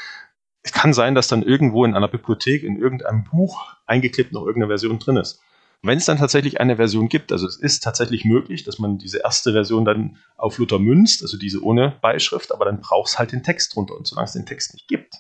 [0.63, 4.69] Es kann sein, dass dann irgendwo in einer Bibliothek, in irgendeinem Buch eingeklebt noch irgendeine
[4.69, 5.41] Version drin ist.
[5.83, 9.21] Wenn es dann tatsächlich eine Version gibt, also es ist tatsächlich möglich, dass man diese
[9.21, 13.33] erste Version dann auf Luther münzt, also diese ohne Beischrift, aber dann braucht es halt
[13.33, 13.97] den Text drunter.
[13.97, 15.15] Und solange es den Text nicht gibt,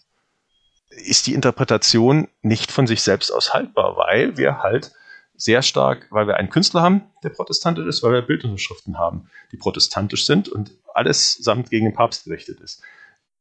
[0.91, 4.93] ist die Interpretation nicht von sich selbst aus haltbar, weil wir halt
[5.35, 9.57] sehr stark, weil wir einen Künstler haben, der protestantisch ist, weil wir Bildunterschriften haben, die
[9.57, 12.83] protestantisch sind und alles samt gegen den Papst gerichtet ist.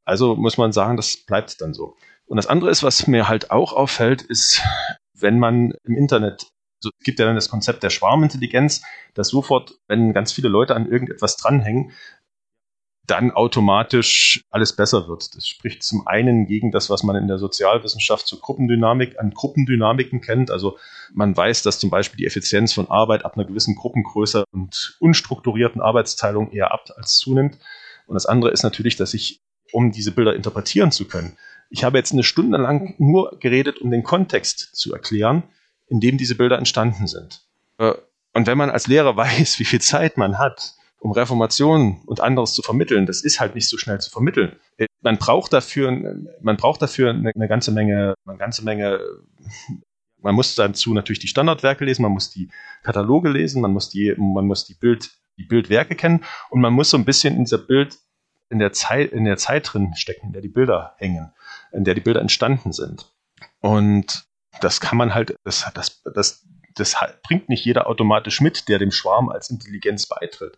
[0.09, 1.95] Also muss man sagen, das bleibt dann so.
[2.25, 4.61] Und das andere ist, was mir halt auch auffällt, ist,
[5.13, 6.47] wenn man im Internet
[6.81, 8.81] so, es gibt ja dann das Konzept der Schwarmintelligenz,
[9.13, 11.91] dass sofort, wenn ganz viele Leute an irgendetwas dranhängen,
[13.05, 15.35] dann automatisch alles besser wird.
[15.35, 20.21] Das spricht zum einen gegen das, was man in der Sozialwissenschaft zur Gruppendynamik, an Gruppendynamiken
[20.21, 20.49] kennt.
[20.49, 20.77] Also
[21.13, 25.81] man weiß, dass zum Beispiel die Effizienz von Arbeit ab einer gewissen Gruppengröße und unstrukturierten
[25.81, 27.59] Arbeitsteilung eher ab als zunimmt.
[28.07, 31.37] Und das andere ist natürlich, dass ich, um diese Bilder interpretieren zu können,
[31.69, 35.43] ich habe jetzt eine Stunde lang nur geredet, um den Kontext zu erklären
[35.89, 37.41] in dem diese Bilder entstanden sind.
[37.77, 42.53] Und wenn man als Lehrer weiß, wie viel Zeit man hat, um Reformation und anderes
[42.53, 44.57] zu vermitteln, das ist halt nicht so schnell zu vermitteln.
[45.01, 45.91] Man braucht dafür,
[46.41, 48.99] man braucht dafür eine, eine ganze Menge, eine ganze Menge,
[50.21, 52.49] man muss dazu natürlich die Standardwerke lesen, man muss die
[52.83, 56.89] Kataloge lesen, man muss die, man muss die Bild, die Bildwerke kennen und man muss
[56.89, 57.97] so ein bisschen in dieser Bild,
[58.49, 61.31] in der Zeit, in der Zeit drin stecken, in der die Bilder hängen,
[61.71, 63.11] in der die Bilder entstanden sind.
[63.61, 64.25] Und
[64.61, 66.45] das kann man halt, das, das, das,
[66.75, 70.57] das bringt nicht jeder automatisch mit, der dem Schwarm als Intelligenz beitritt.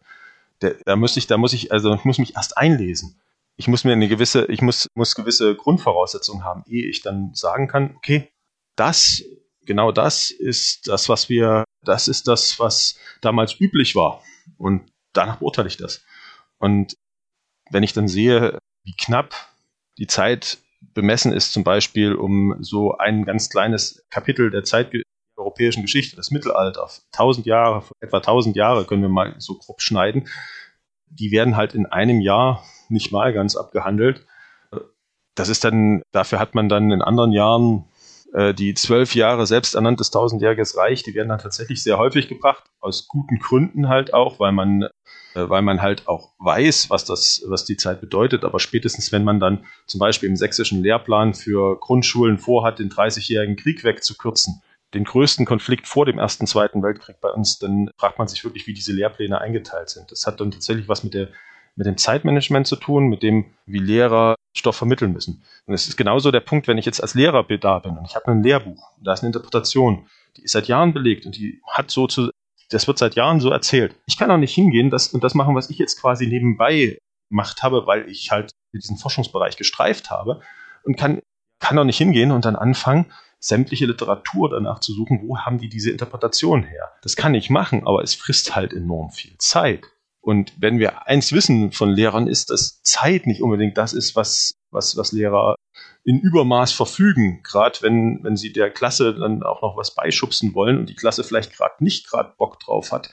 [0.61, 3.19] Der, da muss ich, da muss ich, also ich muss mich erst einlesen.
[3.57, 7.67] Ich muss mir eine gewisse, ich muss, muss gewisse Grundvoraussetzungen haben, ehe ich dann sagen
[7.67, 8.31] kann, okay,
[8.75, 9.23] das,
[9.65, 14.23] genau das ist das, was wir, das ist das, was damals üblich war.
[14.57, 16.03] Und danach beurteile ich das.
[16.57, 16.95] Und
[17.71, 19.33] wenn ich dann sehe, wie knapp
[19.97, 20.59] die Zeit
[20.93, 24.91] bemessen ist, zum Beispiel um so ein ganz kleines Kapitel der Zeit
[25.37, 30.27] europäischen Geschichte, das Mittelalter, 1000 Jahre, etwa 1000 Jahre können wir mal so grob schneiden,
[31.07, 34.25] die werden halt in einem Jahr nicht mal ganz abgehandelt.
[35.35, 37.85] Das ist dann, dafür hat man dann in anderen Jahren
[38.33, 43.07] äh, die zwölf Jahre selbsternanntes tausendjähriges Reich, die werden dann tatsächlich sehr häufig gebracht, aus
[43.07, 44.87] guten Gründen halt auch, weil man,
[45.33, 48.43] weil man halt auch weiß, was das, was die Zeit bedeutet.
[48.43, 53.55] Aber spätestens, wenn man dann zum Beispiel im sächsischen Lehrplan für Grundschulen vorhat, den 30-jährigen
[53.55, 54.61] Krieg wegzukürzen,
[54.93, 58.67] den größten Konflikt vor dem Ersten, Zweiten Weltkrieg bei uns, dann fragt man sich wirklich,
[58.67, 60.11] wie diese Lehrpläne eingeteilt sind.
[60.11, 61.29] Das hat dann tatsächlich was mit der
[61.75, 65.43] mit dem Zeitmanagement zu tun, mit dem, wie Lehrer Stoff vermitteln müssen.
[65.65, 68.15] Und es ist genauso der Punkt, wenn ich jetzt als Lehrer da bin und ich
[68.15, 71.89] habe ein Lehrbuch, da ist eine Interpretation, die ist seit Jahren belegt und die hat
[71.89, 72.29] so zu,
[72.71, 73.95] das wird seit Jahren so erzählt.
[74.05, 76.97] Ich kann auch nicht hingehen das, und das machen, was ich jetzt quasi nebenbei
[77.29, 80.41] gemacht habe, weil ich halt diesen Forschungsbereich gestreift habe
[80.83, 81.21] und kann,
[81.59, 85.69] kann auch nicht hingehen und dann anfangen, sämtliche Literatur danach zu suchen, wo haben die
[85.69, 86.91] diese Interpretation her.
[87.01, 89.83] Das kann ich machen, aber es frisst halt enorm viel Zeit.
[90.21, 94.53] Und wenn wir eins wissen von Lehrern, ist, dass Zeit nicht unbedingt das ist, was,
[94.69, 95.55] was, was Lehrer
[96.03, 97.41] in Übermaß verfügen.
[97.43, 101.23] Gerade wenn, wenn sie der Klasse dann auch noch was beischubsen wollen und die Klasse
[101.23, 103.11] vielleicht gerade nicht gerade Bock drauf hat,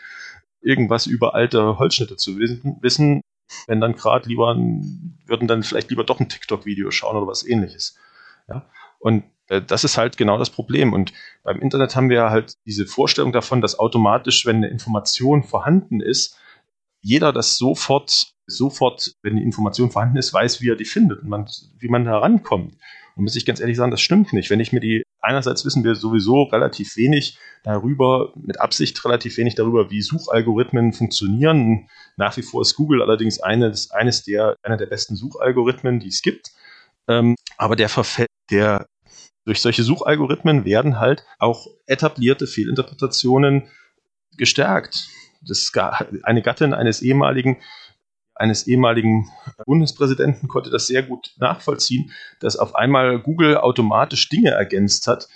[0.60, 3.20] irgendwas über alte Holzschnitte zu wissen,
[3.66, 7.96] wenn dann gerade lieber, würden dann vielleicht lieber doch ein TikTok-Video schauen oder was ähnliches.
[8.48, 8.66] Ja?
[8.98, 10.92] Und äh, das ist halt genau das Problem.
[10.92, 11.12] Und
[11.42, 16.36] beim Internet haben wir halt diese Vorstellung davon, dass automatisch, wenn eine Information vorhanden ist,
[17.00, 21.28] jeder das sofort, sofort, wenn die Information vorhanden ist, weiß, wie er die findet und
[21.28, 21.48] man,
[21.78, 22.74] wie man da rankommt.
[23.14, 24.48] Und muss ich ganz ehrlich sagen, das stimmt nicht.
[24.50, 29.54] Wenn ich mir die, einerseits wissen wir sowieso relativ wenig darüber, mit Absicht relativ wenig
[29.54, 31.88] darüber, wie Suchalgorithmen funktionieren.
[32.16, 36.22] Nach wie vor ist Google allerdings eines, eines der, einer der besten Suchalgorithmen, die es
[36.22, 36.52] gibt.
[37.08, 38.86] Ähm, aber der verfällt, der,
[39.44, 43.68] durch solche Suchalgorithmen werden halt auch etablierte Fehlinterpretationen
[44.36, 45.08] gestärkt
[45.42, 45.72] das,
[46.22, 47.58] eine Gattin eines ehemaligen
[48.38, 49.28] eines ehemaligen
[49.66, 55.28] Bundespräsidenten konnte das sehr gut nachvollziehen, dass auf einmal Google automatisch Dinge ergänzt hat,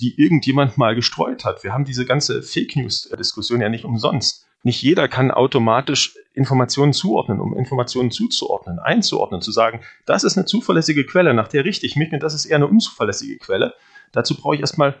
[0.00, 1.62] die irgendjemand mal gestreut hat.
[1.62, 4.46] Wir haben diese ganze Fake News-Diskussion ja nicht umsonst.
[4.62, 10.46] Nicht jeder kann automatisch Informationen zuordnen, um Informationen zuzuordnen, einzuordnen, zu sagen, das ist eine
[10.46, 13.74] zuverlässige Quelle, nach der richte ich mich und das ist eher eine unzuverlässige Quelle.
[14.12, 14.96] Dazu brauche ich erstmal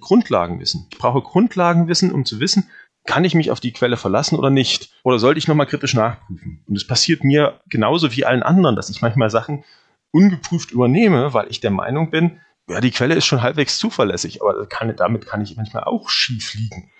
[0.00, 0.86] Grundlagenwissen.
[0.92, 2.68] Ich brauche Grundlagenwissen, um zu wissen,
[3.10, 4.92] kann ich mich auf die Quelle verlassen oder nicht?
[5.02, 6.62] Oder sollte ich nochmal kritisch nachprüfen?
[6.68, 9.64] Und es passiert mir genauso wie allen anderen, dass ich manchmal Sachen
[10.12, 12.38] ungeprüft übernehme, weil ich der Meinung bin,
[12.68, 16.54] ja, die Quelle ist schon halbwegs zuverlässig, aber kann, damit kann ich manchmal auch schief
[16.54, 16.92] liegen.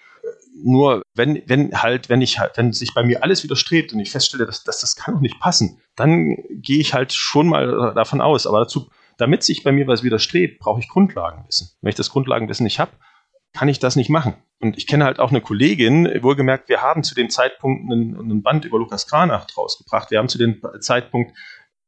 [0.65, 4.11] Nur wenn, wenn halt, wenn ich halt, wenn sich bei mir alles widerstrebt und ich
[4.11, 8.20] feststelle, dass, dass das kann doch nicht passen, dann gehe ich halt schon mal davon
[8.20, 8.49] aus.
[8.49, 11.70] Aber dazu, damit sich bei mir was widerstrebt, brauche ich Grundlagenwissen.
[11.82, 12.91] Wenn ich das Grundlagenwissen nicht habe,
[13.52, 14.35] kann ich das nicht machen.
[14.60, 18.43] Und ich kenne halt auch eine Kollegin, wohlgemerkt, wir haben zu dem Zeitpunkt einen, einen
[18.43, 20.10] Band über Lukas Kranach rausgebracht.
[20.10, 21.32] Wir haben zu dem Zeitpunkt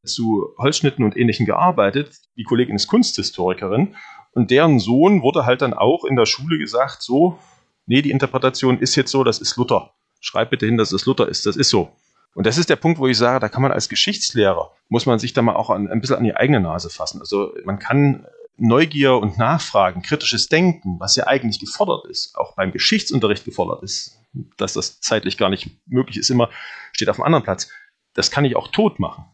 [0.05, 2.21] zu Holzschnitten und Ähnlichem gearbeitet.
[2.37, 3.95] Die Kollegin ist Kunsthistorikerin
[4.33, 7.39] und deren Sohn wurde halt dann auch in der Schule gesagt, so,
[7.87, 9.93] nee, die Interpretation ist jetzt so, das ist Luther.
[10.21, 11.93] Schreib bitte hin, dass es Luther ist, das ist so.
[12.35, 15.19] Und das ist der Punkt, wo ich sage, da kann man als Geschichtslehrer, muss man
[15.19, 17.21] sich da mal auch ein, ein bisschen an die eigene Nase fassen.
[17.21, 18.27] Also man kann
[18.57, 24.21] Neugier und Nachfragen, kritisches Denken, was ja eigentlich gefordert ist, auch beim Geschichtsunterricht gefordert ist,
[24.57, 26.51] dass das zeitlich gar nicht möglich ist, immer
[26.93, 27.71] steht auf einem anderen Platz.
[28.15, 29.25] Das kann ich auch tot machen.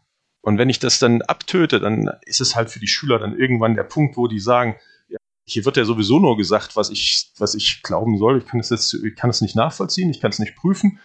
[0.41, 3.75] Und wenn ich das dann abtöte, dann ist es halt für die Schüler dann irgendwann
[3.75, 4.77] der Punkt, wo die sagen,
[5.45, 8.37] hier wird ja sowieso nur gesagt, was ich, was ich glauben soll.
[8.37, 10.99] Ich kann es jetzt, ich kann es nicht nachvollziehen, ich kann es nicht prüfen.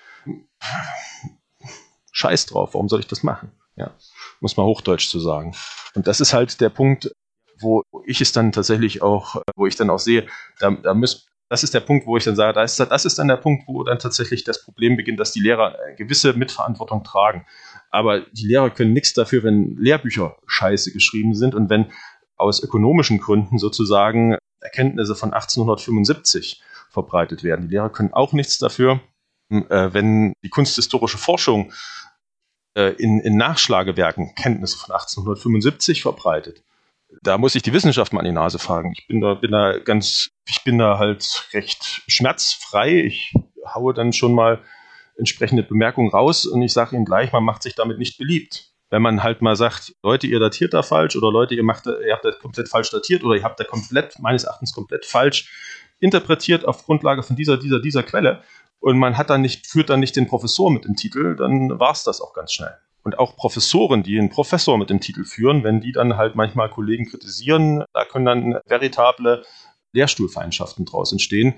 [2.12, 3.50] Scheiß drauf, warum soll ich das machen?
[3.76, 3.92] Ja,
[4.40, 5.56] muss man Hochdeutsch zu sagen.
[5.94, 7.10] Und das ist halt der Punkt,
[7.60, 10.26] wo ich es dann tatsächlich auch, wo ich dann auch sehe,
[10.58, 13.18] da, da müssen, das ist der Punkt, wo ich dann sage, das ist, das ist
[13.18, 17.46] dann der Punkt, wo dann tatsächlich das Problem beginnt, dass die Lehrer gewisse Mitverantwortung tragen.
[17.90, 21.92] Aber die Lehrer können nichts dafür, wenn Lehrbücher scheiße geschrieben sind und wenn
[22.36, 27.68] aus ökonomischen Gründen sozusagen Erkenntnisse von 1875 verbreitet werden.
[27.68, 29.00] Die Lehrer können auch nichts dafür,
[29.50, 31.72] äh, wenn die kunsthistorische Forschung
[32.76, 36.62] äh, in, in Nachschlagewerken Kenntnisse von 1875 verbreitet
[37.22, 38.92] da muss ich die Wissenschaft mal an die Nase fragen.
[38.96, 43.04] Ich bin da, bin da ganz, ich bin da halt recht schmerzfrei.
[43.04, 43.34] Ich
[43.74, 44.60] haue dann schon mal
[45.16, 48.70] entsprechende Bemerkungen raus und ich sage Ihnen gleich, man macht sich damit nicht beliebt.
[48.90, 52.12] Wenn man halt mal sagt, Leute, ihr datiert da falsch oder Leute, ihr, macht, ihr
[52.12, 55.50] habt das komplett falsch datiert oder ihr habt da komplett, meines Erachtens komplett falsch
[56.00, 58.42] interpretiert auf Grundlage von dieser, dieser, dieser Quelle
[58.80, 61.92] und man hat dann nicht, führt dann nicht den Professor mit dem Titel, dann war
[61.92, 65.62] es das auch ganz schnell und auch Professoren, die einen Professor mit dem Titel führen,
[65.62, 69.44] wenn die dann halt manchmal Kollegen kritisieren, da können dann veritable
[69.92, 71.54] Lehrstuhlfeindschaften draus entstehen,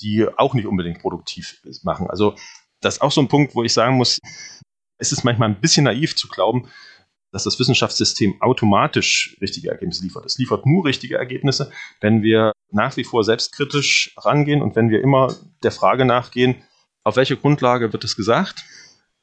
[0.00, 2.08] die auch nicht unbedingt produktiv machen.
[2.08, 2.36] Also
[2.80, 4.20] das ist auch so ein Punkt, wo ich sagen muss,
[4.98, 6.68] es ist manchmal ein bisschen naiv zu glauben,
[7.32, 10.24] dass das Wissenschaftssystem automatisch richtige Ergebnisse liefert.
[10.24, 15.02] Es liefert nur richtige Ergebnisse, wenn wir nach wie vor selbstkritisch rangehen und wenn wir
[15.02, 16.62] immer der Frage nachgehen,
[17.04, 18.64] auf welche Grundlage wird es gesagt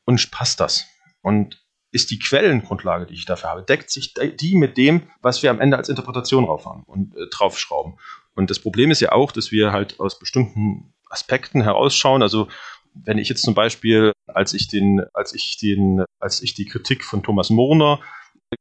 [0.06, 0.86] und passt das?
[1.26, 5.50] Und ist die Quellengrundlage, die ich dafür habe, deckt sich die mit dem, was wir
[5.50, 7.98] am Ende als Interpretation drauf haben und äh, draufschrauben.
[8.36, 12.22] Und das Problem ist ja auch, dass wir halt aus bestimmten Aspekten herausschauen.
[12.22, 12.48] Also
[12.94, 17.04] wenn ich jetzt zum Beispiel, als ich den, als ich den, als ich die Kritik
[17.04, 18.02] von Thomas Murner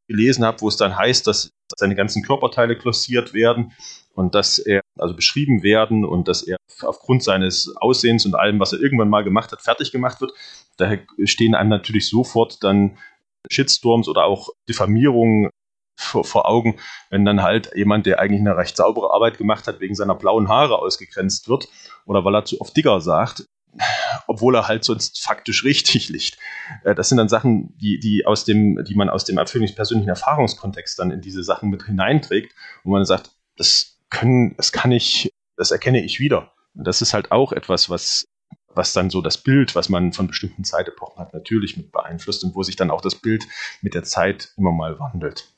[0.08, 3.72] gelesen habe, wo es dann heißt, dass seine ganzen Körperteile glossiert werden
[4.14, 8.72] und dass er also beschrieben werden und dass er aufgrund seines Aussehens und allem, was
[8.72, 10.32] er irgendwann mal gemacht hat, fertig gemacht wird.
[10.76, 12.98] Daher stehen einem natürlich sofort dann
[13.50, 15.50] Shitstorms oder auch Diffamierungen
[15.96, 16.76] vor, vor, Augen,
[17.10, 20.48] wenn dann halt jemand, der eigentlich eine recht saubere Arbeit gemacht hat, wegen seiner blauen
[20.48, 21.68] Haare ausgegrenzt wird
[22.04, 23.46] oder weil er zu oft Digger sagt,
[24.26, 26.38] obwohl er halt sonst faktisch richtig liegt.
[26.84, 30.98] Äh, das sind dann Sachen, die, die, aus dem, die man aus dem persönlichen Erfahrungskontext
[30.98, 32.52] dann in diese Sachen mit hineinträgt
[32.84, 36.52] und man sagt, das können, das kann ich, das erkenne ich wieder.
[36.74, 38.26] Und das ist halt auch etwas, was,
[38.68, 42.54] was dann so das Bild, was man von bestimmten Zeitepochen hat, natürlich mit beeinflusst und
[42.54, 43.44] wo sich dann auch das Bild
[43.80, 45.48] mit der Zeit immer mal wandelt.